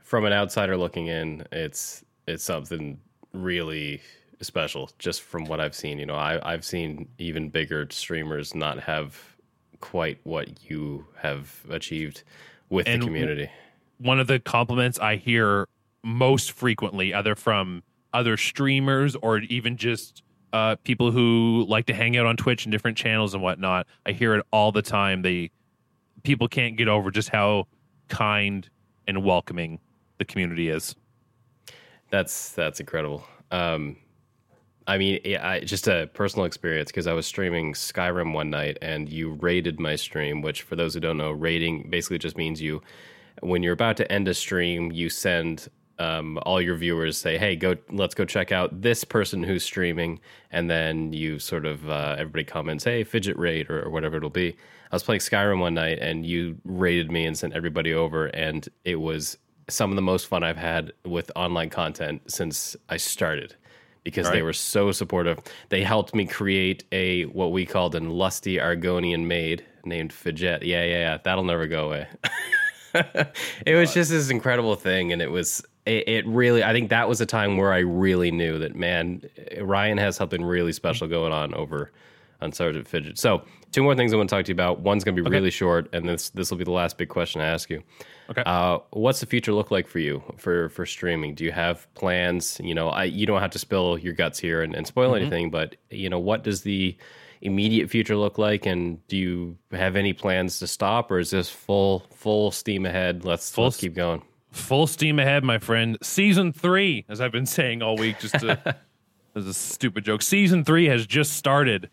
From 0.00 0.24
an 0.24 0.32
outsider 0.32 0.76
looking 0.76 1.06
in, 1.06 1.46
it's 1.52 2.04
it's 2.26 2.44
something 2.44 3.00
really 3.32 4.00
special 4.42 4.90
just 4.98 5.22
from 5.22 5.44
what 5.44 5.60
I've 5.60 5.74
seen. 5.74 5.98
You 5.98 6.06
know, 6.06 6.16
I, 6.16 6.52
I've 6.52 6.64
seen 6.64 7.08
even 7.18 7.48
bigger 7.48 7.86
streamers 7.90 8.54
not 8.54 8.80
have 8.80 9.18
quite 9.80 10.18
what 10.24 10.68
you 10.70 11.06
have 11.16 11.64
achieved 11.70 12.22
with 12.68 12.86
and 12.86 13.02
the 13.02 13.06
community. 13.06 13.50
One 13.98 14.18
of 14.18 14.26
the 14.26 14.38
compliments 14.38 14.98
I 14.98 15.16
hear 15.16 15.66
most 16.02 16.52
frequently, 16.52 17.12
either 17.12 17.34
from 17.34 17.82
other 18.12 18.36
streamers 18.36 19.14
or 19.16 19.38
even 19.38 19.76
just 19.76 20.22
uh, 20.52 20.76
people 20.84 21.10
who 21.10 21.64
like 21.68 21.86
to 21.86 21.94
hang 21.94 22.16
out 22.16 22.26
on 22.26 22.36
Twitch 22.36 22.64
and 22.64 22.72
different 22.72 22.96
channels 22.96 23.34
and 23.34 23.42
whatnot. 23.42 23.86
I 24.04 24.12
hear 24.12 24.34
it 24.34 24.44
all 24.52 24.72
the 24.72 24.82
time. 24.82 25.22
They 25.22 25.50
people 26.22 26.48
can't 26.48 26.76
get 26.76 26.88
over 26.88 27.10
just 27.10 27.28
how 27.28 27.66
kind 28.08 28.68
and 29.06 29.24
welcoming 29.24 29.80
the 30.18 30.24
community 30.24 30.68
is. 30.68 30.94
That's 32.10 32.50
that's 32.52 32.80
incredible. 32.80 33.24
Um, 33.50 33.96
I 34.86 34.98
mean, 34.98 35.20
I, 35.36 35.60
just 35.60 35.86
a 35.86 36.10
personal 36.14 36.46
experience 36.46 36.90
because 36.90 37.06
I 37.06 37.12
was 37.12 37.26
streaming 37.26 37.74
Skyrim 37.74 38.32
one 38.32 38.50
night 38.50 38.76
and 38.82 39.08
you 39.08 39.30
raided 39.34 39.78
my 39.78 39.94
stream, 39.94 40.42
which 40.42 40.62
for 40.62 40.74
those 40.74 40.94
who 40.94 41.00
don't 41.00 41.16
know, 41.16 41.30
raiding 41.30 41.88
basically 41.90 42.18
just 42.18 42.36
means 42.36 42.60
you, 42.60 42.82
when 43.40 43.62
you're 43.62 43.74
about 43.74 43.96
to 43.98 44.10
end 44.10 44.26
a 44.26 44.34
stream, 44.34 44.90
you 44.90 45.08
send 45.08 45.68
um, 46.00 46.38
all 46.42 46.60
your 46.60 46.76
viewers 46.76 47.18
say, 47.18 47.36
"Hey, 47.36 47.54
go, 47.54 47.76
let's 47.90 48.14
go 48.14 48.24
check 48.24 48.50
out 48.50 48.80
this 48.80 49.04
person 49.04 49.42
who's 49.42 49.62
streaming," 49.62 50.18
and 50.50 50.70
then 50.70 51.12
you 51.12 51.38
sort 51.38 51.66
of 51.66 51.88
uh, 51.88 52.16
everybody 52.18 52.44
comments, 52.44 52.84
"Hey, 52.84 53.04
fidget 53.04 53.38
rate" 53.38 53.70
or, 53.70 53.82
or, 53.84 53.90
whatever 53.90 54.16
it'll 54.16 54.30
be. 54.30 54.56
I 54.90 54.96
was 54.96 55.02
playing 55.02 55.20
Skyrim 55.20 55.60
one 55.60 55.74
night, 55.74 55.98
and 56.00 56.26
you 56.26 56.56
rated 56.64 57.12
me 57.12 57.26
and 57.26 57.36
sent 57.36 57.54
everybody 57.54 57.92
over, 57.92 58.26
and 58.26 58.66
it 58.84 58.96
was 58.96 59.36
some 59.68 59.90
of 59.90 59.96
the 59.96 60.02
most 60.02 60.26
fun 60.26 60.42
I've 60.42 60.56
had 60.56 60.92
with 61.04 61.30
online 61.36 61.70
content 61.70 62.22
since 62.28 62.74
I 62.88 62.96
started 62.96 63.54
because 64.02 64.26
right. 64.26 64.36
they 64.36 64.42
were 64.42 64.54
so 64.54 64.92
supportive. 64.92 65.38
They 65.68 65.82
helped 65.82 66.14
me 66.14 66.24
create 66.24 66.84
a 66.92 67.24
what 67.26 67.52
we 67.52 67.66
called 67.66 67.94
an 67.94 68.08
lusty 68.08 68.56
Argonian 68.56 69.26
maid 69.26 69.64
named 69.84 70.12
Fidget. 70.12 70.62
Yeah, 70.62 70.82
yeah, 70.82 70.98
yeah. 70.98 71.18
That'll 71.22 71.44
never 71.44 71.66
go 71.66 71.86
away. 71.86 72.08
it 73.66 73.76
was 73.76 73.94
just 73.94 74.10
this 74.10 74.30
incredible 74.30 74.74
thing, 74.76 75.12
and 75.12 75.20
it 75.22 75.30
was 75.30 75.62
it, 75.90 76.08
it, 76.08 76.26
really. 76.26 76.62
I 76.62 76.72
think 76.72 76.90
that 76.90 77.08
was 77.08 77.20
a 77.20 77.26
time 77.26 77.56
where 77.56 77.72
I 77.72 77.78
really 77.78 78.30
knew 78.30 78.58
that 78.60 78.76
man, 78.76 79.22
Ryan 79.60 79.98
has 79.98 80.14
something 80.14 80.42
really 80.42 80.72
special 80.72 81.08
going 81.08 81.32
on 81.32 81.52
over 81.54 81.90
on 82.40 82.52
Sergeant 82.52 82.86
Fidget. 82.86 83.18
So, 83.18 83.42
two 83.72 83.82
more 83.82 83.96
things 83.96 84.12
I 84.12 84.16
want 84.16 84.30
to 84.30 84.36
talk 84.36 84.44
to 84.44 84.50
you 84.50 84.54
about. 84.54 84.80
One's 84.80 85.02
going 85.02 85.16
to 85.16 85.22
be 85.22 85.26
okay. 85.26 85.36
really 85.36 85.50
short, 85.50 85.88
and 85.92 86.08
this 86.08 86.30
this 86.30 86.50
will 86.50 86.58
be 86.58 86.64
the 86.64 86.70
last 86.70 86.96
big 86.96 87.08
question 87.08 87.40
I 87.40 87.46
ask 87.46 87.68
you. 87.68 87.82
Okay. 88.30 88.42
Uh, 88.46 88.78
what's 88.90 89.18
the 89.18 89.26
future 89.26 89.52
look 89.52 89.72
like 89.72 89.88
for 89.88 89.98
you 89.98 90.22
for 90.36 90.68
for 90.68 90.86
streaming? 90.86 91.34
Do 91.34 91.44
you 91.44 91.52
have 91.52 91.92
plans? 91.94 92.60
You 92.62 92.74
know, 92.74 92.88
I 92.88 93.04
you 93.04 93.26
don't 93.26 93.40
have 93.40 93.50
to 93.50 93.58
spill 93.58 93.98
your 93.98 94.12
guts 94.12 94.38
here 94.38 94.62
and, 94.62 94.74
and 94.76 94.86
spoil 94.86 95.10
mm-hmm. 95.10 95.22
anything, 95.22 95.50
but 95.50 95.74
you 95.90 96.08
know, 96.08 96.20
what 96.20 96.44
does 96.44 96.62
the 96.62 96.96
immediate 97.42 97.88
future 97.88 98.16
look 98.16 98.36
like 98.36 98.66
and 98.66 99.06
do 99.08 99.16
you 99.16 99.56
have 99.72 99.96
any 99.96 100.12
plans 100.12 100.58
to 100.58 100.66
stop 100.66 101.10
or 101.10 101.18
is 101.18 101.30
this 101.30 101.48
full 101.48 102.00
full 102.14 102.50
steam 102.50 102.84
ahead 102.84 103.24
let's 103.24 103.50
full, 103.50 103.64
let's 103.64 103.78
keep 103.78 103.94
going 103.94 104.20
full 104.50 104.86
steam 104.86 105.18
ahead 105.18 105.44
my 105.44 105.58
friend 105.58 105.96
season 106.02 106.52
3 106.52 107.04
as 107.08 107.20
i've 107.20 107.32
been 107.32 107.46
saying 107.46 107.82
all 107.82 107.96
week 107.96 108.18
just 108.18 108.34
to, 108.40 108.76
as 109.36 109.46
a 109.46 109.54
stupid 109.54 110.04
joke 110.04 110.22
season 110.22 110.64
3 110.64 110.86
has 110.86 111.06
just 111.06 111.34
started 111.34 111.88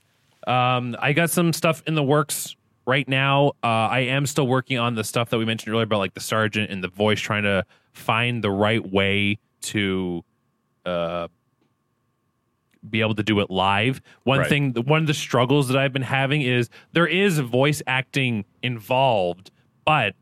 um, 0.48 0.96
i 1.00 1.14
got 1.14 1.30
some 1.30 1.54
stuff 1.54 1.84
in 1.86 1.96
the 1.96 2.04
works 2.04 2.56
right 2.88 3.08
now, 3.10 3.50
uh, 3.62 3.68
I 3.68 4.00
am 4.00 4.26
still 4.26 4.48
working 4.48 4.78
on 4.80 4.96
the 4.96 5.04
stuff 5.04 5.30
that 5.32 5.38
we 5.38 5.44
mentioned 5.44 5.74
earlier 5.74 5.84
about 5.84 5.98
like 6.00 6.14
the 6.14 6.22
sergeant 6.22 6.72
and 6.72 6.82
the 6.82 6.88
voice, 6.88 7.20
trying 7.20 7.44
to 7.44 7.66
find 7.92 8.42
the 8.42 8.50
right 8.50 8.82
way 8.94 9.40
to 9.64 10.24
uh, 10.86 11.28
be 12.90 13.02
able 13.02 13.16
to 13.16 13.24
do 13.24 13.42
it 13.42 13.50
live. 13.50 14.02
One 14.24 14.40
Right. 14.40 14.48
thing, 14.48 14.74
one 14.86 15.02
of 15.02 15.08
the 15.08 15.14
struggles 15.14 15.68
that 15.68 15.76
I've 15.78 15.92
been 15.92 16.02
having 16.02 16.42
is 16.44 16.70
there 16.94 17.06
is 17.08 17.40
voice 17.40 17.82
acting 17.88 18.46
involved, 18.64 19.52
but 19.84 20.16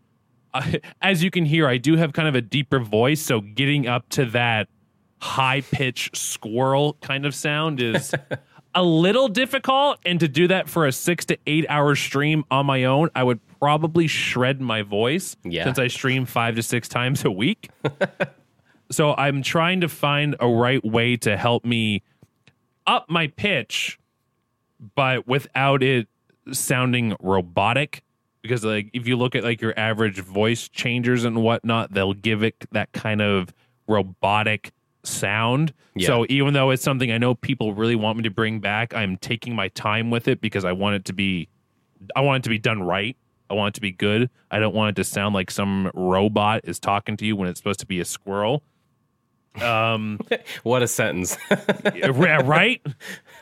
as 1.02 1.24
you 1.24 1.32
can 1.32 1.46
hear, 1.46 1.68
I 1.68 1.78
do 1.78 1.96
have 1.98 2.14
kind 2.14 2.28
of 2.28 2.36
a 2.36 2.42
deeper 2.42 2.80
voice, 2.80 3.22
so 3.22 3.42
getting 3.42 3.88
up 3.88 4.08
to 4.10 4.26
that 4.28 4.68
high 5.22 5.62
pitch 5.62 6.12
squirrel 6.14 6.98
kind 7.02 7.26
of 7.26 7.34
sound 7.34 7.82
is 7.82 8.14
a 8.76 8.84
little 8.84 9.28
difficult. 9.28 9.98
And 10.06 10.20
to 10.20 10.28
do 10.28 10.48
that 10.48 10.68
for 10.70 10.86
a 10.86 10.92
six 10.92 11.26
to 11.26 11.38
eight 11.48 11.66
hour 11.70 11.96
stream 11.96 12.44
on 12.52 12.66
my 12.66 12.84
own, 12.84 13.10
I 13.16 13.24
would 13.24 13.40
probably 13.60 14.08
shred 14.08 14.62
my 14.62 14.82
voice 14.82 15.36
Yeah. 15.44 15.64
since 15.64 15.80
I 15.80 15.88
stream 15.88 16.26
five 16.26 16.56
to 16.56 16.64
six 16.64 16.88
times 16.88 17.26
a 17.26 17.32
week. 17.32 17.70
so 18.92 19.16
I'm 19.16 19.42
trying 19.42 19.82
to 19.82 19.90
find 19.90 20.36
a 20.40 20.48
right 20.48 20.84
way 20.84 21.18
to 21.18 21.38
help 21.38 21.66
me 21.66 22.04
up 22.86 23.10
my 23.10 23.28
pitch, 23.28 23.98
but 24.96 25.28
without 25.28 25.82
it 25.82 26.08
sounding 26.52 27.16
robotic. 27.20 28.04
Because 28.46 28.64
like 28.64 28.90
if 28.94 29.08
you 29.08 29.16
look 29.16 29.36
at 29.36 29.44
like 29.44 29.62
your 29.62 29.74
average 29.78 30.20
voice 30.20 30.70
changers 30.70 31.24
and 31.26 31.42
whatnot, 31.42 31.94
they'll 31.94 32.14
give 32.14 32.44
it 32.44 32.66
that 32.72 32.92
kind 32.92 33.22
of 33.22 33.54
robotic 33.88 34.72
sound. 35.04 35.74
Yeah. 35.96 36.08
So 36.08 36.26
even 36.30 36.54
though 36.54 36.70
it's 36.72 36.84
something 36.84 37.12
I 37.12 37.18
know 37.18 37.36
people 37.36 37.74
really 37.74 37.96
want 37.96 38.18
me 38.18 38.24
to 38.24 38.30
bring 38.30 38.60
back, 38.60 38.94
I'm 38.94 39.18
taking 39.18 39.56
my 39.56 39.70
time 39.70 40.12
with 40.12 40.28
it 40.28 40.42
because 40.42 40.66
I 40.66 40.74
want 40.74 40.96
it 40.96 41.06
to 41.06 41.14
be 41.14 41.50
I 42.16 42.22
want 42.22 42.42
it 42.42 42.44
to 42.44 42.50
be 42.50 42.60
done 42.60 42.84
right. 42.84 43.16
I 43.50 43.54
want 43.54 43.74
it 43.74 43.76
to 43.76 43.82
be 43.82 43.92
good. 43.92 44.30
I 44.52 44.60
don't 44.60 44.76
want 44.76 44.90
it 44.90 45.02
to 45.02 45.04
sound 45.04 45.36
like 45.36 45.52
some 45.52 45.92
robot 45.94 46.62
is 46.66 46.80
talking 46.80 47.18
to 47.18 47.26
you 47.26 47.36
when 47.36 47.48
it's 47.48 47.60
supposed 47.60 47.80
to 47.80 47.86
be 47.86 48.00
a 48.00 48.06
squirrel. 48.06 48.64
Um 49.62 50.20
What 50.64 50.84
a 50.84 50.88
sentence. 50.88 51.38
right? 52.14 52.82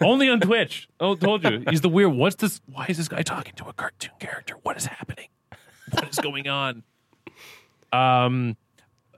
Only 0.02 0.30
on 0.30 0.40
Twitch. 0.40 0.88
Oh, 1.00 1.16
told 1.16 1.44
you. 1.44 1.64
He's 1.70 1.82
the 1.82 1.90
weird. 1.90 2.12
What's 2.14 2.36
this? 2.36 2.62
Why 2.72 2.86
is 2.90 2.98
this 2.98 3.08
guy 3.08 3.22
talking 3.22 3.54
to 3.56 3.66
a 3.68 3.74
cartoon 3.74 4.12
character? 4.20 4.56
What 4.64 4.78
is 4.78 4.86
happening? 4.86 5.28
What 5.92 6.10
is 6.10 6.18
going 6.20 6.48
on? 6.48 6.84
Um, 7.92 8.58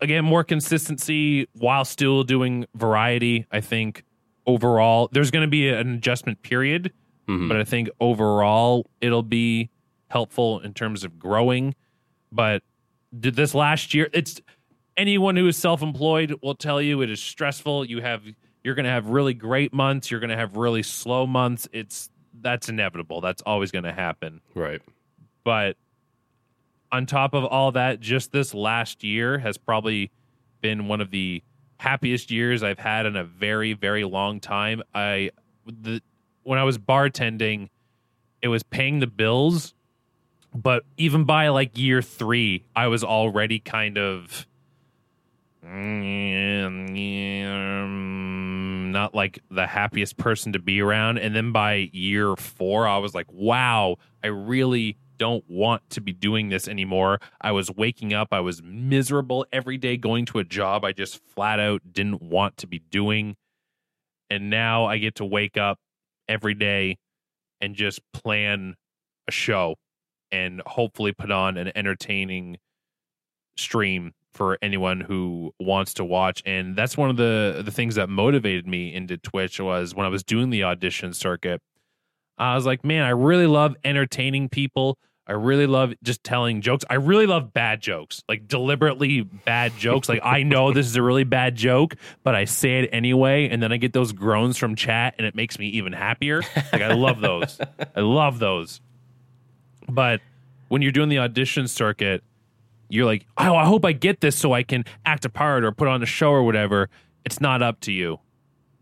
again, 0.02 0.26
more 0.26 0.43
consistency 0.43 1.48
while 1.54 1.86
still 1.86 2.24
doing 2.24 2.66
variety. 2.76 3.46
I 3.52 3.62
think 3.62 4.04
overall, 4.46 5.10
there's 5.12 5.32
going 5.32 5.46
to 5.46 5.50
be 5.50 5.70
an 5.70 5.93
adjustment 5.96 6.41
period, 6.41 6.91
Mhm. 7.28 7.48
but 7.48 7.58
I 7.58 7.64
think 7.64 7.89
overall 8.00 8.89
it'll 9.02 9.24
be 9.24 9.70
helpful 10.10 10.60
in 10.60 10.74
terms 10.74 11.04
of 11.04 11.18
growing. 11.18 11.76
But 12.32 12.64
did 13.18 13.36
this 13.36 13.56
last 13.56 13.93
year? 13.93 14.10
It's 14.14 14.41
anyone 14.98 15.36
who 15.36 15.48
is 15.48 15.58
self-employed 15.58 16.36
will 16.41 16.56
tell 16.56 16.82
you 16.82 17.02
it 17.02 17.10
is 17.10 17.22
stressful. 17.22 17.86
You 17.86 18.02
have 18.02 18.24
you're 18.64 18.76
going 18.76 18.86
to 18.86 18.91
have 18.91 19.10
really 19.10 19.34
great 19.34 19.74
months. 19.74 20.10
You're 20.10 20.20
going 20.20 20.32
to 20.32 20.38
have 20.38 20.58
really 20.58 20.84
slow 20.84 21.28
months. 21.28 21.68
It's 21.72 22.10
that's 22.41 22.70
inevitable. 22.70 23.22
That's 23.22 23.41
always 23.43 23.72
going 23.72 23.86
to 23.86 23.93
happen. 23.93 24.41
right. 24.54 24.82
But 25.43 25.78
on 26.91 27.06
top 27.06 27.34
of 27.34 27.43
all 27.43 27.72
that, 27.74 28.00
just 28.00 28.32
this 28.32 28.54
last 28.54 29.04
year 29.04 29.38
has 29.38 29.58
probably 29.58 30.12
been 30.62 30.88
one 30.88 31.02
of 31.02 31.12
the 31.12 31.43
happiest 31.78 32.32
years 32.32 32.64
I've 32.64 32.80
had 32.80 33.06
in 33.06 33.16
a 33.16 33.24
very, 33.24 33.74
very 33.74 34.04
long 34.04 34.39
time. 34.39 34.82
I 34.93 35.32
the 35.66 36.02
when 36.43 36.58
I 36.58 36.64
was 36.64 36.78
bartending, 36.78 37.70
it 38.41 38.48
was 38.48 38.64
paying 38.64 39.00
the 39.00 39.08
bills, 39.08 39.74
but 40.54 40.84
even 40.98 41.26
by 41.26 41.50
like 41.50 41.78
year 41.78 42.02
three, 42.02 42.64
I 42.76 42.88
was 42.88 43.04
already 43.04 43.60
kind 43.60 43.98
of 43.98 44.48
not 48.95 49.13
like 49.13 49.39
the 49.51 49.68
happiest 49.68 50.18
person 50.18 50.53
to 50.53 50.59
be 50.59 50.82
around. 50.82 51.18
And 51.18 51.36
then 51.36 51.51
by 51.51 51.89
year 51.91 52.36
four, 52.36 52.88
I 52.88 52.97
was 52.97 53.13
like, 53.13 53.28
wow, 53.32 53.97
I 54.24 54.28
really 54.28 54.97
don't 55.18 55.43
want 55.49 55.89
to 55.91 56.01
be 56.01 56.13
doing 56.13 56.49
this 56.49 56.68
anymore. 56.68 57.20
I 57.41 57.51
was 57.51 57.72
waking 57.72 58.13
up, 58.13 58.30
I 58.32 58.39
was 58.39 58.61
miserable 58.63 59.45
every 59.51 59.78
day 59.78 59.97
going 59.97 60.26
to 60.28 60.39
a 60.39 60.43
job 60.43 60.84
I 60.84 60.91
just 60.91 61.20
flat 61.34 61.59
out 61.59 61.82
didn't 61.91 62.22
want 62.22 62.57
to 62.57 62.68
be 62.68 62.80
doing. 62.80 63.36
And 64.30 64.49
now 64.49 64.86
I 64.86 64.97
get 64.97 65.16
to 65.16 65.26
wake 65.26 65.57
up 65.57 65.80
every 66.28 66.53
day 66.53 66.97
and 67.61 67.76
just 67.76 67.99
plan 68.13 68.76
a 69.28 69.32
show 69.32 69.76
and 70.32 70.61
hopefully 70.66 71.13
put 71.13 71.32
on 71.32 71.57
an 71.57 71.72
entertaining 71.76 72.57
stream 73.57 74.13
for 74.36 74.57
anyone 74.61 74.99
who 74.99 75.53
wants 75.59 75.93
to 75.95 76.05
watch. 76.05 76.43
And 76.45 76.75
that's 76.75 76.97
one 76.97 77.09
of 77.09 77.17
the 77.17 77.61
the 77.63 77.71
things 77.71 77.95
that 77.95 78.09
motivated 78.09 78.67
me 78.67 78.93
into 78.93 79.17
twitch 79.17 79.59
was 79.59 79.95
when 79.95 80.05
i 80.05 80.09
was 80.09 80.23
doing 80.23 80.49
the 80.49 80.63
audition 80.63 81.13
circuit 81.13 81.61
i 82.38 82.53
was 82.53 82.65
like 82.65 82.83
man 82.83 83.03
i 83.03 83.09
really 83.09 83.47
love 83.47 83.75
entertaining 83.83 84.49
people. 84.49 84.97
I 85.27 85.31
really 85.31 85.65
love 85.65 85.91
just 86.03 86.23
telling 86.23 86.61
jokes. 86.61 86.86
I 86.88 86.95
really 86.95 87.25
love 87.25 87.51
bad 87.51 87.81
jokes 87.81 88.21
like 88.29 88.47
deliberately 88.47 89.21
bad 89.21 89.75
jokes. 89.77 90.07
Like 90.07 90.19
i 90.23 90.43
know 90.43 90.71
this 90.71 90.86
is 90.86 90.95
a 90.95 91.01
really 91.01 91.23
bad 91.23 91.55
joke 91.55 91.95
but 92.23 92.36
i 92.36 92.45
say 92.45 92.79
it 92.79 92.89
anyway 92.91 93.49
and 93.49 93.63
then 93.63 93.71
i 93.71 93.77
get 93.77 93.93
those 93.93 94.11
groans 94.11 94.57
from 94.57 94.75
chat 94.75 95.15
and 95.17 95.25
it 95.25 95.33
makes 95.33 95.57
me 95.57 95.67
even 95.69 95.93
happier. 95.93 96.41
Like 96.71 96.81
i 96.81 96.93
love 96.93 97.21
those. 97.21 97.59
I 97.95 98.01
love 98.01 98.39
those. 98.39 98.81
But 99.89 100.21
when 100.67 100.81
you're 100.81 100.91
doing 100.91 101.09
the 101.09 101.19
audition 101.19 101.67
circuit 101.67 102.23
you're 102.89 103.05
like, 103.05 103.25
oh, 103.38 103.55
I 103.55 103.65
hope 103.65 103.86
I 103.86 103.91
get 103.91 104.21
this 104.21 104.38
so 104.38 104.53
I 104.53 104.63
can 104.63 104.86
act 105.05 105.25
a 105.25 105.29
part 105.29 105.63
or 105.63 105.71
put 105.71 105.88
on 105.88 106.03
a 106.03 106.05
show 106.05 106.29
or 106.29 106.43
whatever. 106.43 106.89
It's 107.23 107.41
not 107.41 107.61
up 107.61 107.79
to 107.81 107.91
you. 107.91 108.19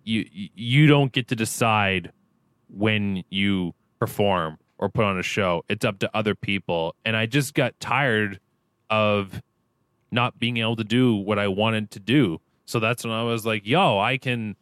You 0.03 0.25
you 0.31 0.87
don't 0.87 1.11
get 1.11 1.29
to 1.29 1.35
decide 1.35 2.11
when 2.67 3.23
you 3.29 3.73
perform 3.99 4.57
or 4.77 4.89
put 4.89 5.05
on 5.05 5.17
a 5.17 5.23
show. 5.23 5.63
It's 5.69 5.85
up 5.85 5.99
to 5.99 6.09
other 6.13 6.35
people. 6.35 6.95
And 7.05 7.15
I 7.15 7.25
just 7.25 7.53
got 7.53 7.79
tired 7.79 8.39
of 8.89 9.41
not 10.11 10.37
being 10.37 10.57
able 10.57 10.75
to 10.75 10.83
do 10.83 11.15
what 11.15 11.39
I 11.39 11.47
wanted 11.47 11.91
to 11.91 11.99
do. 11.99 12.41
So 12.65 12.79
that's 12.79 13.03
when 13.03 13.13
I 13.13 13.23
was 13.23 13.45
like, 13.45 13.65
yo, 13.65 13.99
I 13.99 14.17
can, 14.17 14.55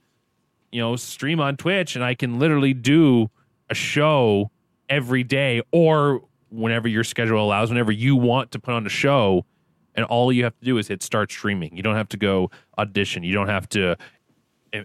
you 0.71 0.79
know, 0.79 0.95
stream 0.95 1.39
on 1.39 1.57
Twitch 1.57 1.95
and 1.95 2.05
I 2.05 2.13
can 2.13 2.39
literally 2.39 2.73
do 2.73 3.29
a 3.69 3.73
show 3.73 4.51
every 4.89 5.23
day 5.23 5.61
or 5.71 6.21
whenever 6.51 6.87
your 6.87 7.03
schedule 7.03 7.43
allows, 7.43 7.69
whenever 7.69 7.91
you 7.91 8.15
want 8.15 8.51
to 8.51 8.59
put 8.59 8.73
on 8.73 8.85
a 8.85 8.89
show, 8.89 9.45
and 9.95 10.05
all 10.05 10.31
you 10.31 10.43
have 10.43 10.57
to 10.59 10.65
do 10.65 10.77
is 10.77 10.87
hit 10.87 11.01
start 11.03 11.31
streaming. 11.31 11.75
You 11.75 11.83
don't 11.83 11.95
have 11.95 12.09
to 12.09 12.17
go 12.17 12.51
audition. 12.77 13.23
You 13.23 13.33
don't 13.33 13.49
have 13.49 13.67
to 13.69 13.97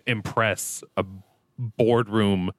impress 0.07 0.83
a 0.97 1.05
boardroom 1.59 2.53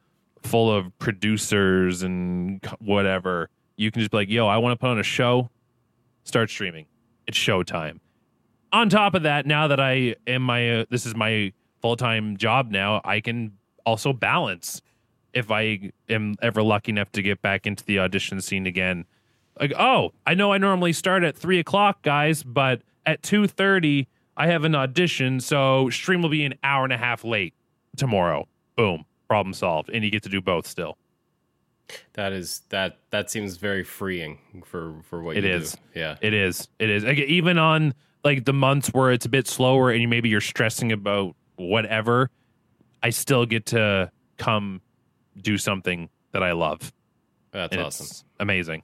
full 0.44 0.72
of 0.72 0.98
producers 1.00 2.04
and 2.04 2.64
whatever. 2.80 3.50
You 3.76 3.92
can 3.92 4.02
just 4.02 4.12
be 4.12 4.18
like, 4.18 4.30
yo, 4.30 4.48
I 4.48 4.58
want 4.58 4.74
to 4.74 4.78
put 4.78 4.90
on 4.90 5.00
a 5.00 5.04
show, 5.04 5.50
start 6.24 6.50
streaming. 6.50 6.86
It's 7.28 7.38
showtime. 7.38 8.00
On 8.72 8.90
top 8.90 9.14
of 9.14 9.24
that, 9.24 9.46
now 9.46 9.68
that 9.68 9.80
I 9.80 10.16
am 10.26 10.42
my, 10.42 10.80
uh, 10.80 10.86
this 10.90 11.06
is 11.06 11.16
my 11.16 11.54
full 11.82 11.96
time 11.96 12.38
job 12.38 12.72
now, 12.72 13.02
I 13.04 13.20
can 13.20 13.54
also 13.86 14.14
balance 14.14 14.82
if 15.38 15.52
I 15.52 15.92
am 16.10 16.36
ever 16.42 16.64
lucky 16.64 16.92
enough 16.92 17.12
to 17.14 17.22
get 17.22 17.42
back 17.42 17.66
into 17.68 17.84
the 17.86 18.00
audition 18.00 18.42
scene 18.42 18.66
again. 18.68 19.06
Like, 19.60 19.74
oh, 19.78 20.14
I 20.26 20.34
know 20.34 20.52
I 20.52 20.58
normally 20.58 20.94
start 20.94 21.24
at 21.24 21.36
three 21.36 21.60
o'clock, 21.60 22.02
guys, 22.02 22.44
but 22.44 22.82
at 23.06 23.24
two 23.24 23.48
thirty 23.48 24.08
I 24.36 24.48
have 24.48 24.64
an 24.66 24.76
audition, 24.76 25.40
so 25.40 25.90
stream 25.90 26.22
will 26.22 26.30
be 26.30 26.46
an 26.46 26.56
hour 26.64 26.84
and 26.84 26.94
a 26.94 26.98
half 26.98 27.24
late 27.24 27.54
tomorrow. 27.96 28.48
Boom, 28.76 29.06
problem 29.28 29.54
solved, 29.54 29.90
and 29.90 30.04
you 30.04 30.12
get 30.12 30.24
to 30.24 30.30
do 30.30 30.42
both 30.42 30.68
still. 30.68 30.98
That 32.14 32.34
is 32.34 32.62
that 32.70 32.98
that 33.12 33.32
seems 33.32 33.58
very 33.58 33.84
freeing 33.84 34.38
for 34.66 34.96
for 35.04 35.24
what 35.24 35.38
It 35.38 35.44
you 35.44 35.52
is. 35.52 35.72
do. 35.72 35.80
Yeah. 35.96 36.18
It 36.22 36.34
is. 36.34 36.68
It 36.80 36.90
is. 36.90 37.04
Like, 37.04 37.18
even 37.18 37.58
on 37.58 37.94
like 38.24 38.46
the 38.46 38.54
months 38.54 38.90
where 38.90 39.12
it's 39.12 39.26
a 39.26 39.30
bit 39.30 39.48
slower 39.48 39.90
and 39.90 40.02
you 40.02 40.08
maybe 40.08 40.28
you're 40.30 40.42
stressing 40.42 40.92
about 40.92 41.36
whatever, 41.56 42.30
I 43.02 43.10
still 43.12 43.46
get 43.46 43.68
to 43.68 44.12
come 44.38 44.82
do 45.42 45.58
something 45.58 46.10
that 46.32 46.44
I 46.44 46.52
love. 46.52 46.92
That's 47.52 47.74
and 47.74 47.82
awesome. 47.82 48.28
Amazing. 48.40 48.84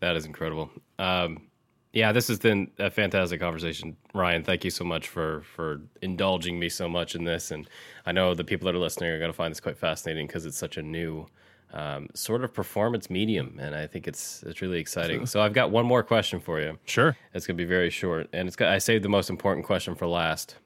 That 0.00 0.16
is 0.16 0.24
incredible. 0.24 0.70
Um, 0.98 1.48
yeah, 1.92 2.12
this 2.12 2.28
has 2.28 2.38
been 2.38 2.70
a 2.78 2.90
fantastic 2.90 3.40
conversation, 3.40 3.96
Ryan. 4.14 4.44
Thank 4.44 4.64
you 4.64 4.70
so 4.70 4.84
much 4.84 5.08
for 5.08 5.42
for 5.54 5.80
indulging 6.02 6.58
me 6.58 6.68
so 6.68 6.88
much 6.88 7.14
in 7.14 7.24
this, 7.24 7.50
and 7.50 7.68
I 8.06 8.12
know 8.12 8.34
the 8.34 8.44
people 8.44 8.66
that 8.66 8.74
are 8.74 8.80
listening 8.80 9.10
are 9.10 9.18
going 9.18 9.30
to 9.30 9.36
find 9.36 9.50
this 9.50 9.60
quite 9.60 9.78
fascinating 9.78 10.26
because 10.26 10.46
it's 10.46 10.58
such 10.58 10.76
a 10.76 10.82
new 10.82 11.26
um, 11.72 12.08
sort 12.14 12.44
of 12.44 12.52
performance 12.52 13.10
medium, 13.10 13.58
and 13.60 13.74
I 13.74 13.86
think 13.86 14.06
it's 14.06 14.42
it's 14.44 14.60
really 14.60 14.78
exciting. 14.78 15.26
So 15.26 15.40
I've 15.40 15.54
got 15.54 15.70
one 15.70 15.86
more 15.86 16.02
question 16.02 16.40
for 16.40 16.60
you. 16.60 16.78
Sure. 16.84 17.16
It's 17.34 17.46
going 17.46 17.56
to 17.56 17.62
be 17.62 17.68
very 17.68 17.90
short, 17.90 18.28
and 18.32 18.46
it's 18.46 18.56
got, 18.56 18.68
I 18.68 18.78
saved 18.78 19.04
the 19.04 19.08
most 19.08 19.30
important 19.30 19.66
question 19.66 19.94
for 19.94 20.06
last. 20.06 20.56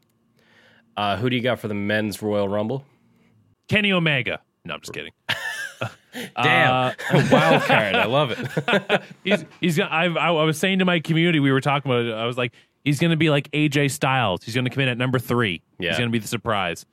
Uh, 0.96 1.16
who 1.16 1.30
do 1.30 1.36
you 1.36 1.42
got 1.42 1.58
for 1.58 1.68
the 1.68 1.74
men's 1.74 2.20
Royal 2.20 2.48
Rumble? 2.48 2.84
Kenny 3.68 3.92
Omega. 3.92 4.40
No, 4.64 4.74
I'm 4.74 4.80
just 4.80 4.92
kidding. 4.92 5.12
Damn, 6.36 6.94
Uh, 7.10 7.28
wild 7.32 7.62
card. 7.62 7.94
I 7.94 8.04
love 8.04 8.30
it. 8.30 9.02
he's 9.24 9.44
he's 9.60 9.76
gonna, 9.78 9.90
I, 9.90 10.04
I 10.06 10.28
I 10.28 10.44
was 10.44 10.58
saying 10.58 10.78
to 10.80 10.84
my 10.84 11.00
community 11.00 11.40
we 11.40 11.50
were 11.50 11.60
talking 11.60 11.90
about 11.90 12.04
it. 12.04 12.12
I 12.12 12.26
was 12.26 12.36
like 12.36 12.52
he's 12.84 12.98
going 13.00 13.10
to 13.10 13.16
be 13.16 13.30
like 13.30 13.50
AJ 13.52 13.90
Styles. 13.92 14.44
He's 14.44 14.54
going 14.54 14.64
to 14.64 14.70
come 14.70 14.82
in 14.82 14.88
at 14.88 14.98
number 14.98 15.18
3. 15.18 15.62
Yeah. 15.78 15.90
He's 15.90 15.98
going 15.98 16.10
to 16.10 16.12
be 16.12 16.18
the 16.18 16.28
surprise. 16.28 16.84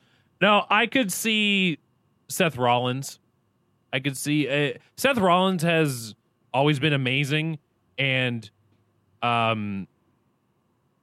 No, 0.41 0.65
I 0.69 0.85
could 0.85 1.11
see 1.11 1.79
Seth 2.29 2.57
Rollins. 2.57 3.19
I 3.91 3.99
could 3.99 4.15
see 4.15 4.47
uh, 4.47 4.77
Seth 4.97 5.17
Rollins 5.17 5.63
has 5.63 6.15
always 6.53 6.79
been 6.79 6.93
amazing 6.93 7.59
and 7.97 8.49
um 9.21 9.87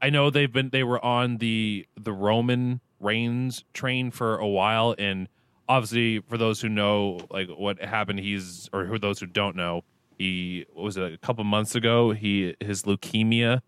I 0.01 0.11
know 0.11 0.31
they've 0.31 0.53
been 0.53 0.71
they 0.71 0.83
were 0.85 1.05
on 1.05 1.37
the 1.39 1.87
the 2.01 2.13
Roman 2.13 2.81
Reigns 3.01 3.65
train 3.73 4.11
for 4.11 4.39
a 4.39 4.47
while 4.49 4.95
and 4.99 5.29
obviously 5.69 6.21
for 6.21 6.39
those 6.39 6.61
who 6.61 6.69
know 6.69 7.19
like 7.31 7.49
what 7.49 7.81
happened 7.83 8.19
he's 8.21 8.69
or 8.73 8.85
who 8.85 8.99
those 8.99 9.19
who 9.21 9.27
don't 9.27 9.57
know 9.57 9.83
he 10.19 10.65
what 10.73 10.83
was 10.85 10.97
it 10.97 11.13
a 11.13 11.19
couple 11.19 11.43
months 11.45 11.75
ago 11.75 12.13
he 12.13 12.55
his 12.61 12.85
leukemia 12.85 13.61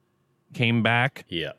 came 0.55 0.83
back 0.83 1.25
yeah. 1.29 1.53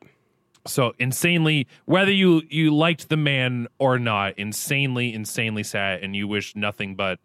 so 0.65 0.93
insanely 0.99 1.67
whether 1.85 2.11
you 2.11 2.41
you 2.49 2.73
liked 2.75 3.09
the 3.09 3.17
man 3.17 3.67
or 3.77 3.99
not 3.99 4.37
insanely 4.39 5.13
insanely 5.13 5.63
sad 5.63 6.01
and 6.03 6.15
you 6.15 6.27
wish 6.27 6.55
nothing 6.55 6.95
but 6.95 7.19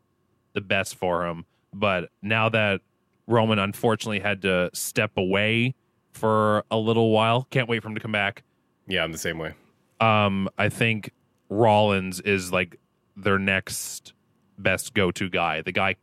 the 0.53 0.61
best 0.61 0.95
for 0.97 1.27
him 1.27 1.47
but 1.73 2.11
now 2.21 2.49
that 2.49 2.81
roman 3.27 3.59
unfortunately 3.59 4.21
had 4.21 4.43
to 4.43 4.69
step 4.75 5.13
away 5.17 5.75
for 6.13 6.65
a 6.71 6.77
little 6.77 7.11
while 7.11 7.47
can't 7.51 7.69
wait 7.69 7.83
for 7.83 7.89
him 7.89 7.95
to 7.95 8.01
come 8.01 8.13
back 8.13 8.43
Yeah, 8.87 9.03
I'm 9.03 9.13
the 9.13 9.19
same 9.19 9.39
way. 9.39 9.55
um 10.01 10.49
i 10.59 10.69
think 10.69 11.11
rollins 11.49 12.21
is 12.21 12.53
like 12.53 12.79
their 13.17 13.39
next 13.39 14.13
best 14.59 14.95
go-to 14.95 15.29
guy 15.29 15.61
the 15.63 15.73
guy 15.73 15.97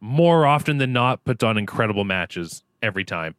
more 0.00 0.46
often 0.46 0.78
than 0.78 0.92
not 0.92 1.24
puts 1.24 1.42
on 1.42 1.58
incredible 1.58 2.04
matches 2.04 2.62
every 2.82 3.04
time 3.04 3.34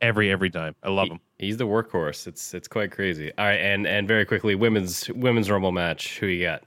every 0.00 0.30
every 0.30 0.50
time 0.50 0.74
i 0.82 0.88
love 0.88 1.08
him 1.08 1.20
He's 1.42 1.56
the 1.56 1.66
workhorse. 1.66 2.28
It's 2.28 2.54
it's 2.54 2.68
quite 2.68 2.92
crazy. 2.92 3.32
All 3.36 3.44
right, 3.44 3.60
and 3.60 3.84
and 3.84 4.06
very 4.06 4.24
quickly, 4.24 4.54
women's 4.54 5.10
women's 5.10 5.50
rumble 5.50 5.72
match. 5.72 6.20
Who 6.20 6.26
you 6.26 6.44
got? 6.44 6.62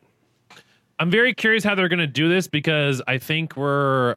I'm 1.00 1.10
very 1.10 1.34
curious 1.34 1.64
how 1.64 1.76
they're 1.76 1.88
going 1.88 2.00
to 2.00 2.08
do 2.08 2.28
this 2.28 2.50
because 2.50 3.02
I 3.08 3.18
think 3.18 3.56
we're 3.56 4.16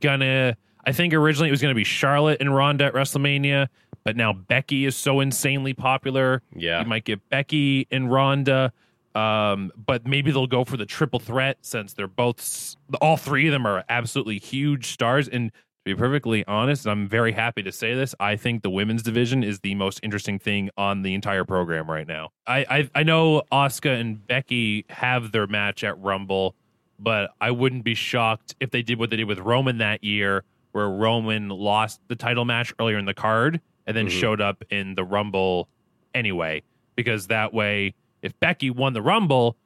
gonna. 0.00 0.56
I 0.86 0.92
think 0.92 1.12
originally 1.12 1.48
it 1.48 1.50
was 1.50 1.60
going 1.60 1.74
to 1.74 1.78
be 1.78 1.84
Charlotte 1.84 2.38
and 2.40 2.56
Ronda 2.56 2.86
at 2.86 2.94
WrestleMania, 2.94 3.68
but 4.02 4.16
now 4.16 4.32
Becky 4.32 4.86
is 4.86 4.96
so 4.96 5.20
insanely 5.20 5.74
popular. 5.74 6.40
Yeah. 6.56 6.80
you 6.80 6.86
might 6.86 7.04
get 7.04 7.28
Becky 7.28 7.86
and 7.90 8.10
Ronda, 8.10 8.72
um, 9.14 9.72
but 9.76 10.06
maybe 10.06 10.30
they'll 10.30 10.46
go 10.46 10.64
for 10.64 10.76
the 10.76 10.86
triple 10.86 11.18
threat 11.18 11.58
since 11.62 11.92
they're 11.94 12.06
both. 12.06 12.76
All 13.00 13.16
three 13.16 13.46
of 13.48 13.52
them 13.52 13.66
are 13.66 13.84
absolutely 13.88 14.38
huge 14.38 14.86
stars. 14.92 15.28
And 15.28 15.50
to 15.52 15.58
be 15.84 15.94
perfectly 15.94 16.44
honest, 16.46 16.84
and 16.84 16.92
I'm 16.92 17.08
very 17.08 17.32
happy 17.32 17.62
to 17.62 17.72
say 17.72 17.94
this. 17.94 18.14
I 18.20 18.36
think 18.36 18.62
the 18.62 18.70
women's 18.70 19.02
division 19.02 19.42
is 19.42 19.60
the 19.60 19.74
most 19.74 19.98
interesting 20.02 20.38
thing 20.38 20.70
on 20.76 21.02
the 21.02 21.14
entire 21.14 21.44
program 21.44 21.90
right 21.90 22.06
now. 22.06 22.30
I 22.46 22.66
I, 22.70 22.90
I 22.96 23.02
know 23.02 23.42
Asuka 23.50 23.98
and 24.00 24.24
Becky 24.26 24.84
have 24.90 25.32
their 25.32 25.46
match 25.46 25.82
at 25.82 25.98
Rumble, 25.98 26.54
but 26.98 27.30
I 27.40 27.50
wouldn't 27.50 27.82
be 27.82 27.94
shocked 27.94 28.54
if 28.60 28.70
they 28.70 28.82
did 28.82 28.98
what 28.98 29.08
they 29.10 29.16
did 29.16 29.24
with 29.26 29.38
Roman 29.38 29.78
that 29.78 30.04
year, 30.04 30.44
where 30.72 30.88
Roman 30.88 31.48
lost 31.48 32.00
the 32.08 32.14
title 32.16 32.44
match 32.44 32.72
earlier 32.78 32.98
in 32.98 33.06
the 33.06 33.14
card 33.14 33.60
and 33.86 33.96
then 33.96 34.06
Mhm. 34.06 34.20
showed 34.20 34.40
up 34.42 34.62
in 34.70 34.94
the 34.94 35.02
Rumble 35.02 35.66
anyway, 36.14 36.62
because 36.94 37.28
that 37.28 37.54
way, 37.54 37.94
if 38.22 38.38
Becky 38.40 38.70
won 38.70 38.92
the 38.92 39.02
Rumble, 39.02 39.56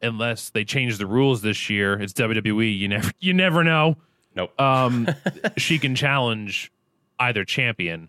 unless 0.00 0.50
they 0.50 0.64
change 0.64 0.98
the 0.98 1.06
rules 1.06 1.42
this 1.42 1.68
year, 1.70 1.94
it's 2.00 2.12
WWE. 2.12 2.76
You 2.78 2.88
never 2.88 3.10
you 3.20 3.32
never 3.34 3.62
know 3.64 3.96
Nope. 4.34 4.58
um, 4.60 5.08
she 5.56 5.78
can 5.78 5.94
challenge 5.94 6.72
either 7.18 7.44
champion. 7.44 8.08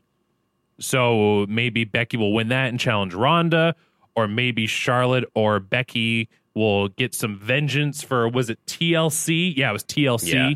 So 0.79 1.45
maybe 1.47 1.83
Becky 1.83 2.17
will 2.17 2.33
win 2.33 2.49
that 2.49 2.69
and 2.69 2.79
challenge 2.79 3.13
Ronda, 3.13 3.75
or 4.15 4.27
maybe 4.27 4.65
Charlotte 4.67 5.25
or 5.35 5.59
Becky 5.59 6.29
will 6.55 6.87
get 6.89 7.13
some 7.13 7.37
vengeance 7.37 8.01
for 8.03 8.27
was 8.27 8.49
it 8.49 8.59
TLC? 8.67 9.55
Yeah, 9.55 9.69
it 9.69 9.73
was 9.73 9.83
TLC, 9.83 10.33
Yeah. 10.33 10.53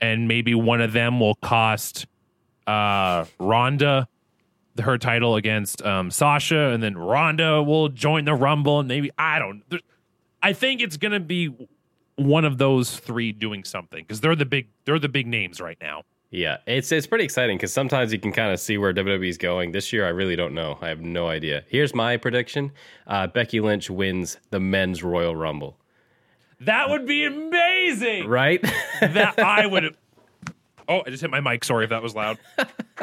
and 0.00 0.28
maybe 0.28 0.54
one 0.54 0.80
of 0.80 0.92
them 0.92 1.18
will 1.20 1.34
cost 1.36 2.06
uh, 2.66 3.24
Ronda 3.38 4.08
her 4.78 4.98
title 4.98 5.36
against 5.36 5.82
um, 5.82 6.10
Sasha, 6.10 6.70
and 6.70 6.82
then 6.82 6.96
Ronda 6.96 7.62
will 7.62 7.88
join 7.88 8.24
the 8.24 8.34
Rumble, 8.34 8.80
and 8.80 8.88
maybe 8.88 9.10
I 9.18 9.38
don't. 9.38 9.62
I 10.42 10.52
think 10.52 10.80
it's 10.80 10.96
gonna 10.96 11.20
be 11.20 11.54
one 12.16 12.44
of 12.44 12.58
those 12.58 12.98
three 12.98 13.32
doing 13.32 13.64
something 13.64 14.02
because 14.02 14.20
they're 14.20 14.36
the 14.36 14.46
big 14.46 14.68
they're 14.84 14.98
the 14.98 15.08
big 15.08 15.26
names 15.26 15.60
right 15.60 15.78
now. 15.80 16.02
Yeah, 16.30 16.58
it's 16.66 16.92
it's 16.92 17.06
pretty 17.06 17.24
exciting 17.24 17.56
because 17.56 17.72
sometimes 17.72 18.12
you 18.12 18.18
can 18.18 18.32
kind 18.32 18.52
of 18.52 18.60
see 18.60 18.76
where 18.76 18.92
WWE's 18.92 19.38
going. 19.38 19.72
This 19.72 19.92
year, 19.92 20.04
I 20.04 20.10
really 20.10 20.36
don't 20.36 20.52
know. 20.52 20.78
I 20.82 20.88
have 20.88 21.00
no 21.00 21.28
idea. 21.28 21.64
Here's 21.68 21.94
my 21.94 22.16
prediction: 22.18 22.72
uh, 23.06 23.28
Becky 23.28 23.60
Lynch 23.60 23.88
wins 23.88 24.38
the 24.50 24.60
men's 24.60 25.02
Royal 25.02 25.34
Rumble. 25.34 25.78
That 26.60 26.90
would 26.90 27.06
be 27.06 27.24
amazing. 27.24 28.26
Right? 28.26 28.60
That 29.00 29.38
I 29.38 29.66
would. 29.70 29.96
Oh, 30.86 31.02
I 31.06 31.10
just 31.10 31.22
hit 31.22 31.30
my 31.30 31.40
mic. 31.40 31.64
Sorry 31.64 31.84
if 31.84 31.90
that 31.90 32.02
was 32.02 32.14
loud. 32.14 32.38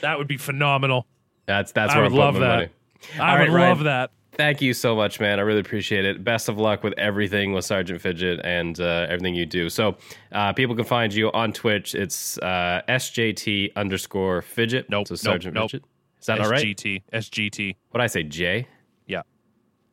that 0.00 0.18
would 0.18 0.28
be 0.28 0.36
phenomenal. 0.36 1.06
that's 1.46 1.72
that's 1.72 1.92
I 1.92 1.96
where 1.98 2.04
would 2.10 2.12
love 2.12 2.34
that. 2.36 2.70
I 3.18 3.32
All 3.32 3.38
would 3.38 3.48
right, 3.52 3.68
love 3.68 3.78
Ryan. 3.78 3.84
that. 3.84 4.10
Thank 4.32 4.60
you 4.60 4.74
so 4.74 4.94
much, 4.94 5.18
man. 5.18 5.38
I 5.38 5.42
really 5.42 5.60
appreciate 5.60 6.04
it. 6.04 6.22
Best 6.22 6.50
of 6.50 6.58
luck 6.58 6.82
with 6.82 6.92
everything 6.98 7.54
with 7.54 7.64
Sergeant 7.64 8.02
Fidget 8.02 8.38
and 8.44 8.78
uh, 8.78 9.06
everything 9.08 9.34
you 9.34 9.46
do. 9.46 9.70
So, 9.70 9.96
uh, 10.32 10.52
people 10.52 10.76
can 10.76 10.84
find 10.84 11.14
you 11.14 11.32
on 11.32 11.54
Twitch. 11.54 11.94
It's 11.94 12.36
uh, 12.38 12.82
SJT 12.86 13.74
underscore 13.76 14.42
Fidget. 14.42 14.90
Nope, 14.90 15.08
So 15.08 15.12
nope, 15.14 15.18
Sergeant 15.20 15.54
nope. 15.54 15.70
Fidget. 15.70 15.84
Is 16.20 16.26
that 16.26 16.40
all 16.40 16.50
right? 16.50 16.66
SGT. 16.66 17.02
SGT. 17.14 17.76
What 17.92 18.02
I 18.02 18.08
say, 18.08 18.24
J? 18.24 18.66
Yeah. 19.06 19.22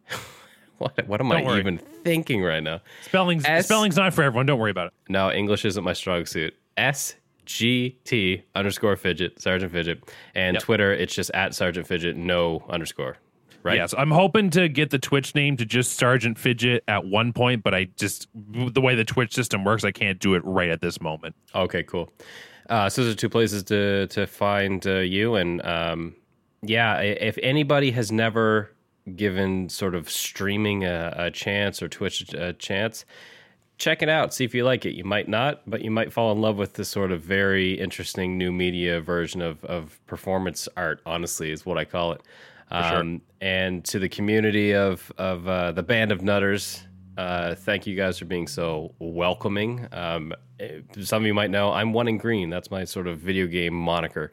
What, 0.79 1.07
what 1.07 1.21
am 1.21 1.29
Don't 1.29 1.37
I 1.37 1.45
worry. 1.45 1.59
even 1.59 1.77
thinking 1.77 2.43
right 2.43 2.61
now? 2.61 2.81
Spelling's 3.03 3.45
S- 3.45 3.65
spelling's 3.67 3.95
not 3.95 4.13
for 4.13 4.21
everyone. 4.23 4.45
Don't 4.47 4.59
worry 4.59 4.71
about 4.71 4.87
it. 4.87 4.93
No, 5.07 5.31
English 5.31 5.63
isn't 5.63 5.83
my 5.83 5.93
strong 5.93 6.25
suit. 6.25 6.53
S 6.75 7.15
G 7.45 7.97
T 8.03 8.43
underscore 8.55 8.95
Fidget, 8.95 9.41
Sergeant 9.41 9.71
Fidget. 9.71 10.03
And 10.35 10.55
Yep. 10.55 10.63
Twitter, 10.63 10.93
it's 10.93 11.13
just 11.13 11.31
at 11.31 11.53
Sergeant 11.55 11.87
Fidget, 11.87 12.15
no 12.15 12.65
underscore. 12.69 13.17
Right? 13.63 13.77
Yes, 13.77 13.93
I'm 13.97 14.11
hoping 14.11 14.49
to 14.51 14.67
get 14.67 14.89
the 14.89 14.99
Twitch 14.99 15.35
name 15.35 15.55
to 15.55 15.65
just 15.65 15.93
Sergeant 15.93 16.37
Fidget 16.37 16.83
at 16.89 17.05
one 17.05 17.31
point, 17.31 17.63
but 17.63 17.73
I 17.73 17.85
just 17.95 18.27
the 18.33 18.81
way 18.81 18.93
the 18.95 19.05
Twitch 19.05 19.33
system 19.33 19.63
works, 19.63 19.85
I 19.85 19.91
can't 19.91 20.19
do 20.19 20.33
it 20.35 20.43
right 20.43 20.69
at 20.69 20.81
this 20.81 20.99
moment. 20.99 21.33
Okay, 21.55 21.81
cool. 21.83 22.11
Uh, 22.69 22.89
so 22.89 23.03
those 23.03 23.13
are 23.13 23.17
two 23.17 23.29
places 23.29 23.63
to 23.63 24.07
to 24.07 24.27
find 24.27 24.85
uh, 24.85 24.95
you, 24.95 25.35
and 25.35 25.65
um, 25.65 26.15
yeah, 26.61 26.99
if 26.99 27.37
anybody 27.41 27.91
has 27.91 28.11
never 28.11 28.69
given 29.15 29.69
sort 29.69 29.95
of 29.95 30.09
streaming 30.09 30.83
a, 30.85 31.13
a 31.17 31.31
chance 31.31 31.81
or 31.81 31.87
Twitch 31.87 32.33
a 32.33 32.53
chance, 32.53 33.05
check 33.77 34.01
it 34.01 34.09
out. 34.09 34.33
See 34.33 34.45
if 34.45 34.53
you 34.53 34.63
like 34.63 34.85
it. 34.85 34.93
You 34.93 35.03
might 35.03 35.27
not, 35.27 35.61
but 35.67 35.81
you 35.81 35.91
might 35.91 36.13
fall 36.13 36.31
in 36.31 36.41
love 36.41 36.57
with 36.57 36.73
this 36.73 36.89
sort 36.89 37.11
of 37.11 37.21
very 37.21 37.73
interesting 37.73 38.37
new 38.37 38.51
media 38.51 39.01
version 39.01 39.41
of 39.41 39.63
of 39.65 39.99
performance 40.07 40.67
art. 40.77 41.01
Honestly, 41.05 41.51
is 41.51 41.65
what 41.65 41.77
I 41.77 41.85
call 41.85 42.13
it. 42.13 42.21
sure. 42.71 42.81
Um, 42.81 43.21
and 43.41 43.83
to 43.85 43.99
the 43.99 44.09
community 44.09 44.73
of 44.73 45.11
of 45.17 45.47
uh, 45.47 45.71
the 45.71 45.83
band 45.83 46.11
of 46.11 46.21
nutters, 46.21 46.83
uh, 47.17 47.55
thank 47.55 47.85
you 47.85 47.95
guys 47.95 48.17
for 48.17 48.25
being 48.25 48.47
so 48.47 48.93
welcoming. 48.99 49.87
Um, 49.91 50.33
eh, 50.59 50.79
some 51.01 51.23
of 51.23 51.27
you 51.27 51.33
might 51.33 51.51
know 51.51 51.71
I'm 51.71 51.93
One 51.93 52.07
in 52.07 52.17
Green. 52.17 52.49
That's 52.49 52.71
my 52.71 52.85
sort 52.85 53.07
of 53.07 53.19
video 53.19 53.47
game 53.47 53.73
moniker 53.73 54.31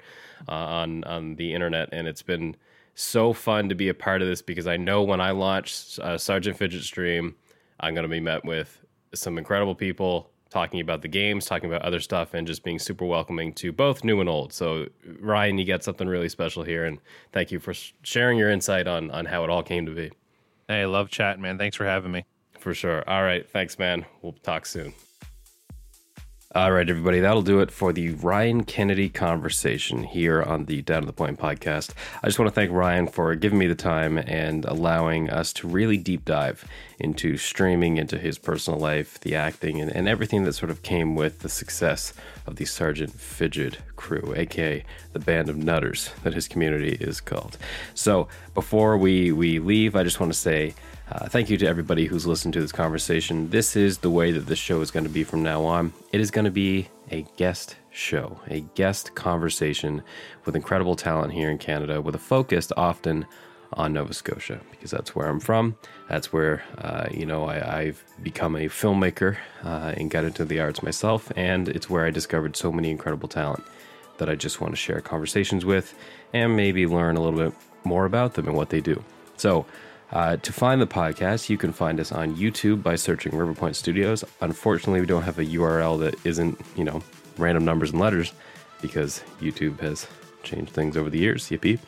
uh, 0.48 0.52
on 0.52 1.04
on 1.04 1.36
the 1.36 1.52
internet, 1.54 1.88
and 1.92 2.06
it's 2.06 2.22
been 2.22 2.56
so 2.94 3.32
fun 3.32 3.68
to 3.68 3.74
be 3.74 3.88
a 3.88 3.94
part 3.94 4.20
of 4.20 4.28
this 4.28 4.42
because 4.42 4.66
I 4.66 4.76
know 4.76 5.02
when 5.02 5.20
I 5.20 5.30
launch 5.30 5.98
uh, 6.02 6.18
Sergeant 6.18 6.56
Fidget 6.58 6.82
Stream, 6.82 7.34
I'm 7.78 7.94
going 7.94 8.02
to 8.02 8.08
be 8.08 8.20
met 8.20 8.44
with 8.44 8.80
some 9.14 9.38
incredible 9.38 9.74
people 9.74 10.30
talking 10.50 10.80
about 10.80 11.02
the 11.02 11.08
games, 11.08 11.44
talking 11.46 11.68
about 11.68 11.82
other 11.82 12.00
stuff, 12.00 12.34
and 12.34 12.46
just 12.46 12.64
being 12.64 12.78
super 12.78 13.04
welcoming 13.04 13.52
to 13.54 13.72
both 13.72 14.02
new 14.02 14.20
and 14.20 14.28
old. 14.28 14.52
So, 14.52 14.86
Ryan, 15.20 15.58
you 15.58 15.64
got 15.64 15.84
something 15.84 16.08
really 16.08 16.28
special 16.28 16.64
here, 16.64 16.84
and 16.84 16.98
thank 17.32 17.52
you 17.52 17.60
for 17.60 17.72
sharing 18.02 18.38
your 18.38 18.50
insight 18.50 18.86
on 18.86 19.10
on 19.10 19.26
how 19.26 19.44
it 19.44 19.50
all 19.50 19.62
came 19.62 19.86
to 19.86 19.92
be. 19.92 20.10
Hey, 20.68 20.86
love 20.86 21.10
chatting, 21.10 21.42
man. 21.42 21.58
Thanks 21.58 21.76
for 21.76 21.84
having 21.84 22.12
me. 22.12 22.24
For 22.58 22.74
sure. 22.74 23.02
All 23.08 23.22
right. 23.22 23.48
Thanks, 23.48 23.78
man. 23.78 24.04
We'll 24.22 24.34
talk 24.34 24.66
soon. 24.66 24.92
All 26.52 26.72
right, 26.72 26.90
everybody. 26.90 27.20
That'll 27.20 27.42
do 27.42 27.60
it 27.60 27.70
for 27.70 27.92
the 27.92 28.10
Ryan 28.10 28.64
Kennedy 28.64 29.08
conversation 29.08 30.02
here 30.02 30.42
on 30.42 30.64
the 30.64 30.82
Down 30.82 31.02
to 31.02 31.06
the 31.06 31.12
Point 31.12 31.38
podcast. 31.38 31.92
I 32.24 32.26
just 32.26 32.40
want 32.40 32.48
to 32.48 32.52
thank 32.52 32.72
Ryan 32.72 33.06
for 33.06 33.36
giving 33.36 33.56
me 33.56 33.68
the 33.68 33.76
time 33.76 34.18
and 34.18 34.64
allowing 34.64 35.30
us 35.30 35.52
to 35.52 35.68
really 35.68 35.96
deep 35.96 36.24
dive 36.24 36.64
into 36.98 37.36
streaming, 37.36 37.98
into 37.98 38.18
his 38.18 38.36
personal 38.36 38.80
life, 38.80 39.20
the 39.20 39.36
acting, 39.36 39.80
and, 39.80 39.92
and 39.92 40.08
everything 40.08 40.42
that 40.42 40.54
sort 40.54 40.72
of 40.72 40.82
came 40.82 41.14
with 41.14 41.38
the 41.38 41.48
success 41.48 42.12
of 42.48 42.56
the 42.56 42.64
Sergeant 42.64 43.12
Fidget 43.12 43.78
crew, 43.94 44.34
aka 44.36 44.84
the 45.12 45.20
band 45.20 45.48
of 45.48 45.56
nutters 45.56 46.10
that 46.24 46.34
his 46.34 46.48
community 46.48 46.96
is 47.00 47.20
called. 47.20 47.58
So 47.94 48.26
before 48.54 48.98
we, 48.98 49.30
we 49.30 49.60
leave, 49.60 49.94
I 49.94 50.02
just 50.02 50.18
want 50.18 50.32
to 50.32 50.38
say 50.38 50.74
Uh, 51.10 51.28
thank 51.28 51.50
you 51.50 51.56
to 51.56 51.66
everybody 51.66 52.06
who's 52.06 52.24
listened 52.24 52.54
to 52.54 52.60
this 52.60 52.70
conversation. 52.70 53.50
This 53.50 53.74
is 53.74 53.98
the 53.98 54.10
way 54.10 54.30
that 54.30 54.46
this 54.46 54.60
show 54.60 54.80
is 54.80 54.92
going 54.92 55.02
to 55.02 55.10
be 55.10 55.24
from 55.24 55.42
now 55.42 55.64
on. 55.64 55.92
It 56.12 56.20
is 56.20 56.30
going 56.30 56.44
to 56.44 56.52
be 56.52 56.88
a 57.10 57.22
guest 57.36 57.74
show, 57.90 58.38
a 58.46 58.60
guest 58.76 59.16
conversation 59.16 60.02
with 60.44 60.54
incredible 60.54 60.94
talent 60.94 61.32
here 61.32 61.50
in 61.50 61.58
Canada, 61.58 62.00
with 62.00 62.14
a 62.14 62.18
focus 62.18 62.70
often 62.76 63.26
on 63.72 63.92
Nova 63.92 64.14
Scotia 64.14 64.60
because 64.70 64.92
that's 64.92 65.16
where 65.16 65.26
I'm 65.26 65.40
from. 65.40 65.76
That's 66.08 66.32
where 66.32 66.62
uh, 66.78 67.08
you 67.10 67.26
know 67.26 67.48
I, 67.48 67.86
have 67.86 68.04
become 68.22 68.54
a 68.54 68.66
filmmaker 68.66 69.36
uh, 69.64 69.94
and 69.96 70.12
got 70.12 70.22
into 70.22 70.44
the 70.44 70.60
arts 70.60 70.80
myself, 70.80 71.32
and 71.34 71.68
it's 71.68 71.90
where 71.90 72.06
I 72.06 72.10
discovered 72.10 72.56
so 72.56 72.70
many 72.70 72.88
incredible 72.88 73.28
talent 73.28 73.64
that 74.18 74.28
I 74.28 74.36
just 74.36 74.60
want 74.60 74.74
to 74.74 74.76
share 74.76 75.00
conversations 75.00 75.64
with 75.64 75.92
and 76.32 76.56
maybe 76.56 76.86
learn 76.86 77.16
a 77.16 77.20
little 77.20 77.50
bit 77.50 77.58
more 77.82 78.04
about 78.04 78.34
them 78.34 78.46
and 78.46 78.56
what 78.56 78.70
they 78.70 78.80
do. 78.80 79.02
So. 79.36 79.66
Uh, 80.12 80.36
to 80.38 80.52
find 80.52 80.80
the 80.80 80.86
podcast, 80.86 81.48
you 81.48 81.56
can 81.56 81.72
find 81.72 82.00
us 82.00 82.10
on 82.10 82.34
YouTube 82.34 82.82
by 82.82 82.96
searching 82.96 83.36
River 83.36 83.54
Point 83.54 83.76
Studios. 83.76 84.24
Unfortunately, 84.40 85.00
we 85.00 85.06
don't 85.06 85.22
have 85.22 85.38
a 85.38 85.44
URL 85.44 86.00
that 86.00 86.14
isn't, 86.26 86.60
you 86.76 86.84
know, 86.84 87.02
random 87.38 87.64
numbers 87.64 87.92
and 87.92 88.00
letters 88.00 88.32
because 88.82 89.22
YouTube 89.40 89.78
has 89.80 90.06
changed 90.42 90.72
things 90.72 90.96
over 90.96 91.10
the 91.10 91.18
years. 91.18 91.48
Yippee. 91.48 91.78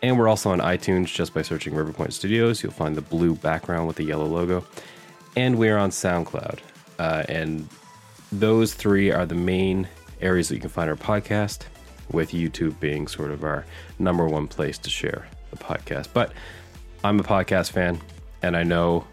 And 0.00 0.18
we're 0.18 0.28
also 0.28 0.50
on 0.50 0.60
iTunes 0.60 1.06
just 1.06 1.34
by 1.34 1.42
searching 1.42 1.74
River 1.74 1.92
Point 1.92 2.12
Studios. 2.12 2.62
You'll 2.62 2.72
find 2.72 2.94
the 2.94 3.02
blue 3.02 3.34
background 3.34 3.86
with 3.88 3.96
the 3.96 4.04
yellow 4.04 4.26
logo. 4.26 4.64
And 5.36 5.58
we're 5.58 5.78
on 5.78 5.90
SoundCloud. 5.90 6.60
Uh, 6.98 7.24
and 7.28 7.68
those 8.30 8.74
three 8.74 9.10
are 9.10 9.26
the 9.26 9.34
main 9.34 9.88
areas 10.20 10.48
that 10.48 10.54
you 10.54 10.60
can 10.60 10.70
find 10.70 10.88
our 10.88 10.96
podcast, 10.96 11.64
with 12.12 12.30
YouTube 12.30 12.78
being 12.78 13.08
sort 13.08 13.30
of 13.30 13.42
our 13.42 13.64
number 13.98 14.26
one 14.26 14.46
place 14.46 14.78
to 14.78 14.90
share 14.90 15.26
the 15.50 15.56
podcast. 15.56 16.08
But 16.12 16.32
I'm 17.04 17.18
a 17.18 17.24
podcast 17.24 17.72
fan, 17.72 18.00
and 18.42 18.56
I 18.56 18.62
know 18.62 19.04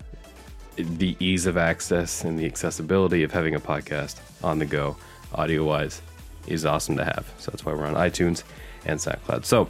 the 0.76 1.18
ease 1.20 1.48
of 1.48 1.58
access 1.58 2.24
and 2.24 2.38
the 2.38 2.46
accessibility 2.46 3.24
of 3.24 3.32
having 3.32 3.56
a 3.56 3.60
podcast 3.60 4.20
on 4.44 4.60
the 4.60 4.68
go, 4.68 4.96
audio 5.34 5.64
wise, 5.64 6.04
is 6.46 6.66
awesome 6.66 6.98
to 6.98 7.04
have. 7.04 7.34
So 7.40 7.50
that's 7.50 7.66
why 7.66 7.74
we're 7.74 7.88
on 7.88 7.96
iTunes 7.96 8.44
and 8.86 9.00
SoundCloud. 9.00 9.44
So, 9.44 9.70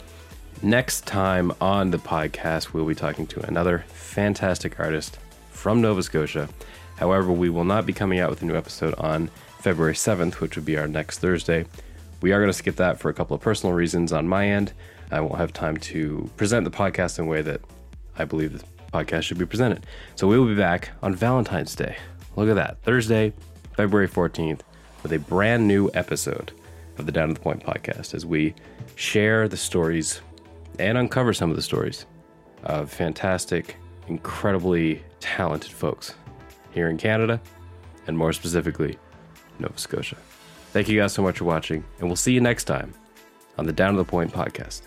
next 0.62 1.06
time 1.06 1.50
on 1.62 1.92
the 1.92 1.98
podcast, 1.98 2.74
we'll 2.74 2.84
be 2.84 2.94
talking 2.94 3.26
to 3.28 3.40
another 3.46 3.86
fantastic 3.88 4.78
artist 4.78 5.18
from 5.50 5.80
Nova 5.80 6.02
Scotia. 6.02 6.50
However, 6.96 7.32
we 7.32 7.48
will 7.48 7.64
not 7.64 7.86
be 7.86 7.94
coming 7.94 8.20
out 8.20 8.28
with 8.28 8.42
a 8.42 8.44
new 8.44 8.54
episode 8.54 8.94
on 8.98 9.30
February 9.60 9.94
7th, 9.94 10.34
which 10.40 10.56
would 10.56 10.66
be 10.66 10.76
our 10.76 10.86
next 10.86 11.20
Thursday. 11.20 11.64
We 12.20 12.32
are 12.32 12.38
going 12.38 12.50
to 12.50 12.52
skip 12.52 12.76
that 12.76 13.00
for 13.00 13.08
a 13.08 13.14
couple 13.14 13.34
of 13.34 13.40
personal 13.40 13.74
reasons 13.74 14.12
on 14.12 14.28
my 14.28 14.46
end. 14.46 14.74
I 15.10 15.20
won't 15.20 15.38
have 15.38 15.54
time 15.54 15.78
to 15.78 16.30
present 16.36 16.64
the 16.64 16.70
podcast 16.70 17.18
in 17.18 17.24
a 17.24 17.28
way 17.28 17.40
that 17.40 17.62
I 18.18 18.24
believe 18.24 18.58
the 18.58 18.64
podcast 18.92 19.22
should 19.22 19.38
be 19.38 19.46
presented. 19.46 19.86
So 20.14 20.26
we 20.26 20.38
will 20.38 20.46
be 20.46 20.54
back 20.54 20.90
on 21.02 21.14
Valentine's 21.14 21.74
Day. 21.74 21.96
Look 22.36 22.48
at 22.48 22.56
that. 22.56 22.82
Thursday, 22.82 23.32
February 23.76 24.08
14th, 24.08 24.60
with 25.02 25.12
a 25.12 25.18
brand 25.18 25.66
new 25.66 25.90
episode 25.94 26.52
of 26.98 27.06
the 27.06 27.12
Down 27.12 27.28
to 27.28 27.34
the 27.34 27.40
Point 27.40 27.64
podcast 27.64 28.14
as 28.14 28.26
we 28.26 28.54
share 28.94 29.48
the 29.48 29.56
stories 29.56 30.20
and 30.78 30.98
uncover 30.98 31.32
some 31.32 31.50
of 31.50 31.56
the 31.56 31.62
stories 31.62 32.06
of 32.64 32.90
fantastic, 32.90 33.76
incredibly 34.08 35.02
talented 35.20 35.72
folks 35.72 36.14
here 36.72 36.88
in 36.88 36.96
Canada 36.96 37.40
and 38.06 38.16
more 38.16 38.32
specifically, 38.32 38.98
Nova 39.58 39.78
Scotia. 39.78 40.16
Thank 40.72 40.88
you 40.88 41.00
guys 41.00 41.12
so 41.12 41.22
much 41.22 41.38
for 41.38 41.44
watching, 41.44 41.84
and 41.98 42.08
we'll 42.08 42.16
see 42.16 42.32
you 42.32 42.40
next 42.40 42.64
time 42.64 42.92
on 43.58 43.66
the 43.66 43.72
Down 43.72 43.92
to 43.92 43.98
the 43.98 44.04
Point 44.04 44.32
podcast. 44.32 44.82